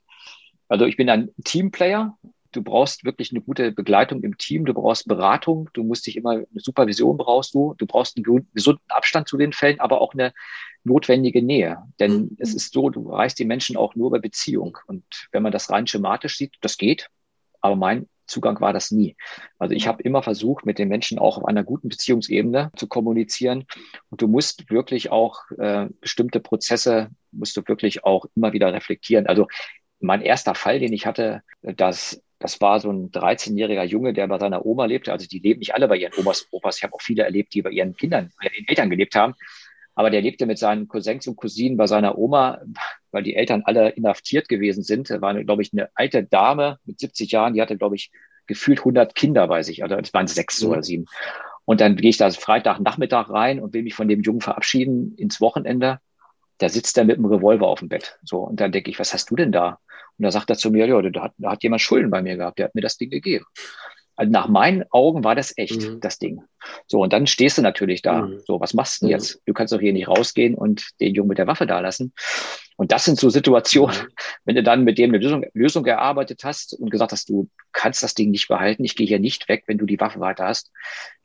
also 0.67 0.86
ich 0.86 0.97
bin 0.97 1.10
ein 1.10 1.30
Teamplayer, 1.43 2.17
du 2.51 2.63
brauchst 2.63 3.04
wirklich 3.04 3.32
eine 3.32 3.41
gute 3.41 3.71
Begleitung 3.71 4.23
im 4.23 4.38
Team, 4.38 4.65
du 4.65 4.73
brauchst 4.73 5.08
Beratung, 5.08 5.69
du 5.73 5.84
musst 5.84 6.08
dich 6.08 6.15
immer, 6.15 6.32
eine 6.32 6.45
Supervision 6.56 7.17
brauchst 7.17 7.54
du, 7.54 7.75
du 7.78 7.86
brauchst 7.86 8.17
einen 8.17 8.47
gesunden 8.54 8.84
Abstand 8.89 9.28
zu 9.28 9.38
den 9.38 9.54
Fällen, 9.54 9.80
aber 9.80 10.01
auch 10.01 10.13
eine 10.13 10.34
notwendige 10.84 11.41
Nähe. 11.41 11.78
Denn 11.99 12.12
mhm. 12.12 12.38
es 12.39 12.54
ist 12.54 12.73
so, 12.73 12.89
du 12.89 13.10
erreichst 13.10 13.39
die 13.39 13.45
Menschen 13.45 13.75
auch 13.75 13.95
nur 13.95 14.08
über 14.08 14.19
Beziehung. 14.19 14.78
Und 14.88 15.04
wenn 15.32 15.43
man 15.43 15.51
das 15.51 15.69
rein 15.69 15.88
schematisch 15.88 16.38
sieht, 16.38 16.56
das 16.62 16.78
geht, 16.78 17.10
aber 17.62 17.75
mein 17.75 18.08
Zugang 18.28 18.60
war 18.60 18.73
das 18.73 18.91
nie. 18.91 19.15
Also 19.60 19.75
ich 19.75 19.88
habe 19.88 20.01
immer 20.01 20.23
versucht, 20.23 20.65
mit 20.65 20.80
den 20.80 20.88
Menschen 20.88 21.19
auch 21.19 21.38
auf 21.38 21.45
einer 21.45 21.63
guten 21.63 21.89
Beziehungsebene 21.89 22.71
zu 22.75 22.88
kommunizieren. 22.88 23.65
Und 24.10 24.21
du 24.21 24.28
musst 24.28 24.69
wirklich 24.69 25.12
auch 25.12 25.41
äh, 25.58 25.88
bestimmte 26.01 26.39
Prozesse, 26.39 27.10
musst 27.32 27.56
du 27.58 27.62
wirklich 27.67 28.04
auch 28.04 28.25
immer 28.36 28.54
wieder 28.54 28.73
reflektieren. 28.73 29.28
Also 29.28 29.47
mein 30.00 30.22
erster 30.22 30.56
Fall, 30.56 30.80
den 30.80 30.94
ich 30.94 31.06
hatte, 31.06 31.42
dass 31.62 32.22
Das 32.40 32.60
war 32.62 32.80
so 32.80 32.92
ein 32.92 33.12
13-jähriger 33.12 33.84
Junge, 33.84 34.14
der 34.14 34.28
bei 34.28 34.38
seiner 34.38 34.66
Oma 34.66 34.86
lebte. 34.86 35.12
Also 35.12 35.26
die 35.26 35.40
leben 35.40 35.60
nicht 35.60 35.74
alle 35.74 35.88
bei 35.88 35.98
ihren 35.98 36.14
Omas 36.18 36.42
und 36.42 36.54
Opas. 36.54 36.78
Ich 36.78 36.84
habe 36.84 36.94
auch 36.94 37.02
viele 37.02 37.24
erlebt, 37.24 37.54
die 37.54 37.62
bei 37.62 37.72
ihren 37.72 37.96
Kindern, 37.96 38.32
bei 38.42 38.50
ihren 38.50 38.68
Eltern 38.68 38.90
gelebt 38.90 39.16
haben. 39.16 39.34
Aber 39.96 40.10
der 40.10 40.22
lebte 40.22 40.46
mit 40.46 40.60
seinen 40.60 40.88
Cousins 40.90 41.26
und 41.28 41.38
Cousinen 41.38 41.78
bei 41.78 41.88
seiner 41.88 42.18
Oma, 42.18 42.62
weil 43.12 43.24
die 43.24 43.36
Eltern 43.36 43.64
alle 43.66 43.90
inhaftiert 43.92 44.50
gewesen 44.50 44.84
sind. 44.84 45.10
Da 45.10 45.22
war, 45.22 45.34
glaube 45.44 45.62
ich, 45.62 45.72
eine 45.72 45.90
alte 45.96 46.24
Dame 46.24 46.80
mit 46.84 47.00
70 47.00 47.32
Jahren, 47.32 47.54
die 47.54 47.62
hatte, 47.62 47.78
glaube 47.78 47.96
ich, 47.96 48.12
gefühlt 48.46 48.80
100 48.80 49.16
Kinder 49.16 49.48
bei 49.48 49.64
sich. 49.64 49.84
Also 49.84 49.96
es 49.96 50.14
waren 50.14 50.28
sechs 50.28 50.62
mhm. 50.62 50.70
oder 50.70 50.84
sieben. 50.84 51.06
Und 51.64 51.80
dann 51.80 51.96
gehe 51.96 52.10
ich 52.10 52.18
da 52.18 52.30
Freitagnachmittag 52.30 53.30
rein 53.30 53.62
und 53.62 53.74
will 53.74 53.84
mich 53.84 53.96
von 53.96 54.10
dem 54.10 54.22
Jungen 54.22 54.42
verabschieden 54.42 55.16
ins 55.16 55.40
Wochenende. 55.40 56.00
Da 56.58 56.70
sitzt 56.70 56.98
er 56.98 57.06
mit 57.06 57.18
einem 57.18 57.26
Revolver 57.26 57.68
auf 57.68 57.80
dem 57.80 57.90
Bett. 57.90 58.20
So, 58.24 58.40
und 58.40 58.60
dann 58.60 58.72
denke 58.72 58.92
ich, 58.92 59.00
was 59.00 59.14
hast 59.14 59.32
du 59.32 59.36
denn 59.36 59.52
da? 59.52 59.80
Und 60.17 60.23
da 60.23 60.32
sagt 60.32 60.49
er 60.49 60.58
zu 60.58 60.71
mir, 60.71 60.88
ja, 60.88 61.01
da 61.01 61.21
hat, 61.23 61.34
da 61.38 61.51
hat 61.51 61.63
jemand 61.63 61.82
Schulden 61.82 62.10
bei 62.10 62.21
mir 62.21 62.38
gehabt, 62.38 62.60
der 62.60 62.65
hat 62.65 62.75
mir 62.75 62.82
das 62.82 62.97
Ding 62.97 63.10
gegeben. 63.10 63.45
Also 64.17 64.32
nach 64.32 64.47
meinen 64.47 64.86
Augen 64.91 65.23
war 65.23 65.36
das 65.36 65.58
echt, 65.58 65.82
mhm. 65.82 65.99
das 65.99 66.19
Ding. 66.19 66.41
So, 66.88 67.01
und 67.01 67.12
dann 67.12 67.28
stehst 67.28 67.58
du 67.58 67.62
natürlich 67.62 68.01
da. 68.01 68.21
Mhm. 68.21 68.39
So, 68.45 68.62
was 68.62 68.73
machst 68.73 69.01
du 69.01 69.06
denn 69.06 69.15
mhm. 69.15 69.19
jetzt? 69.19 69.41
Du 69.45 69.54
kannst 69.54 69.73
doch 69.73 69.80
hier 69.80 69.91
nicht 69.91 70.08
rausgehen 70.08 70.56
und 70.56 70.88
den 71.01 71.13
Jungen 71.13 71.30
mit 71.30 71.38
der 71.38 71.47
Waffe 71.47 71.67
da 71.67 71.80
lassen. 71.82 72.13
Und 72.78 72.91
das 72.91 73.06
sind 73.06 73.19
so 73.19 73.30
Situationen, 73.30 73.95
mhm. 73.95 74.08
wenn 74.45 74.56
du 74.56 74.63
dann 74.63 74.84
mit 74.86 74.97
dem 74.97 75.12
eine 75.12 75.17
Lösung, 75.17 75.45
Lösung 75.54 75.86
erarbeitet 75.86 76.43
hast 76.43 76.73
und 76.73 76.89
gesagt 76.89 77.12
hast, 77.12 77.28
du 77.28 77.49
kannst 77.73 78.04
das 78.04 78.15
Ding 78.15 78.32
nicht 78.32 78.47
behalten, 78.47 78.86
ich 78.86 78.95
gehe 78.95 79.08
hier 79.08 79.19
nicht 79.19 79.49
weg, 79.49 79.63
wenn 79.67 79.78
du 79.78 79.86
die 79.86 79.99
Waffe 79.99 80.21
weiter 80.21 80.45
hast. 80.45 80.71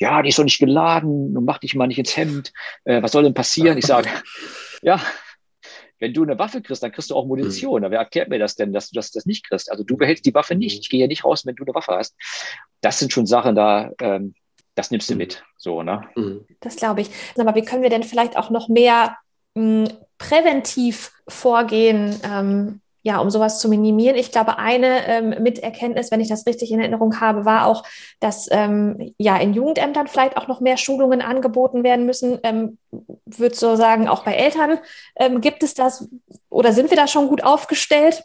Ja, 0.01 0.23
die 0.23 0.31
ist 0.31 0.39
doch 0.39 0.45
nicht 0.45 0.59
geladen, 0.59 1.33
mach 1.45 1.59
dich 1.59 1.77
mal 1.77 1.87
nicht 1.87 1.99
ins 1.99 2.17
Hemd. 2.17 2.53
Äh, 2.85 3.03
was 3.03 3.13
soll 3.13 3.23
denn 3.23 3.35
passieren? 3.35 3.79
Ich 3.79 3.87
sage, 3.87 4.09
ja, 4.83 5.01
wenn 6.01 6.15
du 6.15 6.23
eine 6.23 6.39
Waffe 6.39 6.63
kriegst, 6.63 6.83
dann 6.83 6.93
kriegst 6.93 7.11
du 7.11 7.17
auch 7.17 7.27
Munition. 7.27 7.83
Mhm. 7.83 7.91
Wer 7.91 7.99
erklärt 8.01 8.29
mir 8.29 8.39
das 8.39 8.57
denn, 8.57 8.73
dass 8.73 8.91
du 8.91 8.95
das, 8.95 9.13
das 9.13 9.27
nicht 9.27 9.47
kriegst? 9.47 9.71
Also 9.71 9.85
du 9.85 9.97
behältst 9.97 10.27
die 10.27 10.35
Waffe 10.35 10.55
nicht. 10.55 10.77
Mhm. 10.77 10.81
Ich 10.81 10.91
gehe 10.91 11.01
ja 11.01 11.07
nicht 11.07 11.25
raus, 11.25 11.47
wenn 11.47 11.55
du 11.55 11.65
eine 11.65 11.75
Waffe 11.75 11.93
hast. 11.93 12.17
Das 12.81 12.99
sind 12.99 13.13
schon 13.13 13.27
Sachen, 13.27 13.55
da, 13.55 13.93
ähm, 14.01 14.35
das 14.75 14.91
nimmst 14.91 15.11
du 15.11 15.15
mhm. 15.15 15.19
mit. 15.19 15.45
So, 15.57 15.83
ne? 15.83 16.03
Mhm. 16.17 16.47
Das 16.61 16.77
glaube 16.77 17.03
ich. 17.03 17.11
Aber 17.39 17.55
wie 17.55 17.65
können 17.65 17.83
wir 17.83 17.91
denn 17.91 18.03
vielleicht 18.03 18.37
auch 18.37 18.51
noch 18.51 18.69
mehr 18.69 19.17
mh, 19.55 19.89
hm, 19.89 19.97
präventiv 20.19 21.13
vorgehen? 21.29 22.19
Ähm, 22.25 22.81
ja, 23.03 23.19
um 23.19 23.31
sowas 23.31 23.61
zu 23.61 23.69
minimieren. 23.69 24.17
Ich 24.17 24.31
glaube, 24.31 24.59
eine 24.59 25.07
ähm, 25.07 25.43
Miterkenntnis, 25.43 26.11
wenn 26.11 26.21
ich 26.21 26.29
das 26.29 26.47
richtig 26.47 26.71
in 26.71 26.81
Erinnerung 26.81 27.21
habe, 27.21 27.45
war 27.45 27.67
auch, 27.67 27.85
dass 28.21 28.49
ähm, 28.51 29.15
ja 29.19 29.37
in 29.37 29.55
Jugendämtern 29.55 30.07
vielleicht 30.07 30.37
auch 30.37 30.49
noch 30.49 30.61
mehr 30.61 30.77
Schulungen 30.77 31.23
angeboten 31.23 31.83
werden 31.83 32.07
müssen. 32.07 32.39
Ähm, 32.43 32.79
würde 33.25 33.55
so 33.55 33.77
sagen, 33.77 34.09
auch 34.09 34.25
bei 34.25 34.35
Eltern 34.35 34.79
ähm, 35.17 35.41
gibt 35.41 35.63
es 35.63 35.75
das 35.75 36.09
oder 36.49 36.73
sind 36.73 36.91
wir 36.91 36.97
da 36.97 37.07
schon 37.07 37.29
gut 37.29 37.43
aufgestellt? 37.43 38.23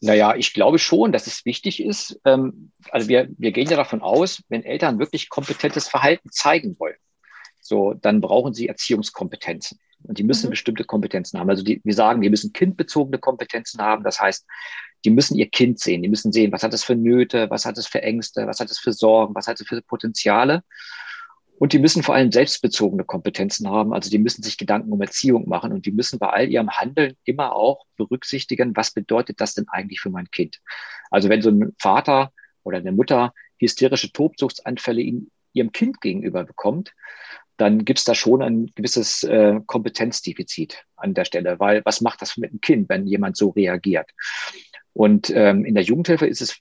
Naja, 0.00 0.34
ich 0.34 0.54
glaube 0.54 0.78
schon, 0.78 1.12
dass 1.12 1.26
es 1.26 1.44
wichtig 1.44 1.82
ist. 1.82 2.18
Ähm, 2.24 2.72
also 2.90 3.08
wir, 3.08 3.28
wir 3.36 3.52
gehen 3.52 3.68
ja 3.68 3.76
davon 3.76 4.00
aus, 4.00 4.42
wenn 4.48 4.64
Eltern 4.64 4.98
wirklich 4.98 5.28
kompetentes 5.28 5.88
Verhalten 5.88 6.30
zeigen 6.30 6.76
wollen, 6.78 6.96
so, 7.60 7.92
dann 7.92 8.22
brauchen 8.22 8.54
sie 8.54 8.68
Erziehungskompetenzen. 8.68 9.78
Und 10.04 10.18
die 10.18 10.24
müssen 10.24 10.46
mhm. 10.46 10.50
bestimmte 10.50 10.84
Kompetenzen 10.84 11.38
haben. 11.38 11.50
Also 11.50 11.62
die, 11.62 11.80
wir 11.84 11.94
sagen, 11.94 12.20
die 12.20 12.30
müssen 12.30 12.52
kindbezogene 12.52 13.18
Kompetenzen 13.18 13.80
haben. 13.80 14.04
Das 14.04 14.20
heißt, 14.20 14.46
die 15.04 15.10
müssen 15.10 15.36
ihr 15.36 15.48
Kind 15.48 15.78
sehen. 15.78 16.02
Die 16.02 16.08
müssen 16.08 16.32
sehen, 16.32 16.52
was 16.52 16.62
hat 16.62 16.74
es 16.74 16.84
für 16.84 16.96
Nöte, 16.96 17.48
was 17.50 17.64
hat 17.64 17.78
es 17.78 17.86
für 17.86 18.02
Ängste, 18.02 18.46
was 18.46 18.60
hat 18.60 18.70
es 18.70 18.78
für 18.78 18.92
Sorgen, 18.92 19.34
was 19.34 19.46
hat 19.46 19.60
es 19.60 19.66
für 19.66 19.80
Potenziale. 19.82 20.62
Und 21.58 21.74
die 21.74 21.78
müssen 21.78 22.02
vor 22.02 22.14
allem 22.14 22.32
selbstbezogene 22.32 23.04
Kompetenzen 23.04 23.68
haben. 23.68 23.92
Also 23.92 24.08
die 24.08 24.18
müssen 24.18 24.42
sich 24.42 24.56
Gedanken 24.56 24.92
um 24.92 25.00
Erziehung 25.02 25.46
machen 25.46 25.72
und 25.72 25.84
die 25.84 25.92
müssen 25.92 26.18
bei 26.18 26.28
all 26.28 26.48
ihrem 26.48 26.70
Handeln 26.70 27.16
immer 27.24 27.54
auch 27.54 27.84
berücksichtigen, 27.96 28.74
was 28.76 28.92
bedeutet 28.92 29.42
das 29.42 29.54
denn 29.54 29.68
eigentlich 29.68 30.00
für 30.00 30.08
mein 30.08 30.30
Kind? 30.30 30.60
Also 31.10 31.28
wenn 31.28 31.42
so 31.42 31.50
ein 31.50 31.74
Vater 31.78 32.32
oder 32.62 32.78
eine 32.78 32.92
Mutter 32.92 33.34
hysterische 33.58 34.10
Tobsuchtsanfälle 34.10 35.02
in 35.02 35.30
ihrem 35.52 35.70
Kind 35.72 36.00
gegenüber 36.00 36.44
bekommt, 36.44 36.94
dann 37.60 37.84
gibt 37.84 37.98
es 37.98 38.04
da 38.04 38.14
schon 38.14 38.42
ein 38.42 38.70
gewisses 38.74 39.22
äh, 39.22 39.60
Kompetenzdefizit 39.66 40.84
an 40.96 41.12
der 41.12 41.26
Stelle, 41.26 41.60
weil 41.60 41.82
was 41.84 42.00
macht 42.00 42.22
das 42.22 42.38
mit 42.38 42.52
dem 42.52 42.60
Kind, 42.60 42.88
wenn 42.88 43.06
jemand 43.06 43.36
so 43.36 43.50
reagiert? 43.50 44.10
Und 44.94 45.30
ähm, 45.30 45.66
in 45.66 45.74
der 45.74 45.84
Jugendhilfe 45.84 46.26
ist 46.26 46.40
es 46.40 46.58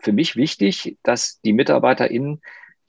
für 0.00 0.12
mich 0.12 0.36
wichtig, 0.36 0.96
dass 1.02 1.40
die 1.42 1.52
MitarbeiterInnen 1.52 2.40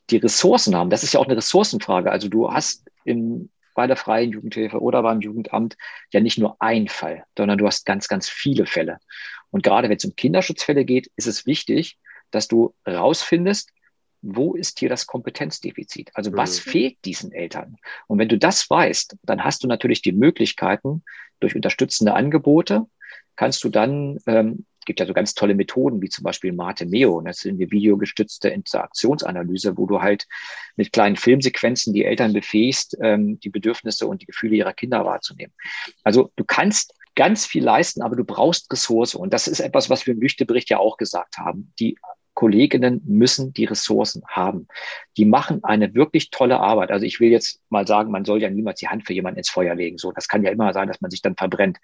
die 0.10 0.17
Ressourcen 0.17 0.76
haben. 0.76 0.89
Das 0.89 1.04
ist 1.04 1.13
ja 1.13 1.19
auch 1.19 1.26
eine 1.26 1.36
Ressourcenfrage. 1.36 2.12
Also 2.12 2.30
du 2.30 2.52
hast 2.52 2.89
in, 3.04 3.50
bei 3.76 3.88
der 3.88 3.98
freien 3.98 4.32
Jugendhilfe 4.32 4.80
oder 4.80 5.04
beim 5.04 5.19
Jugendamt 5.19 5.76
ja 6.12 6.22
nicht 6.22 6.38
nur 6.38 6.56
ein 6.62 6.88
Fall, 6.88 7.26
sondern 7.38 7.58
du 7.58 7.67
hast 7.67 7.86
ganz, 7.86 8.08
ganz 8.08 8.30
viele 8.30 8.65
Fälle. 8.65 9.00
Und 9.52 9.63
gerade 9.63 9.89
wenn 9.89 9.98
es 9.98 10.06
um 10.06 10.15
Kinderschutzfälle 10.15 10.86
geht, 10.86 11.12
ist 11.17 11.28
es 11.28 11.45
wichtig, 11.45 11.98
dass 12.32 12.48
du 12.48 12.74
rausfindest, 12.88 13.72
wo 14.21 14.53
ist 14.53 14.79
hier 14.79 14.89
das 14.89 15.08
Kompetenzdefizit? 15.08 16.12
Also 16.13 16.34
was 16.34 16.65
mhm. 16.65 16.71
fehlt 16.71 16.97
diesen 17.05 17.32
Eltern? 17.32 17.77
Und 18.08 18.19
wenn 18.19 18.29
du 18.29 18.38
das 18.38 18.69
weißt, 18.69 19.15
dann 19.23 19.43
hast 19.43 19.63
du 19.63 19.67
natürlich 19.67 20.01
die 20.01 20.12
Möglichkeiten, 20.12 21.03
durch 21.39 21.55
unterstützende 21.55 22.13
Angebote, 22.13 22.86
kannst 23.36 23.63
du 23.63 23.69
dann, 23.69 24.19
ähm, 24.27 24.65
gibt 24.86 24.99
ja 24.99 25.05
so 25.05 25.13
ganz 25.13 25.34
tolle 25.34 25.55
Methoden, 25.55 26.01
wie 26.01 26.10
zum 26.10 26.23
Beispiel 26.23 26.51
Mate 26.51 26.86
Meo, 26.86 27.21
das 27.21 27.38
sind 27.39 27.55
eine 27.62 27.71
videogestützte 27.71 28.49
Interaktionsanalyse, 28.49 29.77
wo 29.77 29.86
du 29.86 30.01
halt 30.01 30.27
mit 30.75 30.91
kleinen 30.91 31.15
Filmsequenzen 31.15 31.93
die 31.93 32.03
Eltern 32.03 32.34
befähigst, 32.34 32.97
ähm, 33.01 33.39
die 33.39 33.49
Bedürfnisse 33.49 34.08
und 34.08 34.21
die 34.21 34.25
Gefühle 34.25 34.55
ihrer 34.55 34.73
Kinder 34.73 35.05
wahrzunehmen. 35.05 35.53
Also 36.03 36.32
du 36.36 36.43
kannst 36.43 36.93
ganz 37.15 37.45
viel 37.45 37.63
leisten, 37.63 38.01
aber 38.01 38.15
du 38.15 38.23
brauchst 38.23 38.71
Ressource. 38.71 39.15
Und 39.15 39.34
das 39.34 39.47
ist 39.47 39.60
etwas, 39.60 39.89
was 39.89 40.08
wir 40.08 40.13
im 40.13 40.21
Lüchtebericht 40.21 40.69
ja 40.69 40.79
auch 40.79 40.97
gesagt 40.97 41.38
haben. 41.38 41.73
Die 41.79 41.97
Kolleginnen 42.39 43.02
müssen 43.06 43.52
die 43.52 43.65
Ressourcen 43.65 44.23
haben. 44.25 44.69
Die 45.17 45.25
machen 45.25 45.62
eine 45.65 45.93
wirklich 45.93 46.30
tolle 46.30 46.62
Arbeit. 46.62 46.89
Also 46.89 47.06
ich 47.06 47.19
will 47.19 47.32
jetzt 47.32 47.60
mal 47.67 47.86
sagen, 47.86 48.12
man 48.12 48.23
soll 48.23 48.41
ja 48.41 48.49
niemals 48.49 48.80
die 48.80 48.88
Hand 48.88 49.06
für 49.06 49.12
jemanden 49.12 49.39
ins 49.39 49.49
Feuer 49.49 49.75
legen. 49.75 49.97
So, 49.97 50.13
das 50.13 50.30
kann 50.30 50.41
ja 50.41 50.49
immer 50.49 50.71
sein, 50.71 50.88
dass 50.88 51.02
man 51.02 51.12
sich 51.12 51.21
dann 51.21 51.36
verbrennt. 51.36 51.80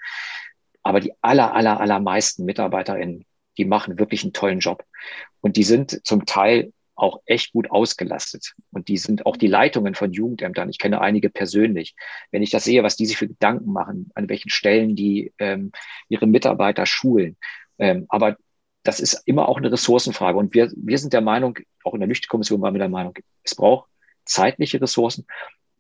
Aber 0.82 1.02
die 1.02 1.12
aller, 1.20 1.54
aller, 1.54 1.82
allermeisten 1.82 2.46
MitarbeiterInnen, 2.46 3.26
die 3.58 3.66
machen 3.66 4.00
wirklich 4.00 4.24
einen 4.24 4.32
tollen 4.32 4.60
Job. 4.60 4.86
Und 5.42 5.58
die 5.58 5.64
sind 5.64 6.00
zum 6.08 6.26
Teil 6.26 6.72
auch 6.96 7.20
echt 7.26 7.52
gut 7.52 7.70
ausgelastet. 7.70 8.54
Und 8.72 8.88
die 8.88 8.96
sind 8.96 9.26
auch 9.26 9.36
die 9.36 9.48
Leitungen 9.48 9.94
von 9.94 10.14
Jugendämtern. 10.14 10.70
Ich 10.70 10.80
kenne 10.80 11.02
einige 11.02 11.30
persönlich. 11.30 11.96
Wenn 12.32 12.44
ich 12.44 12.52
das 12.52 12.64
sehe, 12.64 12.82
was 12.82 12.96
die 12.96 13.08
sich 13.08 13.18
für 13.18 13.28
Gedanken 13.28 13.74
machen, 13.74 14.10
an 14.16 14.30
welchen 14.30 14.50
Stellen 14.50 14.96
die 14.96 15.34
ähm, 15.38 15.74
ihre 16.08 16.28
Mitarbeiter 16.28 16.86
schulen. 16.86 17.36
Ähm, 17.78 18.06
aber 18.08 18.38
das 18.86 19.00
ist 19.00 19.24
immer 19.26 19.50
auch 19.50 19.58
eine 19.58 19.72
Ressourcenfrage. 19.72 20.38
Und 20.38 20.54
wir, 20.54 20.72
wir 20.76 20.98
sind 20.98 21.12
der 21.12 21.22
Meinung, 21.22 21.58
auch 21.84 21.96
in 21.96 22.00
der 22.00 22.08
Lüchte-Kommission 22.08 22.62
waren 22.62 22.74
wir 22.74 22.80
der 22.80 22.90
Meinung, 22.90 23.16
es 23.44 23.56
braucht 23.56 23.90
zeitliche 24.26 24.80
Ressourcen 24.80 25.26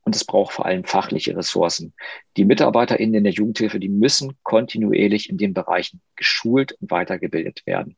und 0.03 0.15
es 0.15 0.25
braucht 0.25 0.53
vor 0.53 0.65
allem 0.65 0.83
fachliche 0.83 1.37
Ressourcen. 1.37 1.93
Die 2.35 2.45
MitarbeiterInnen 2.45 3.15
in 3.15 3.23
der 3.23 3.33
Jugendhilfe, 3.33 3.79
die 3.79 3.89
müssen 3.89 4.37
kontinuierlich 4.43 5.29
in 5.29 5.37
den 5.37 5.53
Bereichen 5.53 6.01
geschult 6.15 6.73
und 6.73 6.89
weitergebildet 6.91 7.61
werden. 7.65 7.95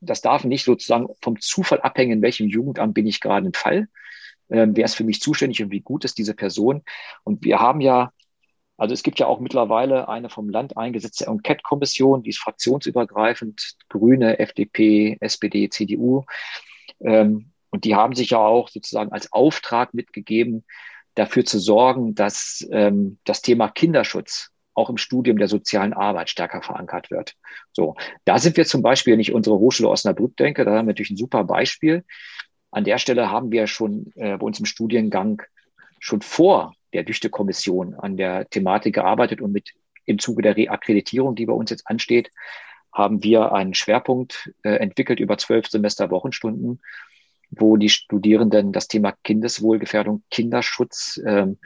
Das 0.00 0.20
darf 0.20 0.44
nicht 0.44 0.64
sozusagen 0.64 1.08
vom 1.22 1.40
Zufall 1.40 1.80
abhängen, 1.80 2.12
in 2.12 2.22
welchem 2.22 2.48
Jugendamt 2.48 2.94
bin 2.94 3.06
ich 3.06 3.20
gerade 3.20 3.46
im 3.46 3.54
Fall. 3.54 3.88
Ähm, 4.50 4.76
wer 4.76 4.84
ist 4.84 4.94
für 4.94 5.04
mich 5.04 5.20
zuständig 5.20 5.62
und 5.62 5.70
wie 5.70 5.80
gut 5.80 6.04
ist 6.04 6.18
diese 6.18 6.34
Person? 6.34 6.82
Und 7.24 7.44
wir 7.44 7.60
haben 7.60 7.80
ja 7.80 8.12
also 8.80 8.94
es 8.94 9.02
gibt 9.02 9.18
ja 9.18 9.26
auch 9.26 9.40
mittlerweile 9.40 10.08
eine 10.08 10.30
vom 10.30 10.48
Land 10.48 10.78
eingesetzte 10.78 11.26
Enquete-Kommission, 11.26 12.22
die 12.22 12.30
ist 12.30 12.38
fraktionsübergreifend, 12.38 13.74
Grüne, 13.90 14.38
FDP, 14.38 15.18
SPD, 15.20 15.68
CDU. 15.68 16.24
Ähm, 17.04 17.50
und 17.68 17.84
die 17.84 17.94
haben 17.94 18.14
sich 18.14 18.30
ja 18.30 18.38
auch 18.38 18.70
sozusagen 18.70 19.12
als 19.12 19.34
Auftrag 19.34 19.92
mitgegeben, 19.92 20.64
dafür 21.14 21.44
zu 21.44 21.58
sorgen, 21.58 22.14
dass 22.14 22.66
ähm, 22.72 23.18
das 23.24 23.42
Thema 23.42 23.68
Kinderschutz 23.68 24.48
auch 24.72 24.88
im 24.88 24.96
Studium 24.96 25.36
der 25.36 25.48
sozialen 25.48 25.92
Arbeit 25.92 26.30
stärker 26.30 26.62
verankert 26.62 27.10
wird. 27.10 27.34
So, 27.72 27.96
da 28.24 28.38
sind 28.38 28.56
wir 28.56 28.64
zum 28.64 28.80
Beispiel, 28.80 29.12
wenn 29.12 29.20
ich 29.20 29.34
unsere 29.34 29.58
Hochschule 29.58 29.90
Osnabrück 29.90 30.38
denke, 30.38 30.64
da 30.64 30.70
haben 30.70 30.86
wir 30.86 30.92
natürlich 30.92 31.10
ein 31.10 31.18
super 31.18 31.44
Beispiel. 31.44 32.02
An 32.70 32.84
der 32.84 32.96
Stelle 32.96 33.30
haben 33.30 33.52
wir 33.52 33.66
schon 33.66 34.10
äh, 34.14 34.38
bei 34.38 34.46
uns 34.46 34.58
im 34.58 34.64
Studiengang 34.64 35.42
schon 35.98 36.22
vor 36.22 36.72
der 36.92 37.04
Düchte-Kommission 37.04 37.94
an 37.94 38.16
der 38.16 38.48
Thematik 38.48 38.94
gearbeitet 38.94 39.40
und 39.40 39.52
mit 39.52 39.74
im 40.06 40.18
Zuge 40.18 40.42
der 40.42 40.56
Reakkreditierung, 40.56 41.34
die 41.34 41.46
bei 41.46 41.52
uns 41.52 41.70
jetzt 41.70 41.86
ansteht, 41.86 42.30
haben 42.92 43.22
wir 43.22 43.52
einen 43.52 43.74
Schwerpunkt 43.74 44.52
äh, 44.62 44.76
entwickelt 44.76 45.20
über 45.20 45.38
zwölf 45.38 45.68
Semester 45.68 46.10
Wochenstunden, 46.10 46.80
wo 47.50 47.76
die 47.76 47.88
Studierenden 47.88 48.72
das 48.72 48.88
Thema 48.88 49.14
Kindeswohlgefährdung, 49.22 50.22
Kinderschutz, 50.30 51.20
ähm, 51.24 51.58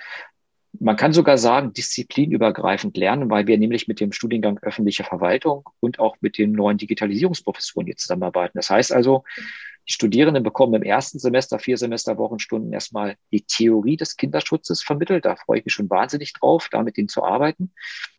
man 0.81 0.97
kann 0.97 1.12
sogar 1.12 1.39
sagen, 1.39 1.72
disziplinübergreifend 1.72 2.97
lernen, 2.97 3.31
weil 3.31 3.47
wir 3.47 3.59
nämlich 3.59 3.89
mit 3.89 4.01
dem 4.01 4.12
Studiengang 4.12 4.59
öffentliche 4.62 5.05
Verwaltung 5.05 5.68
und 5.81 5.99
auch 5.99 6.16
mit 6.20 6.39
den 6.39 6.53
neuen 6.53 6.79
Digitalisierungsprofessuren 6.79 7.87
hier 7.87 7.97
zusammenarbeiten. 7.97 8.59
Das 8.59 8.70
heißt 8.70 8.93
also, 8.93 9.25
die 9.89 9.93
Studierenden 9.93 10.43
bekommen 10.43 10.75
im 10.75 10.83
ersten 10.83 11.18
Semester, 11.18 11.59
vier 11.59 11.77
Semester 11.77 12.16
Wochenstunden 12.16 12.72
erstmal 12.72 13.16
die 13.33 13.43
Theorie 13.43 13.97
des 13.97 14.16
Kinderschutzes 14.16 14.83
vermittelt. 14.83 15.27
Da 15.27 15.37
freue 15.37 15.59
ich 15.59 15.64
mich 15.66 15.75
schon 15.75 15.91
wahnsinnig 15.91 16.33
drauf, 16.33 16.68
da 16.70 16.83
mit 16.83 16.97
ihnen 16.97 17.09
zu 17.09 17.22
arbeiten. 17.22 17.72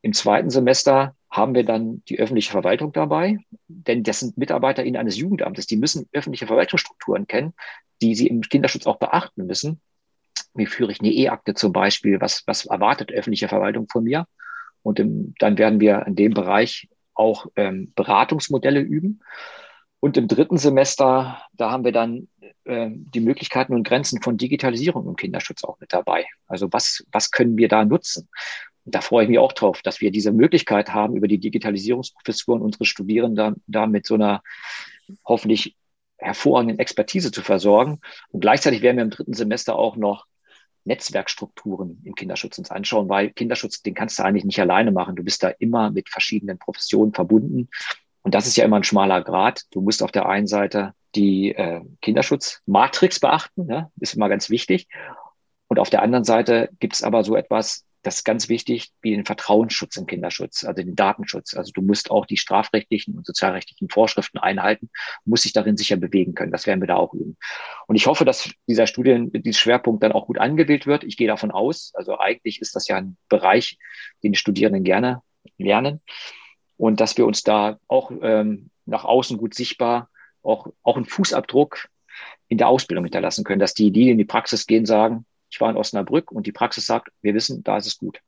Im 0.03 0.13
zweiten 0.13 0.51
Semester 0.51 1.15
haben 1.31 1.55
wir 1.55 1.65
dann 1.65 2.03
die 2.07 2.19
öffentliche 2.19 2.51
Verwaltung 2.51 2.93
dabei, 2.93 3.39
denn 3.67 4.03
das 4.03 4.19
sind 4.19 4.37
MitarbeiterInnen 4.37 4.99
eines 4.99 5.17
Jugendamtes, 5.17 5.65
die 5.65 5.77
müssen 5.77 6.07
öffentliche 6.13 6.47
Verwaltungsstrukturen 6.47 7.27
kennen, 7.27 7.53
die 8.01 8.13
sie 8.13 8.27
im 8.27 8.41
Kinderschutz 8.41 8.85
auch 8.85 8.97
beachten 8.97 9.47
müssen. 9.47 9.81
Wie 10.55 10.65
führe 10.65 10.91
ich 10.91 11.01
eine 11.01 11.11
E-Akte 11.11 11.53
zum 11.53 11.73
Beispiel? 11.73 12.21
Was, 12.21 12.43
was 12.47 12.65
erwartet 12.65 13.11
öffentliche 13.11 13.47
Verwaltung 13.47 13.87
von 13.91 14.03
mir? 14.03 14.25
Und 14.81 14.99
im, 14.99 15.33
dann 15.39 15.57
werden 15.57 15.79
wir 15.79 16.05
in 16.07 16.15
dem 16.15 16.33
Bereich 16.33 16.89
auch 17.13 17.47
ähm, 17.55 17.91
Beratungsmodelle 17.95 18.79
üben. 18.79 19.21
Und 19.99 20.17
im 20.17 20.27
dritten 20.27 20.57
Semester, 20.57 21.41
da 21.53 21.71
haben 21.71 21.83
wir 21.83 21.91
dann 21.91 22.27
äh, 22.65 22.89
die 22.91 23.21
Möglichkeiten 23.21 23.73
und 23.73 23.87
Grenzen 23.87 24.21
von 24.21 24.37
Digitalisierung 24.37 25.07
im 25.07 25.15
Kinderschutz 25.15 25.63
auch 25.63 25.79
mit 25.79 25.91
dabei. 25.91 26.25
Also 26.47 26.71
was, 26.71 27.05
was 27.11 27.31
können 27.31 27.57
wir 27.57 27.67
da 27.67 27.83
nutzen? 27.83 28.29
Und 28.85 28.93
da 28.93 29.01
freue 29.01 29.23
ich 29.23 29.29
mich 29.29 29.39
auch 29.39 29.53
drauf, 29.53 29.81
dass 29.81 30.01
wir 30.01 30.11
diese 30.11 30.31
Möglichkeit 30.31 30.93
haben, 30.93 31.15
über 31.15 31.27
die 31.27 31.39
Digitalisierungsprofessuren 31.39 32.61
unsere 32.61 32.85
Studierenden 32.85 33.63
da 33.65 33.87
mit 33.87 34.05
so 34.05 34.13
einer 34.13 34.43
hoffentlich 35.25 35.75
hervorragenden 36.17 36.79
Expertise 36.79 37.31
zu 37.31 37.41
versorgen. 37.41 37.99
Und 38.29 38.41
gleichzeitig 38.41 38.81
werden 38.81 38.97
wir 38.97 39.03
im 39.03 39.09
dritten 39.09 39.33
Semester 39.33 39.75
auch 39.75 39.95
noch 39.95 40.25
Netzwerkstrukturen 40.85 42.01
im 42.03 42.15
Kinderschutz 42.15 42.57
uns 42.57 42.71
anschauen, 42.71 43.09
weil 43.09 43.31
Kinderschutz, 43.31 43.81
den 43.81 43.93
kannst 43.93 44.17
du 44.19 44.23
eigentlich 44.23 44.45
nicht 44.45 44.59
alleine 44.59 44.91
machen. 44.91 45.15
Du 45.15 45.23
bist 45.23 45.43
da 45.43 45.49
immer 45.49 45.91
mit 45.91 46.09
verschiedenen 46.09 46.57
Professionen 46.57 47.13
verbunden. 47.13 47.69
Und 48.21 48.33
das 48.33 48.47
ist 48.47 48.55
ja 48.55 48.65
immer 48.65 48.77
ein 48.77 48.83
schmaler 48.83 49.21
Grad. 49.21 49.63
Du 49.71 49.81
musst 49.81 50.01
auf 50.01 50.11
der 50.11 50.27
einen 50.27 50.47
Seite 50.47 50.93
die 51.15 51.53
äh, 51.53 51.81
Kinderschutzmatrix 52.01 53.19
beachten, 53.19 53.65
ne? 53.65 53.91
ist 53.99 54.15
immer 54.15 54.29
ganz 54.29 54.49
wichtig. 54.49 54.87
Und 55.67 55.79
auf 55.79 55.89
der 55.89 56.01
anderen 56.01 56.23
Seite 56.23 56.69
gibt 56.79 56.95
es 56.95 57.03
aber 57.03 57.23
so 57.23 57.35
etwas 57.35 57.85
das 58.05 58.17
ist 58.17 58.23
ganz 58.23 58.49
wichtig, 58.49 58.91
wie 59.01 59.11
den 59.11 59.25
Vertrauensschutz 59.25 59.97
im 59.97 60.05
Kinderschutz, 60.05 60.63
also 60.63 60.83
den 60.83 60.95
Datenschutz. 60.95 61.55
Also 61.55 61.71
du 61.71 61.81
musst 61.81 62.11
auch 62.11 62.27
die 62.27 62.37
strafrechtlichen 62.37 63.17
und 63.17 63.25
sozialrechtlichen 63.25 63.89
Vorschriften 63.89 64.37
einhalten, 64.37 64.91
musst 65.25 65.45
dich 65.45 65.53
darin 65.53 65.75
sicher 65.75 65.97
bewegen 65.97 66.35
können. 66.35 66.51
Das 66.51 66.67
werden 66.67 66.81
wir 66.81 66.87
da 66.87 66.97
auch 66.97 67.15
üben. 67.15 67.35
Und 67.87 67.95
ich 67.95 68.05
hoffe, 68.05 68.23
dass 68.23 68.51
dieser 68.67 68.85
Studien, 68.85 69.31
dieser 69.31 69.59
Schwerpunkt 69.59 70.03
dann 70.03 70.11
auch 70.11 70.27
gut 70.27 70.37
angewählt 70.37 70.85
wird. 70.85 71.03
Ich 71.03 71.17
gehe 71.17 71.27
davon 71.27 71.49
aus. 71.49 71.93
Also 71.95 72.19
eigentlich 72.19 72.61
ist 72.61 72.75
das 72.75 72.87
ja 72.87 72.97
ein 72.97 73.17
Bereich, 73.27 73.79
den 74.21 74.33
die 74.33 74.37
Studierenden 74.37 74.83
gerne 74.83 75.23
lernen. 75.57 76.01
Und 76.77 76.99
dass 76.99 77.17
wir 77.17 77.25
uns 77.25 77.41
da 77.41 77.79
auch 77.87 78.11
ähm, 78.21 78.69
nach 78.85 79.03
außen 79.03 79.37
gut 79.37 79.55
sichtbar 79.55 80.11
auch, 80.43 80.67
auch 80.83 80.95
einen 80.95 81.05
Fußabdruck 81.05 81.87
in 82.49 82.59
der 82.59 82.67
Ausbildung 82.67 83.05
hinterlassen 83.05 83.43
können, 83.43 83.59
dass 83.59 83.73
die, 83.73 83.89
die 83.89 84.11
in 84.11 84.19
die 84.19 84.25
Praxis 84.25 84.67
gehen, 84.67 84.85
sagen, 84.85 85.25
ich 85.55 85.61
war 85.61 85.69
in 85.69 85.77
Osnabrück 85.77 86.31
und 86.31 86.45
die 86.45 86.51
Praxis 86.51 86.85
sagt, 86.85 87.09
wir 87.21 87.33
wissen, 87.33 87.63
da 87.63 87.77
ist 87.77 87.87
es 87.87 87.97
gut. 87.97 88.19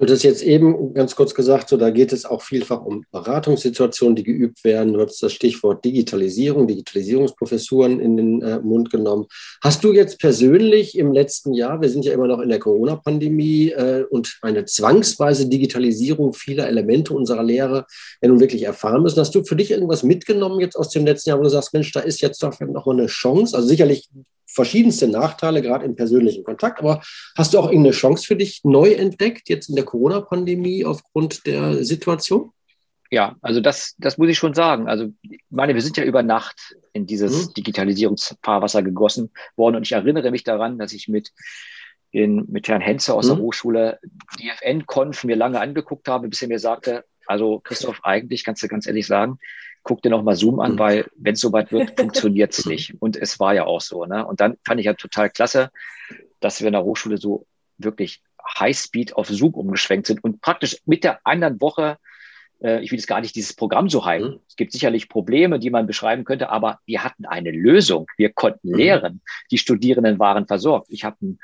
Du 0.00 0.12
hast 0.12 0.22
jetzt 0.22 0.44
eben 0.44 0.94
ganz 0.94 1.16
kurz 1.16 1.34
gesagt, 1.34 1.68
so 1.68 1.76
da 1.76 1.90
geht 1.90 2.12
es 2.12 2.24
auch 2.24 2.40
vielfach 2.40 2.84
um 2.84 3.04
Beratungssituationen, 3.10 4.14
die 4.14 4.22
geübt 4.22 4.62
werden. 4.62 4.92
Du 4.92 5.00
hast 5.00 5.20
das 5.20 5.32
Stichwort 5.32 5.84
Digitalisierung, 5.84 6.68
Digitalisierungsprofessuren 6.68 7.98
in 7.98 8.16
den 8.16 8.42
äh, 8.42 8.60
Mund 8.60 8.90
genommen. 8.90 9.26
Hast 9.60 9.82
du 9.82 9.92
jetzt 9.92 10.20
persönlich 10.20 10.96
im 10.96 11.12
letzten 11.12 11.52
Jahr, 11.52 11.80
wir 11.80 11.88
sind 11.88 12.04
ja 12.04 12.12
immer 12.12 12.28
noch 12.28 12.38
in 12.38 12.48
der 12.48 12.60
Corona-Pandemie 12.60 13.70
äh, 13.70 14.04
und 14.08 14.38
eine 14.40 14.64
zwangsweise 14.66 15.48
Digitalisierung 15.48 16.32
vieler 16.32 16.68
Elemente 16.68 17.12
unserer 17.12 17.42
Lehre 17.42 17.84
ja 18.22 18.28
nun 18.28 18.38
wirklich 18.38 18.62
erfahren 18.62 19.02
müssen, 19.02 19.18
hast 19.18 19.34
du 19.34 19.42
für 19.42 19.56
dich 19.56 19.72
irgendwas 19.72 20.04
mitgenommen 20.04 20.60
jetzt 20.60 20.76
aus 20.76 20.90
dem 20.90 21.06
letzten 21.06 21.30
Jahr, 21.30 21.40
wo 21.40 21.42
du 21.42 21.50
sagst, 21.50 21.72
Mensch, 21.72 21.90
da 21.90 22.00
ist 22.00 22.20
jetzt 22.20 22.40
doch 22.40 22.60
noch 22.60 22.86
eine 22.86 23.06
Chance? 23.06 23.56
Also 23.56 23.66
sicherlich 23.66 24.08
verschiedenste 24.58 25.06
Nachteile, 25.06 25.62
gerade 25.62 25.84
im 25.84 25.94
persönlichen 25.94 26.42
Kontakt. 26.42 26.80
Aber 26.80 27.00
hast 27.36 27.54
du 27.54 27.60
auch 27.60 27.66
irgendeine 27.66 27.94
Chance 27.94 28.26
für 28.26 28.34
dich 28.34 28.64
neu 28.64 28.90
entdeckt, 28.90 29.48
jetzt 29.48 29.68
in 29.68 29.76
der 29.76 29.84
Corona-Pandemie 29.84 30.84
aufgrund 30.84 31.46
der 31.46 31.84
Situation? 31.84 32.50
Ja, 33.08 33.36
also 33.40 33.60
das, 33.60 33.94
das 33.98 34.18
muss 34.18 34.28
ich 34.28 34.36
schon 34.36 34.54
sagen. 34.54 34.88
Also, 34.88 35.12
ich 35.22 35.40
meine, 35.48 35.74
wir 35.74 35.80
sind 35.80 35.96
ja 35.96 36.02
über 36.02 36.24
Nacht 36.24 36.76
in 36.92 37.06
dieses 37.06 37.48
mhm. 37.50 37.54
Digitalisierungsfahrwasser 37.54 38.82
gegossen 38.82 39.30
worden. 39.54 39.76
Und 39.76 39.86
ich 39.86 39.92
erinnere 39.92 40.32
mich 40.32 40.42
daran, 40.42 40.76
dass 40.76 40.92
ich 40.92 41.06
mit, 41.06 41.30
den, 42.12 42.44
mit 42.48 42.66
Herrn 42.66 42.80
Henze 42.80 43.14
aus 43.14 43.26
mhm. 43.26 43.36
der 43.36 43.38
Hochschule 43.38 43.98
die 44.40 44.48
FN-Konf 44.48 45.22
mir 45.22 45.36
lange 45.36 45.60
angeguckt 45.60 46.08
habe, 46.08 46.26
bis 46.26 46.42
er 46.42 46.48
mir 46.48 46.58
sagte, 46.58 47.04
also 47.28 47.60
Christoph, 47.60 48.00
eigentlich 48.04 48.44
kannst 48.44 48.62
du 48.62 48.68
ganz 48.68 48.86
ehrlich 48.86 49.06
sagen, 49.06 49.38
guck 49.82 50.02
dir 50.02 50.10
nochmal 50.10 50.34
Zoom 50.34 50.60
an, 50.60 50.72
mhm. 50.72 50.78
weil 50.78 51.06
wenn 51.16 51.34
es 51.34 51.40
soweit 51.40 51.70
wird, 51.72 51.92
funktioniert 52.00 52.52
es 52.52 52.66
nicht. 52.66 52.94
Und 53.00 53.16
es 53.16 53.38
war 53.38 53.54
ja 53.54 53.64
auch 53.64 53.80
so. 53.80 54.04
Ne? 54.04 54.26
Und 54.26 54.40
dann 54.40 54.56
fand 54.64 54.80
ich 54.80 54.86
ja 54.86 54.94
total 54.94 55.30
klasse, 55.30 55.70
dass 56.40 56.60
wir 56.60 56.68
in 56.68 56.72
der 56.72 56.84
Hochschule 56.84 57.18
so 57.18 57.46
wirklich 57.76 58.22
Highspeed 58.58 59.14
auf 59.14 59.28
Zoom 59.28 59.54
umgeschwenkt 59.54 60.06
sind 60.06 60.24
und 60.24 60.40
praktisch 60.40 60.78
mit 60.86 61.04
der 61.04 61.20
anderen 61.24 61.60
Woche, 61.60 61.98
äh, 62.62 62.82
ich 62.82 62.90
will 62.90 62.98
jetzt 62.98 63.06
gar 63.06 63.20
nicht 63.20 63.36
dieses 63.36 63.54
Programm 63.54 63.88
so 63.88 64.04
heilen. 64.04 64.32
Mhm. 64.32 64.40
Es 64.48 64.56
gibt 64.56 64.72
sicherlich 64.72 65.08
Probleme, 65.08 65.58
die 65.58 65.70
man 65.70 65.86
beschreiben 65.86 66.24
könnte, 66.24 66.48
aber 66.48 66.80
wir 66.86 67.04
hatten 67.04 67.26
eine 67.26 67.50
Lösung. 67.50 68.06
Wir 68.16 68.32
konnten 68.32 68.70
mhm. 68.70 68.76
lehren. 68.76 69.20
Die 69.50 69.58
Studierenden 69.58 70.18
waren 70.18 70.46
versorgt. 70.46 70.88
Ich 70.90 71.04
habe 71.04 71.16
einen 71.20 71.38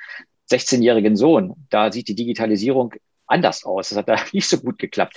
16-jährigen 0.51 1.17
Sohn. 1.17 1.55
Da 1.71 1.93
sieht 1.93 2.09
die 2.09 2.15
Digitalisierung 2.15 2.95
anders 3.35 3.65
aus. 3.65 3.91
Das 3.91 3.99
hat 3.99 4.09
da 4.09 4.17
nicht 4.33 4.49
so 4.49 4.59
gut 4.59 4.79
geklappt. 4.79 5.17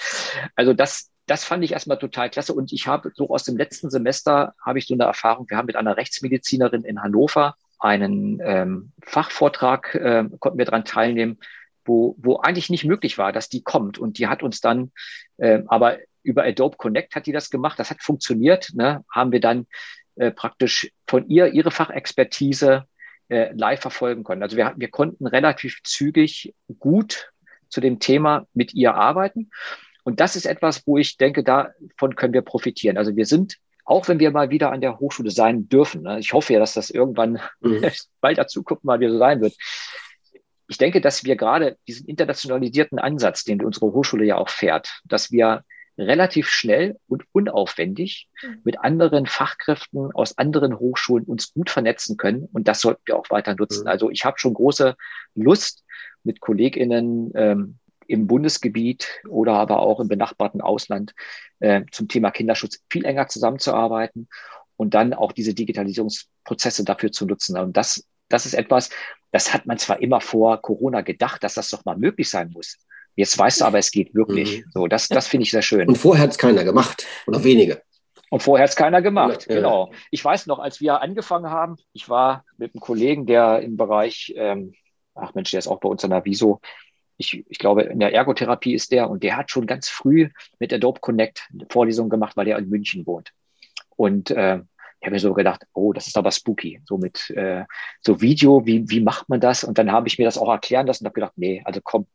Also 0.55 0.73
das, 0.73 1.11
das 1.27 1.45
fand 1.45 1.63
ich 1.63 1.71
erstmal 1.71 1.99
total 1.99 2.29
klasse. 2.29 2.53
Und 2.53 2.73
ich 2.73 2.87
habe 2.87 3.11
so 3.15 3.29
aus 3.29 3.43
dem 3.43 3.57
letzten 3.57 3.89
Semester 3.89 4.55
habe 4.65 4.79
ich 4.79 4.87
so 4.87 4.95
eine 4.95 5.03
Erfahrung. 5.03 5.49
Wir 5.49 5.57
haben 5.57 5.67
mit 5.67 5.75
einer 5.75 5.97
Rechtsmedizinerin 5.97 6.83
in 6.83 7.01
Hannover 7.01 7.55
einen 7.79 8.39
ähm, 8.43 8.91
Fachvortrag, 9.03 9.93
äh, 9.93 10.25
konnten 10.39 10.57
wir 10.57 10.65
daran 10.65 10.83
teilnehmen, 10.83 11.37
wo, 11.85 12.15
wo 12.17 12.37
eigentlich 12.37 12.69
nicht 12.69 12.85
möglich 12.85 13.17
war, 13.17 13.31
dass 13.31 13.49
die 13.49 13.61
kommt. 13.61 13.99
Und 13.99 14.17
die 14.17 14.27
hat 14.27 14.41
uns 14.41 14.59
dann, 14.61 14.91
äh, 15.37 15.61
aber 15.67 15.99
über 16.23 16.43
Adobe 16.43 16.75
Connect 16.77 17.15
hat 17.15 17.27
die 17.27 17.31
das 17.31 17.49
gemacht. 17.49 17.79
Das 17.79 17.91
hat 17.91 18.01
funktioniert. 18.01 18.71
Ne? 18.73 19.05
Haben 19.09 19.31
wir 19.31 19.39
dann 19.39 19.67
äh, 20.15 20.31
praktisch 20.31 20.91
von 21.07 21.29
ihr 21.29 21.53
ihre 21.53 21.71
Fachexpertise 21.71 22.85
äh, 23.29 23.51
live 23.53 23.81
verfolgen 23.81 24.23
können. 24.23 24.41
Also 24.41 24.57
wir, 24.57 24.73
wir 24.75 24.89
konnten 24.89 25.27
relativ 25.27 25.81
zügig 25.83 26.55
gut 26.79 27.31
zu 27.69 27.81
dem 27.81 27.99
Thema 27.99 28.45
mit 28.53 28.73
ihr 28.73 28.95
arbeiten. 28.95 29.49
Und 30.03 30.19
das 30.19 30.35
ist 30.35 30.45
etwas, 30.45 30.85
wo 30.85 30.97
ich 30.97 31.17
denke, 31.17 31.43
davon 31.43 32.15
können 32.15 32.33
wir 32.33 32.41
profitieren. 32.41 32.97
Also 32.97 33.15
wir 33.15 33.25
sind, 33.25 33.57
auch 33.83 34.07
wenn 34.07 34.19
wir 34.19 34.31
mal 34.31 34.49
wieder 34.49 34.71
an 34.71 34.81
der 34.81 34.99
Hochschule 34.99 35.31
sein 35.31 35.67
dürfen, 35.67 36.03
ne, 36.03 36.19
ich 36.19 36.33
hoffe 36.33 36.53
ja, 36.53 36.59
dass 36.59 36.73
das 36.73 36.89
irgendwann 36.89 37.39
mhm. 37.59 37.85
bald 38.21 38.37
dazu 38.37 38.63
gucken 38.63 38.87
mal 38.87 38.99
wieder 38.99 39.11
so 39.11 39.17
sein 39.17 39.41
wird. 39.41 39.55
Ich 40.69 40.77
denke, 40.77 41.01
dass 41.01 41.23
wir 41.23 41.35
gerade 41.35 41.77
diesen 41.87 42.07
internationalisierten 42.07 42.99
Ansatz, 42.99 43.43
den 43.43 43.63
unsere 43.63 43.87
Hochschule 43.87 44.25
ja 44.25 44.37
auch 44.37 44.49
fährt, 44.49 45.01
dass 45.05 45.31
wir 45.31 45.63
relativ 45.97 46.49
schnell 46.49 46.99
und 47.07 47.23
unaufwendig 47.31 48.29
mhm. 48.43 48.61
mit 48.63 48.79
anderen 48.79 49.25
Fachkräften 49.25 50.11
aus 50.11 50.37
anderen 50.37 50.77
Hochschulen 50.79 51.25
uns 51.25 51.53
gut 51.53 51.69
vernetzen 51.69 52.17
können. 52.17 52.47
Und 52.51 52.67
das 52.67 52.81
sollten 52.81 53.01
wir 53.05 53.17
auch 53.17 53.29
weiter 53.29 53.55
nutzen. 53.55 53.83
Mhm. 53.83 53.87
Also 53.87 54.09
ich 54.09 54.25
habe 54.25 54.39
schon 54.39 54.53
große 54.53 54.95
Lust, 55.35 55.83
mit 56.27 56.41
KollegInnen 56.41 57.31
ähm, 57.33 57.79
im 58.05 58.27
Bundesgebiet 58.27 59.07
oder 59.27 59.53
aber 59.53 59.79
auch 59.79 59.99
im 59.99 60.07
benachbarten 60.07 60.61
Ausland 60.61 61.13
äh, 61.59 61.83
zum 61.91 62.07
Thema 62.07 62.31
Kinderschutz 62.31 62.83
viel 62.89 63.05
enger 63.05 63.27
zusammenzuarbeiten 63.27 64.29
und 64.75 64.93
dann 64.93 65.13
auch 65.13 65.31
diese 65.31 65.55
Digitalisierungsprozesse 65.55 66.85
dafür 66.85 67.11
zu 67.11 67.25
nutzen. 67.25 67.57
Und 67.57 67.75
das, 67.75 68.05
das 68.29 68.45
ist 68.45 68.53
etwas, 68.53 68.91
das 69.31 69.53
hat 69.53 69.65
man 69.65 69.77
zwar 69.77 70.01
immer 70.01 70.21
vor 70.21 70.61
Corona 70.61 71.01
gedacht, 71.01 71.43
dass 71.43 71.55
das 71.55 71.69
doch 71.69 71.83
mal 71.83 71.97
möglich 71.97 72.29
sein 72.29 72.51
muss. 72.51 72.77
Jetzt 73.17 73.37
weißt 73.37 73.61
du 73.61 73.65
aber, 73.65 73.79
es 73.79 73.91
geht 73.91 74.13
wirklich. 74.13 74.59
Mhm. 74.59 74.71
So, 74.71 74.87
das, 74.87 75.07
das 75.09 75.27
finde 75.27 75.43
ich 75.43 75.51
sehr 75.51 75.63
schön. 75.63 75.89
Und 75.89 75.97
vorher 75.97 76.23
hat 76.23 76.31
es 76.31 76.37
keiner 76.37 76.63
gemacht 76.63 77.05
oder 77.25 77.43
wenige. 77.43 77.81
Und 78.29 78.43
vorher 78.43 78.63
hat 78.63 78.69
es 78.69 78.75
keiner 78.75 79.01
gemacht, 79.01 79.47
ja, 79.49 79.55
genau. 79.55 79.91
Ich 80.11 80.23
weiß 80.23 80.47
noch, 80.47 80.59
als 80.59 80.81
wir 80.81 81.01
angefangen 81.01 81.49
haben, 81.49 81.77
ich 81.93 82.09
war 82.09 82.45
mit 82.57 82.73
einem 82.73 82.81
Kollegen, 82.81 83.25
der 83.25 83.61
im 83.61 83.75
Bereich, 83.75 84.33
ähm, 84.37 84.73
ach 85.15 85.33
Mensch, 85.33 85.51
der 85.51 85.59
ist 85.59 85.67
auch 85.67 85.79
bei 85.79 85.89
uns 85.89 86.03
an 86.03 86.11
der 86.11 86.25
Viso, 86.25 86.61
ich, 87.17 87.45
ich 87.49 87.57
glaube, 87.57 87.83
in 87.83 87.99
der 87.99 88.13
Ergotherapie 88.13 88.73
ist 88.73 88.91
der 88.91 89.09
und 89.09 89.23
der 89.23 89.37
hat 89.37 89.49
schon 89.49 89.65
ganz 89.65 89.89
früh 89.89 90.29
mit 90.59 90.71
Adobe 90.71 90.99
Connect 90.99 91.49
Vorlesungen 91.69 92.11
gemacht, 92.11 92.37
weil 92.37 92.47
er 92.47 92.59
in 92.59 92.69
München 92.69 93.07
wohnt. 93.07 93.31
Und 93.95 94.29
äh, 94.29 94.57
ich 94.99 95.05
habe 95.05 95.11
mir 95.11 95.19
so 95.19 95.33
gedacht, 95.33 95.65
oh, 95.73 95.93
das 95.93 96.07
ist 96.07 96.17
aber 96.17 96.31
spooky, 96.31 96.81
so 96.85 96.97
mit 96.97 97.31
äh, 97.31 97.65
so 98.01 98.21
Video, 98.21 98.65
wie, 98.65 98.87
wie 98.89 98.99
macht 98.99 99.29
man 99.29 99.39
das? 99.39 99.63
Und 99.63 99.77
dann 99.79 99.91
habe 99.91 100.07
ich 100.07 100.19
mir 100.19 100.25
das 100.25 100.37
auch 100.37 100.49
erklären 100.49 100.85
lassen 100.85 101.03
und 101.03 101.07
habe 101.07 101.15
gedacht, 101.15 101.33
nee, 101.37 101.61
also 101.65 101.81
komm, 101.83 102.07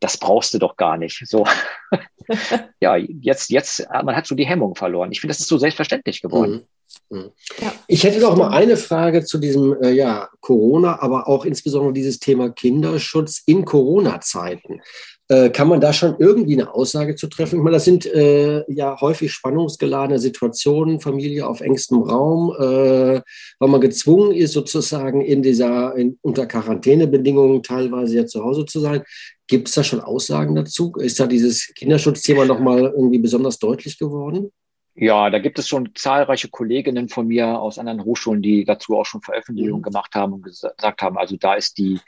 das 0.00 0.18
brauchst 0.18 0.54
du 0.54 0.58
doch 0.58 0.76
gar 0.76 0.96
nicht. 0.96 1.26
So, 1.26 1.46
ja, 2.80 2.96
jetzt, 2.96 3.50
jetzt, 3.50 3.86
man 3.90 4.14
hat 4.16 4.26
so 4.26 4.34
die 4.34 4.46
Hemmung 4.46 4.74
verloren. 4.74 5.12
Ich 5.12 5.20
finde, 5.20 5.32
das 5.32 5.40
ist 5.40 5.48
so 5.48 5.58
selbstverständlich 5.58 6.22
geworden. 6.22 6.52
Mhm. 6.52 6.66
Mhm. 7.08 7.30
Ja. 7.60 7.72
Ich 7.86 8.04
hätte 8.04 8.20
noch 8.20 8.36
mal 8.36 8.50
eine 8.50 8.76
Frage 8.76 9.24
zu 9.24 9.38
diesem 9.38 9.80
äh, 9.82 9.90
ja, 9.90 10.28
Corona, 10.40 11.00
aber 11.00 11.28
auch 11.28 11.44
insbesondere 11.44 11.92
dieses 11.92 12.18
Thema 12.18 12.50
Kinderschutz 12.50 13.42
in 13.46 13.64
Corona-Zeiten. 13.64 14.80
Äh, 15.28 15.50
kann 15.50 15.66
man 15.66 15.80
da 15.80 15.92
schon 15.92 16.14
irgendwie 16.18 16.54
eine 16.54 16.72
Aussage 16.72 17.16
zu 17.16 17.26
treffen? 17.26 17.56
Ich 17.56 17.62
meine, 17.62 17.76
das 17.76 17.84
sind 17.84 18.06
äh, 18.06 18.64
ja 18.72 19.00
häufig 19.00 19.32
spannungsgeladene 19.32 20.20
Situationen, 20.20 21.00
Familie 21.00 21.48
auf 21.48 21.60
engstem 21.60 22.02
Raum, 22.02 22.54
äh, 22.56 23.20
weil 23.58 23.68
man 23.68 23.80
gezwungen 23.80 24.32
ist, 24.32 24.52
sozusagen 24.52 25.20
in 25.20 25.42
dieser, 25.42 25.96
in, 25.96 26.16
unter 26.22 26.46
Quarantänebedingungen 26.46 27.64
teilweise 27.64 28.16
ja 28.16 28.26
zu 28.26 28.44
Hause 28.44 28.66
zu 28.66 28.78
sein. 28.78 29.02
Gibt 29.48 29.66
es 29.68 29.74
da 29.74 29.82
schon 29.82 30.00
Aussagen 30.00 30.54
dazu? 30.54 30.92
Ist 30.96 31.18
da 31.18 31.26
dieses 31.26 31.72
Kinderschutzthema 31.74 32.44
nochmal 32.44 32.92
irgendwie 32.96 33.18
besonders 33.18 33.58
deutlich 33.58 33.98
geworden? 33.98 34.50
Ja, 34.94 35.28
da 35.28 35.40
gibt 35.40 35.58
es 35.58 35.68
schon 35.68 35.90
zahlreiche 35.94 36.48
Kolleginnen 36.48 37.08
von 37.08 37.26
mir 37.26 37.60
aus 37.60 37.78
anderen 37.78 38.04
Hochschulen, 38.04 38.42
die 38.42 38.64
dazu 38.64 38.96
auch 38.96 39.04
schon 39.04 39.22
Veröffentlichungen 39.22 39.80
mhm. 39.80 39.84
gemacht 39.84 40.14
haben 40.14 40.32
und 40.34 40.42
gesagt 40.42 41.02
haben, 41.02 41.18
also 41.18 41.36
da 41.36 41.54
ist 41.54 41.78
die 41.78 41.98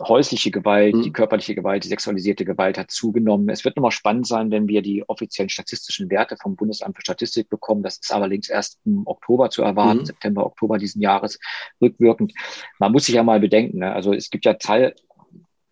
häusliche 0.00 0.50
Gewalt, 0.50 0.94
mhm. 0.94 1.02
die 1.02 1.12
körperliche 1.12 1.54
Gewalt, 1.54 1.84
die 1.84 1.88
sexualisierte 1.88 2.44
Gewalt 2.44 2.78
hat 2.78 2.90
zugenommen. 2.90 3.48
Es 3.48 3.64
wird 3.64 3.76
nochmal 3.76 3.90
spannend 3.90 4.26
sein, 4.26 4.50
wenn 4.50 4.68
wir 4.68 4.82
die 4.82 5.08
offiziellen 5.08 5.48
statistischen 5.48 6.10
Werte 6.10 6.36
vom 6.40 6.56
Bundesamt 6.56 6.96
für 6.96 7.02
Statistik 7.02 7.48
bekommen. 7.48 7.82
Das 7.82 7.98
ist 7.98 8.12
allerdings 8.12 8.48
erst 8.48 8.78
im 8.84 9.06
Oktober 9.06 9.50
zu 9.50 9.62
erwarten, 9.62 10.00
mhm. 10.00 10.06
September, 10.06 10.46
Oktober 10.46 10.78
diesen 10.78 11.02
Jahres 11.02 11.38
rückwirkend. 11.80 12.32
Man 12.78 12.92
muss 12.92 13.06
sich 13.06 13.14
ja 13.14 13.22
mal 13.22 13.40
bedenken, 13.40 13.78
ne? 13.78 13.92
also 13.92 14.12
es 14.12 14.30
gibt 14.30 14.44
ja 14.44 14.54
teil, 14.54 14.94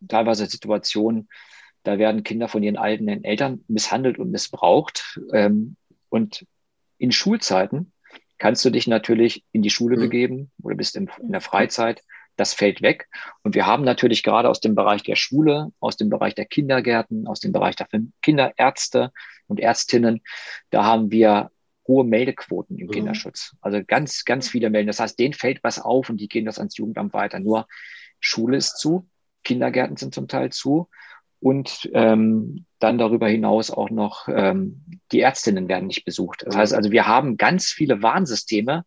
teilweise 0.08 0.46
Situationen, 0.46 1.28
da 1.82 1.98
werden 1.98 2.24
Kinder 2.24 2.48
von 2.48 2.62
ihren 2.62 2.76
eigenen 2.76 3.24
Eltern 3.24 3.64
misshandelt 3.68 4.18
und 4.18 4.30
missbraucht. 4.30 5.18
Ähm, 5.32 5.76
und 6.08 6.44
in 6.98 7.12
Schulzeiten 7.12 7.92
kannst 8.38 8.64
du 8.64 8.70
dich 8.70 8.86
natürlich 8.86 9.44
in 9.52 9.62
die 9.62 9.70
Schule 9.70 9.96
mhm. 9.96 10.00
begeben 10.00 10.50
oder 10.62 10.74
bist 10.74 10.96
in, 10.96 11.08
in 11.22 11.32
der 11.32 11.40
Freizeit 11.40 12.02
das 12.40 12.54
fällt 12.54 12.80
weg. 12.80 13.08
Und 13.42 13.54
wir 13.54 13.66
haben 13.66 13.84
natürlich 13.84 14.22
gerade 14.22 14.48
aus 14.48 14.60
dem 14.60 14.74
Bereich 14.74 15.02
der 15.02 15.16
Schule, 15.16 15.72
aus 15.78 15.96
dem 15.96 16.08
Bereich 16.08 16.34
der 16.34 16.46
Kindergärten, 16.46 17.26
aus 17.26 17.40
dem 17.40 17.52
Bereich 17.52 17.76
der 17.76 17.86
Kinderärzte 18.22 19.12
und 19.46 19.60
Ärztinnen, 19.60 20.22
da 20.70 20.84
haben 20.84 21.10
wir 21.10 21.50
hohe 21.86 22.04
Meldequoten 22.04 22.78
im 22.78 22.86
mhm. 22.86 22.92
Kinderschutz. 22.92 23.56
Also 23.60 23.82
ganz, 23.86 24.24
ganz 24.24 24.48
viele 24.48 24.70
melden. 24.70 24.86
Das 24.86 25.00
heißt, 25.00 25.18
denen 25.18 25.34
fällt 25.34 25.62
was 25.62 25.78
auf 25.78 26.08
und 26.08 26.16
die 26.16 26.28
gehen 26.28 26.46
das 26.46 26.58
ans 26.58 26.76
Jugendamt 26.76 27.12
weiter. 27.12 27.40
Nur 27.40 27.66
Schule 28.20 28.56
ist 28.56 28.78
zu, 28.78 29.06
Kindergärten 29.44 29.96
sind 29.96 30.14
zum 30.14 30.26
Teil 30.26 30.50
zu 30.50 30.88
und 31.40 31.90
ähm, 31.92 32.64
dann 32.78 32.96
darüber 32.96 33.28
hinaus 33.28 33.70
auch 33.70 33.90
noch 33.90 34.28
ähm, 34.28 34.84
die 35.12 35.20
Ärztinnen 35.20 35.68
werden 35.68 35.88
nicht 35.88 36.04
besucht. 36.04 36.44
Das 36.46 36.56
heißt 36.56 36.74
also, 36.74 36.90
wir 36.90 37.06
haben 37.06 37.36
ganz 37.36 37.66
viele 37.66 38.02
Warnsysteme, 38.02 38.84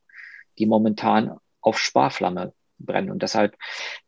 die 0.57 0.65
momentan 0.65 1.37
auf 1.61 1.79
Sparflamme 1.79 2.53
brennen. 2.85 3.11
Und 3.11 3.23
deshalb 3.23 3.55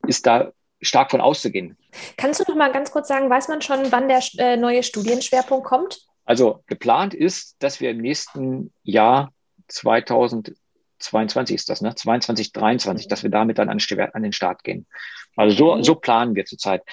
ist 0.07 0.25
da 0.25 0.51
stark 0.81 1.11
von 1.11 1.21
auszugehen. 1.21 1.77
Kannst 2.17 2.39
du 2.39 2.43
noch 2.47 2.57
mal 2.57 2.71
ganz 2.71 2.91
kurz 2.91 3.07
sagen, 3.07 3.29
weiß 3.29 3.47
man 3.47 3.61
schon, 3.61 3.91
wann 3.91 4.07
der 4.07 4.21
äh, 4.37 4.57
neue 4.57 4.83
Studienschwerpunkt 4.83 5.65
kommt? 5.65 5.99
Also 6.25 6.63
geplant 6.67 7.13
ist, 7.13 7.55
dass 7.59 7.79
wir 7.79 7.91
im 7.91 7.97
nächsten 7.97 8.73
Jahr 8.83 9.31
2022 9.67 11.55
ist 11.55 11.69
das, 11.69 11.81
ne? 11.81 11.93
22, 11.95 12.51
23, 12.51 13.07
dass 13.07 13.23
wir 13.23 13.29
damit 13.29 13.57
dann 13.57 13.69
an, 13.69 13.79
an 14.13 14.23
den 14.23 14.33
Start 14.33 14.63
gehen. 14.63 14.87
Also 15.35 15.55
so, 15.55 15.81
so 15.83 15.95
planen 15.95 16.35
wir 16.35 16.45
zurzeit. 16.45 16.83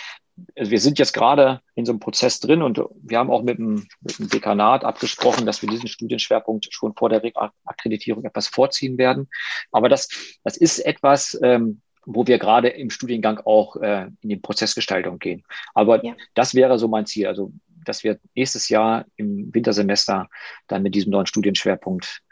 Also 0.57 0.71
wir 0.71 0.81
sind 0.81 0.99
jetzt 0.99 1.13
gerade 1.13 1.61
in 1.75 1.85
so 1.85 1.93
einem 1.93 2.01
Prozess 2.01 2.41
drin 2.41 2.63
und 2.63 2.81
wir 3.03 3.19
haben 3.19 3.31
auch 3.31 3.43
mit 3.43 3.59
dem, 3.59 3.87
mit 4.01 4.19
dem 4.19 4.29
Dekanat 4.29 4.85
abgesprochen, 4.85 5.47
dass 5.47 5.63
wir 5.63 5.69
diesen 5.69 5.89
Studienschwerpunkt 5.89 6.69
schon 6.71 6.95
vor 6.95 7.09
der 7.09 7.23
Akkreditierung 7.65 8.25
etwas 8.25 8.49
vorziehen 8.49 8.99
werden. 8.99 9.29
Aber 9.71 9.89
das, 9.89 10.09
das 10.45 10.57
ist 10.57 10.79
etwas, 10.81 11.39
ähm, 11.43 11.81
wo 12.05 12.27
wir 12.27 12.39
gerade 12.39 12.69
im 12.69 12.91
Studiengang 12.91 13.39
auch 13.45 13.77
äh, 13.77 14.09
in 14.23 14.29
die 14.29 14.37
Prozessgestaltung 14.37 15.19
gehen. 15.19 15.45
Aber 15.75 16.05
ja. 16.05 16.15
das 16.35 16.55
wäre 16.55 16.79
so 16.79 16.89
mein 16.89 17.07
Ziel, 17.07 17.27
also 17.27 17.53
dass 17.85 18.05
wir 18.05 18.19
nächstes 18.35 18.69
Jahr 18.69 19.07
im 19.17 19.53
Wintersemester 19.53 20.29
dann 20.69 20.83
mit 20.83 20.95
diesem 20.95 21.11
neuen 21.11 21.27
Studienschwerpunkt 21.27 22.23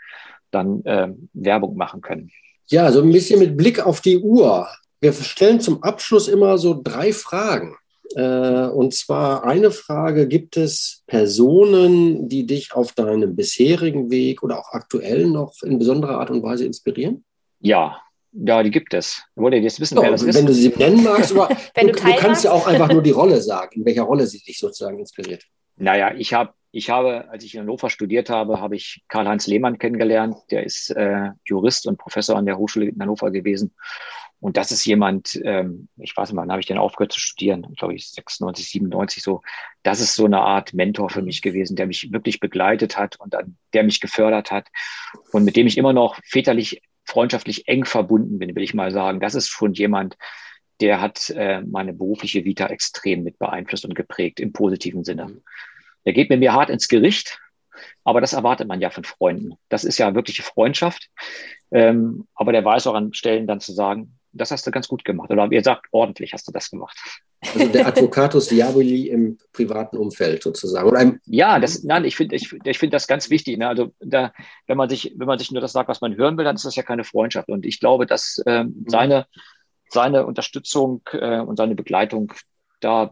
dann 0.51 0.85
äh, 0.85 1.09
Werbung 1.33 1.77
machen 1.77 2.01
können. 2.01 2.31
Ja, 2.69 2.91
so 2.93 3.03
ein 3.03 3.11
bisschen 3.11 3.41
mit 3.41 3.57
Blick 3.57 3.81
auf 3.85 4.01
die 4.01 4.19
Uhr. 4.19 4.69
Wir 5.01 5.13
stellen 5.13 5.61
zum 5.61 5.83
Abschluss 5.83 6.29
immer 6.29 6.59
so 6.59 6.81
drei 6.83 7.13
Fragen. 7.13 7.77
Äh, 8.17 8.67
und 8.67 8.95
zwar 8.95 9.45
eine 9.45 9.71
Frage, 9.71 10.27
gibt 10.27 10.57
es 10.57 11.03
Personen, 11.07 12.29
die 12.29 12.47
dich 12.47 12.75
auf 12.75 12.93
deinem 12.93 13.37
bisherigen 13.37 14.11
Weg 14.11 14.43
oder 14.43 14.59
auch 14.59 14.73
aktuell 14.73 15.27
noch 15.27 15.55
in 15.63 15.79
besonderer 15.79 16.19
Art 16.19 16.31
und 16.31 16.43
Weise 16.43 16.65
inspirieren? 16.65 17.25
Ja, 17.61 18.01
ja, 18.33 18.63
die 18.63 18.71
gibt 18.71 18.95
es. 18.95 19.23
Wollt 19.35 19.55
ihr 19.55 19.61
jetzt 19.61 19.81
wissen, 19.81 19.97
ja, 19.97 20.03
wer 20.03 20.11
das 20.13 20.23
wenn 20.23 20.31
ist? 20.31 20.37
Wenn 20.37 20.47
du 20.47 20.55
sie 20.55 20.69
nennen 20.69 21.03
magst, 21.03 21.33
aber 21.33 21.49
du, 21.75 21.87
du, 21.87 21.93
du 21.93 22.17
kannst 22.17 22.45
ja 22.45 22.53
auch 22.53 22.67
einfach 22.67 22.93
nur 22.93 23.03
die 23.03 23.11
Rolle 23.11 23.41
sagen, 23.41 23.81
in 23.81 23.85
welcher 23.85 24.03
Rolle 24.03 24.27
sie 24.27 24.41
dich 24.41 24.59
sozusagen 24.59 24.99
inspiriert. 24.99 25.45
Naja, 25.77 26.15
ich 26.17 26.33
habe, 26.33 26.53
ich 26.73 26.91
habe, 26.91 27.29
als 27.31 27.45
ich 27.45 27.55
in 27.55 27.63
Hannover 27.63 27.91
studiert 27.91 28.31
habe, 28.31 28.61
habe 28.61 28.77
ich 28.77 29.03
Karl-Heinz 29.09 29.47
Lehmann 29.47 29.79
kennengelernt. 29.79 30.37
Der 30.51 30.65
ist 30.65 30.91
äh, 30.91 31.31
Jurist 31.45 31.87
und 31.87 31.99
Professor 31.99 32.37
an 32.37 32.47
der 32.47 32.59
Hochschule 32.59 32.87
in 32.87 33.01
Hannover 33.01 33.31
gewesen. 33.31 33.75
Und 34.41 34.57
das 34.57 34.73
ist 34.73 34.87
jemand, 34.87 35.39
ähm, 35.45 35.89
ich 35.99 36.17
weiß 36.17 36.31
nicht, 36.31 36.37
wann 36.37 36.51
habe 36.51 36.61
ich 36.61 36.67
denn 36.67 36.79
aufgehört 36.79 37.13
zu 37.13 37.21
studieren? 37.21 37.67
Glaube 37.77 37.95
ich 37.95 38.11
96, 38.11 38.69
97 38.69 39.23
so. 39.23 39.43
Das 39.83 40.01
ist 40.01 40.15
so 40.15 40.25
eine 40.25 40.41
Art 40.41 40.73
Mentor 40.73 41.11
für 41.11 41.23
mich 41.23 41.43
gewesen, 41.43 41.77
der 41.77 41.87
mich 41.87 42.11
wirklich 42.11 42.41
begleitet 42.41 42.97
hat 42.97 43.21
und 43.21 43.35
an, 43.35 43.57
der 43.75 43.85
mich 43.85 44.01
gefördert 44.01 44.51
hat 44.51 44.69
und 45.33 45.45
mit 45.45 45.57
dem 45.57 45.67
ich 45.67 45.77
immer 45.77 45.93
noch 45.93 46.19
väterlich, 46.25 46.83
freundschaftlich 47.05 47.69
eng 47.69 47.85
verbunden 47.85 48.39
bin, 48.39 48.55
will 48.55 48.63
ich 48.63 48.73
mal 48.73 48.93
sagen. 48.93 49.21
Das 49.21 49.35
ist 49.35 49.49
schon 49.49 49.75
jemand, 49.75 50.17
der 50.81 51.03
hat 51.03 51.29
äh, 51.31 51.61
meine 51.61 51.93
berufliche 51.93 52.45
Vita 52.45 52.67
extrem 52.69 53.23
mit 53.23 53.39
beeinflusst 53.39 53.85
und 53.85 53.95
geprägt 53.95 54.41
im 54.41 54.53
positiven 54.53 55.05
Sinne. 55.05 55.43
Der 56.07 56.15
geht 56.15 56.31
mit 56.31 56.41
mir 56.41 56.55
hart 56.55 56.71
ins 56.71 56.89
Gericht, 56.89 57.39
aber 58.05 58.23
das 58.23 58.33
erwartet 58.33 58.69
man 58.69 58.81
ja 58.81 58.89
von 58.89 59.05
Freunden. 59.05 59.55
Das 59.69 59.85
ist 59.85 59.99
ja 59.99 60.15
wirkliche 60.15 60.43
Freundschaft. 60.43 61.11
Ähm, 61.71 62.27
aber 62.35 62.53
der 62.53 62.65
weiß 62.65 62.87
auch 62.87 62.95
an 62.95 63.13
Stellen 63.13 63.47
dann 63.47 63.61
zu 63.61 63.73
sagen, 63.73 64.19
das 64.33 64.51
hast 64.51 64.67
du 64.67 64.71
ganz 64.71 64.89
gut 64.89 65.05
gemacht. 65.05 65.31
Oder 65.31 65.51
ihr 65.51 65.63
sagt, 65.63 65.87
ordentlich 65.91 66.33
hast 66.33 66.47
du 66.49 66.53
das 66.53 66.71
gemacht. 66.71 66.97
Also 67.41 67.69
der 67.69 67.87
Advocatus 67.89 68.49
Diaboli 68.49 69.09
im 69.09 69.39
privaten 69.53 69.97
Umfeld 69.97 70.43
sozusagen. 70.43 71.21
ja, 71.27 71.59
das, 71.59 71.83
nein, 71.83 72.05
ich 72.05 72.17
finde 72.17 72.37
ich, 72.37 72.53
ich 72.65 72.79
finde 72.79 72.95
das 72.95 73.07
ganz 73.07 73.31
wichtig. 73.31 73.59
Ne? 73.59 73.69
Also 73.69 73.93
da, 74.01 74.33
wenn 74.67 74.77
man 74.77 74.89
sich, 74.89 75.15
wenn 75.17 75.27
man 75.27 75.39
sich 75.39 75.51
nur 75.51 75.61
das 75.61 75.73
sagt, 75.73 75.89
was 75.89 76.01
man 76.01 76.17
hören 76.17 76.37
will, 76.37 76.45
dann 76.45 76.57
ist 76.57 76.65
das 76.65 76.77
ja 76.77 76.83
keine 76.83 77.05
Freundschaft. 77.05 77.49
Und 77.49 77.65
ich 77.65 77.81
glaube, 77.81 78.07
dass 78.07 78.43
äh, 78.47 78.65
seine, 78.87 79.27
seine 79.89 80.27
Unterstützung 80.27 81.03
äh, 81.13 81.41
und 81.41 81.57
seine 81.57 81.75
Begleitung 81.75 82.33
da 82.81 83.11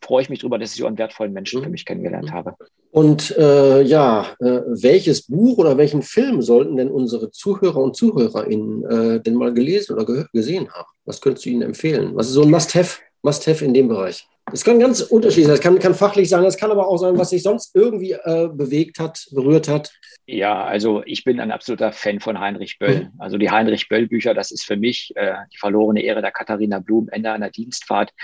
freue 0.00 0.22
ich 0.22 0.28
mich 0.28 0.40
darüber, 0.40 0.58
dass 0.58 0.72
ich 0.72 0.78
so 0.78 0.86
einen 0.86 0.98
wertvollen 0.98 1.32
Menschen 1.32 1.60
für 1.60 1.66
mhm. 1.66 1.72
mich 1.72 1.84
kennengelernt 1.84 2.32
habe. 2.32 2.56
Und 2.96 3.36
äh, 3.36 3.82
ja, 3.82 4.22
äh, 4.40 4.62
welches 4.68 5.26
Buch 5.26 5.58
oder 5.58 5.76
welchen 5.76 6.00
Film 6.00 6.40
sollten 6.40 6.78
denn 6.78 6.90
unsere 6.90 7.30
Zuhörer 7.30 7.76
und 7.76 7.94
ZuhörerInnen 7.94 8.84
äh, 8.86 9.20
denn 9.20 9.34
mal 9.34 9.52
gelesen 9.52 9.92
oder 9.92 10.26
gesehen 10.32 10.72
haben? 10.72 10.88
Was 11.04 11.20
könntest 11.20 11.44
du 11.44 11.50
ihnen 11.50 11.60
empfehlen? 11.60 12.12
Was 12.14 12.28
ist 12.28 12.32
so 12.32 12.42
ein 12.44 12.50
Must-Have 12.50 13.02
Must-Have 13.20 13.62
in 13.62 13.74
dem 13.74 13.88
Bereich? 13.88 14.26
Das 14.50 14.64
kann 14.64 14.80
ganz 14.80 15.02
unterschiedlich 15.02 15.44
sein. 15.44 15.56
Das 15.56 15.60
kann, 15.60 15.78
kann 15.78 15.94
fachlich 15.94 16.30
sein, 16.30 16.42
das 16.42 16.56
kann 16.56 16.70
aber 16.70 16.88
auch 16.88 16.96
sein, 16.96 17.18
was 17.18 17.28
sich 17.28 17.42
sonst 17.42 17.76
irgendwie 17.76 18.12
äh, 18.12 18.48
bewegt 18.50 18.98
hat, 18.98 19.26
berührt 19.30 19.68
hat. 19.68 19.92
Ja, 20.24 20.64
also 20.64 21.02
ich 21.04 21.22
bin 21.22 21.38
ein 21.38 21.52
absoluter 21.52 21.92
Fan 21.92 22.20
von 22.20 22.40
Heinrich 22.40 22.78
Böll. 22.78 23.10
Mhm. 23.12 23.20
Also 23.20 23.36
die 23.36 23.50
Heinrich 23.50 23.90
Böll-Bücher, 23.90 24.32
das 24.32 24.50
ist 24.50 24.64
für 24.64 24.76
mich 24.76 25.12
äh, 25.16 25.34
die 25.52 25.58
verlorene 25.58 26.00
Ehre 26.00 26.22
der 26.22 26.32
Katharina 26.32 26.78
Blum, 26.78 27.10
Ende 27.10 27.30
einer 27.30 27.50
Dienstfahrt. 27.50 28.14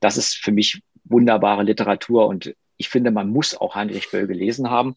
Das 0.00 0.18
ist 0.18 0.34
für 0.34 0.52
mich 0.52 0.82
wunderbare 1.04 1.62
Literatur 1.62 2.26
und 2.26 2.52
ich 2.78 2.88
finde, 2.88 3.10
man 3.10 3.28
muss 3.28 3.56
auch 3.56 3.74
Heinrich 3.74 4.10
Böll 4.10 4.26
gelesen 4.26 4.70
haben. 4.70 4.96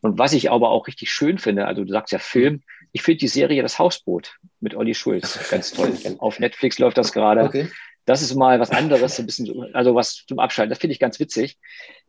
Und 0.00 0.18
was 0.18 0.32
ich 0.32 0.50
aber 0.50 0.70
auch 0.70 0.86
richtig 0.86 1.10
schön 1.10 1.38
finde, 1.38 1.66
also 1.66 1.84
du 1.84 1.92
sagst 1.92 2.12
ja 2.12 2.18
Film, 2.18 2.62
ich 2.92 3.02
finde 3.02 3.18
die 3.18 3.28
Serie 3.28 3.62
Das 3.62 3.78
Hausboot 3.78 4.36
mit 4.60 4.74
Olli 4.74 4.94
Schulz 4.94 5.48
ganz 5.50 5.72
toll. 5.72 5.92
Auf 6.18 6.38
Netflix 6.40 6.78
läuft 6.78 6.98
das 6.98 7.12
gerade. 7.12 7.44
Okay. 7.44 7.68
Das 8.04 8.22
ist 8.22 8.34
mal 8.34 8.58
was 8.58 8.70
anderes, 8.70 9.18
ein 9.18 9.26
bisschen, 9.26 9.74
also 9.74 9.94
was 9.94 10.24
zum 10.26 10.38
Abschalten. 10.38 10.70
Das 10.70 10.78
finde 10.78 10.92
ich 10.92 11.00
ganz 11.00 11.20
witzig. 11.20 11.58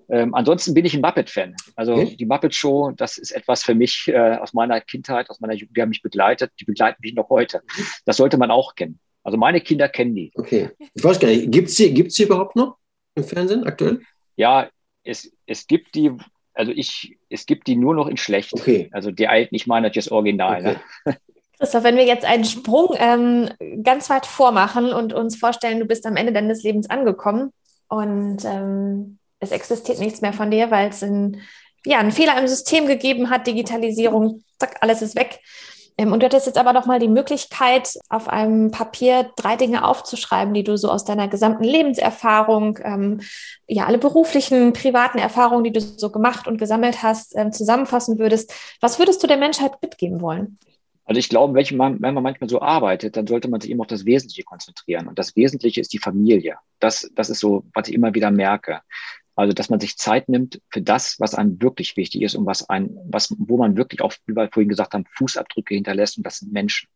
Ähm, 0.07 0.33
ansonsten 0.33 0.73
bin 0.73 0.85
ich 0.85 0.93
ein 0.93 1.01
Muppet-Fan. 1.01 1.55
Also 1.75 1.93
okay. 1.93 2.15
die 2.15 2.25
Muppet 2.25 2.55
Show, 2.55 2.91
das 2.95 3.17
ist 3.17 3.31
etwas 3.31 3.63
für 3.63 3.75
mich 3.75 4.07
äh, 4.07 4.37
aus 4.37 4.53
meiner 4.53 4.79
Kindheit, 4.81 5.29
aus 5.29 5.39
meiner 5.39 5.53
Jugend, 5.53 5.75
die 5.75 5.81
haben 5.81 5.89
mich 5.89 6.01
begleitet, 6.01 6.51
die 6.59 6.65
begleiten 6.65 6.99
mich 7.03 7.13
noch 7.13 7.29
heute. 7.29 7.61
Das 8.05 8.17
sollte 8.17 8.37
man 8.37 8.49
auch 8.49 8.75
kennen. 8.75 8.99
Also 9.23 9.37
meine 9.37 9.61
Kinder 9.61 9.89
kennen 9.89 10.15
die. 10.15 10.31
Okay. 10.35 10.69
Ich 10.93 11.03
weiß 11.03 11.19
gar 11.19 11.27
nicht, 11.27 11.51
gibt 11.51 11.69
es 11.69 11.77
gibt's 11.77 12.15
sie 12.15 12.23
überhaupt 12.23 12.55
noch 12.55 12.77
im 13.15 13.23
Fernsehen 13.23 13.65
aktuell? 13.65 13.99
Ja, 14.35 14.69
es, 15.09 15.31
es 15.45 15.67
gibt 15.67 15.95
die, 15.95 16.11
also 16.53 16.71
ich, 16.71 17.17
es 17.29 17.45
gibt 17.45 17.67
die 17.67 17.75
nur 17.75 17.95
noch 17.95 18.07
in 18.07 18.17
schlecht. 18.17 18.53
Okay. 18.53 18.89
Also 18.93 19.11
die 19.11 19.27
alten, 19.27 19.55
ich 19.55 19.67
meine 19.67 19.91
das 19.91 20.09
Original. 20.09 20.59
Okay. 20.59 20.77
Ne? 21.05 21.17
Christoph, 21.59 21.83
wenn 21.83 21.97
wir 21.97 22.05
jetzt 22.05 22.23
einen 22.23 22.45
Sprung 22.45 22.95
ähm, 22.97 23.49
ganz 23.83 24.09
weit 24.09 24.25
vormachen 24.25 24.93
und 24.93 25.11
uns 25.11 25.35
vorstellen, 25.35 25.79
du 25.79 25.85
bist 25.85 26.05
am 26.05 26.15
Ende 26.15 26.31
deines 26.31 26.63
Lebens 26.63 26.89
angekommen 26.89 27.51
und 27.89 28.45
ähm, 28.45 29.19
es 29.41 29.51
existiert 29.51 29.99
nichts 29.99 30.21
mehr 30.21 30.31
von 30.31 30.51
dir, 30.51 30.71
weil 30.71 30.89
es 30.89 31.03
ein, 31.03 31.41
ja, 31.85 31.99
einen 31.99 32.13
Fehler 32.13 32.39
im 32.39 32.47
System 32.47 32.87
gegeben 32.87 33.29
hat, 33.29 33.45
Digitalisierung, 33.45 34.43
zack, 34.57 34.77
alles 34.79 35.01
ist 35.01 35.17
weg. 35.17 35.39
Ähm, 35.99 36.13
und 36.13 36.21
du 36.21 36.25
hattest 36.25 36.47
jetzt 36.47 36.57
aber 36.57 36.71
noch 36.71 36.85
mal 36.85 36.97
die 36.99 37.09
Möglichkeit, 37.09 37.99
auf 38.07 38.29
einem 38.29 38.71
Papier 38.71 39.31
drei 39.35 39.57
Dinge 39.57 39.85
aufzuschreiben, 39.85 40.53
die 40.53 40.63
du 40.63 40.77
so 40.77 40.89
aus 40.89 41.03
deiner 41.03 41.27
gesamten 41.27 41.65
Lebenserfahrung, 41.65 42.79
ähm, 42.83 43.19
ja, 43.67 43.85
alle 43.85 43.97
beruflichen, 43.97 44.71
privaten 44.71 45.17
Erfahrungen, 45.17 45.65
die 45.65 45.73
du 45.73 45.81
so 45.81 46.09
gemacht 46.09 46.47
und 46.47 46.57
gesammelt 46.57 47.03
hast, 47.03 47.35
ähm, 47.35 47.51
zusammenfassen 47.51 48.17
würdest. 48.17 48.53
Was 48.79 48.97
würdest 48.97 49.21
du 49.21 49.27
der 49.27 49.35
Menschheit 49.35 49.73
mitgeben 49.81 50.21
wollen? 50.21 50.57
Also 51.03 51.19
ich 51.19 51.27
glaube, 51.27 51.53
wenn 51.53 51.77
man, 51.77 52.01
wenn 52.01 52.13
man 52.13 52.23
manchmal 52.23 52.49
so 52.49 52.61
arbeitet, 52.61 53.17
dann 53.17 53.27
sollte 53.27 53.49
man 53.49 53.59
sich 53.59 53.71
eben 53.71 53.81
auf 53.81 53.87
das 53.87 54.05
Wesentliche 54.05 54.43
konzentrieren. 54.43 55.07
Und 55.07 55.19
das 55.19 55.35
Wesentliche 55.35 55.81
ist 55.81 55.91
die 55.91 55.97
Familie. 55.97 56.57
Das, 56.79 57.09
das 57.15 57.29
ist 57.29 57.39
so, 57.39 57.65
was 57.73 57.89
ich 57.89 57.95
immer 57.95 58.13
wieder 58.13 58.31
merke. 58.31 58.81
Also, 59.39 59.53
dass 59.53 59.69
man 59.69 59.79
sich 59.79 59.95
Zeit 59.95 60.27
nimmt 60.27 60.59
für 60.69 60.81
das, 60.81 61.17
was 61.21 61.33
einem 61.33 61.61
wirklich 61.61 61.95
wichtig 61.95 62.23
ist 62.23 62.35
und 62.35 62.45
was 62.45 62.69
ein, 62.69 62.97
was, 63.05 63.33
wo 63.39 63.55
man 63.55 63.77
wirklich 63.77 64.01
auch, 64.01 64.11
wie 64.25 64.35
wir 64.35 64.49
vorhin 64.51 64.67
gesagt 64.67 64.93
haben, 64.93 65.05
Fußabdrücke 65.15 65.75
hinterlässt 65.75 66.17
und 66.17 66.25
das 66.25 66.39
sind 66.39 66.51
Menschen. 66.51 66.89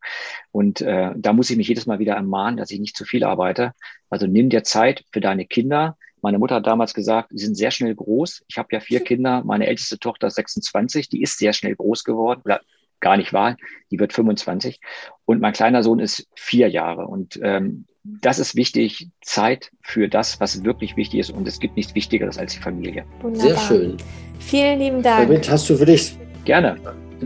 Und 0.52 0.82
äh, 0.82 1.12
da 1.16 1.32
muss 1.32 1.50
ich 1.50 1.56
mich 1.56 1.70
jedes 1.70 1.86
Mal 1.86 2.00
wieder 2.00 2.16
ermahnen, 2.16 2.58
dass 2.58 2.70
ich 2.70 2.82
nicht 2.82 2.98
zu 2.98 3.06
viel 3.06 3.24
arbeite. 3.24 3.72
Also 4.10 4.28
nimm 4.28 4.50
dir 4.50 4.62
Zeit 4.64 5.06
für 5.14 5.22
deine 5.22 5.46
Kinder. 5.46 5.98
Meine 6.22 6.38
Mutter 6.38 6.56
hat 6.56 6.68
damals 6.68 6.94
gesagt, 6.94 7.30
sie 7.32 7.46
sind 7.46 7.56
sehr 7.56 7.72
schnell 7.72 7.96
groß. 7.96 8.44
Ich 8.50 8.58
habe 8.58 8.68
ja 8.74 8.82
vier 8.82 9.00
Kinder. 9.06 9.42
Meine 9.46 9.68
älteste 9.68 9.98
Tochter 9.98 10.28
ist 10.28 10.36
26, 10.36 11.08
die 11.08 11.22
ist 11.22 11.38
sehr 11.38 11.54
schnell 11.54 11.78
groß 11.78 12.04
geworden 12.04 12.42
oder 12.44 12.60
gar 13.00 13.16
nicht 13.16 13.32
wahr. 13.32 13.56
Die 13.90 14.00
wird 14.00 14.12
25. 14.12 14.82
Und 15.24 15.40
mein 15.40 15.54
kleiner 15.54 15.82
Sohn 15.82 16.02
ist 16.02 16.28
vier 16.36 16.68
Jahre. 16.68 17.08
Und 17.08 17.40
ähm, 17.42 17.86
das 18.04 18.40
ist 18.40 18.56
wichtig, 18.56 19.10
Zeit 19.22 19.72
für 19.82 20.08
das, 20.08 20.40
was 20.40 20.64
wirklich 20.64 20.98
wichtig 20.98 21.20
ist. 21.22 21.30
Und 21.32 21.48
es 21.48 21.60
gibt 21.60 21.78
nichts 21.78 21.96
Wichtigeres 21.96 22.38
als 22.38 22.54
die 22.54 22.60
Familie. 22.60 23.06
Wunderbar. 23.22 23.50
Sehr 23.50 23.58
schön. 23.58 23.98
Vielen 24.40 24.80
lieben 24.80 25.02
Dank. 25.02 25.28
Damit 25.28 25.50
hast 25.50 25.70
du 25.70 25.78
für 25.78 25.86
dich. 25.86 26.18
Gerne. 26.46 26.78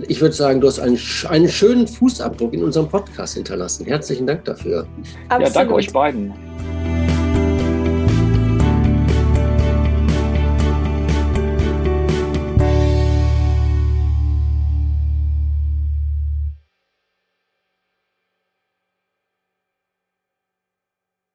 Ich 0.07 0.21
würde 0.21 0.35
sagen, 0.35 0.61
du 0.61 0.67
hast 0.67 0.79
einen, 0.79 0.99
einen 1.29 1.49
schönen 1.49 1.87
Fußabdruck 1.87 2.53
in 2.53 2.63
unserem 2.63 2.87
Podcast 2.87 3.33
hinterlassen. 3.33 3.87
Herzlichen 3.87 4.27
Dank 4.27 4.45
dafür. 4.45 4.87
Absolut. 5.29 5.47
Ja, 5.47 5.53
danke 5.53 5.73
euch 5.73 5.91
beiden. 5.91 6.33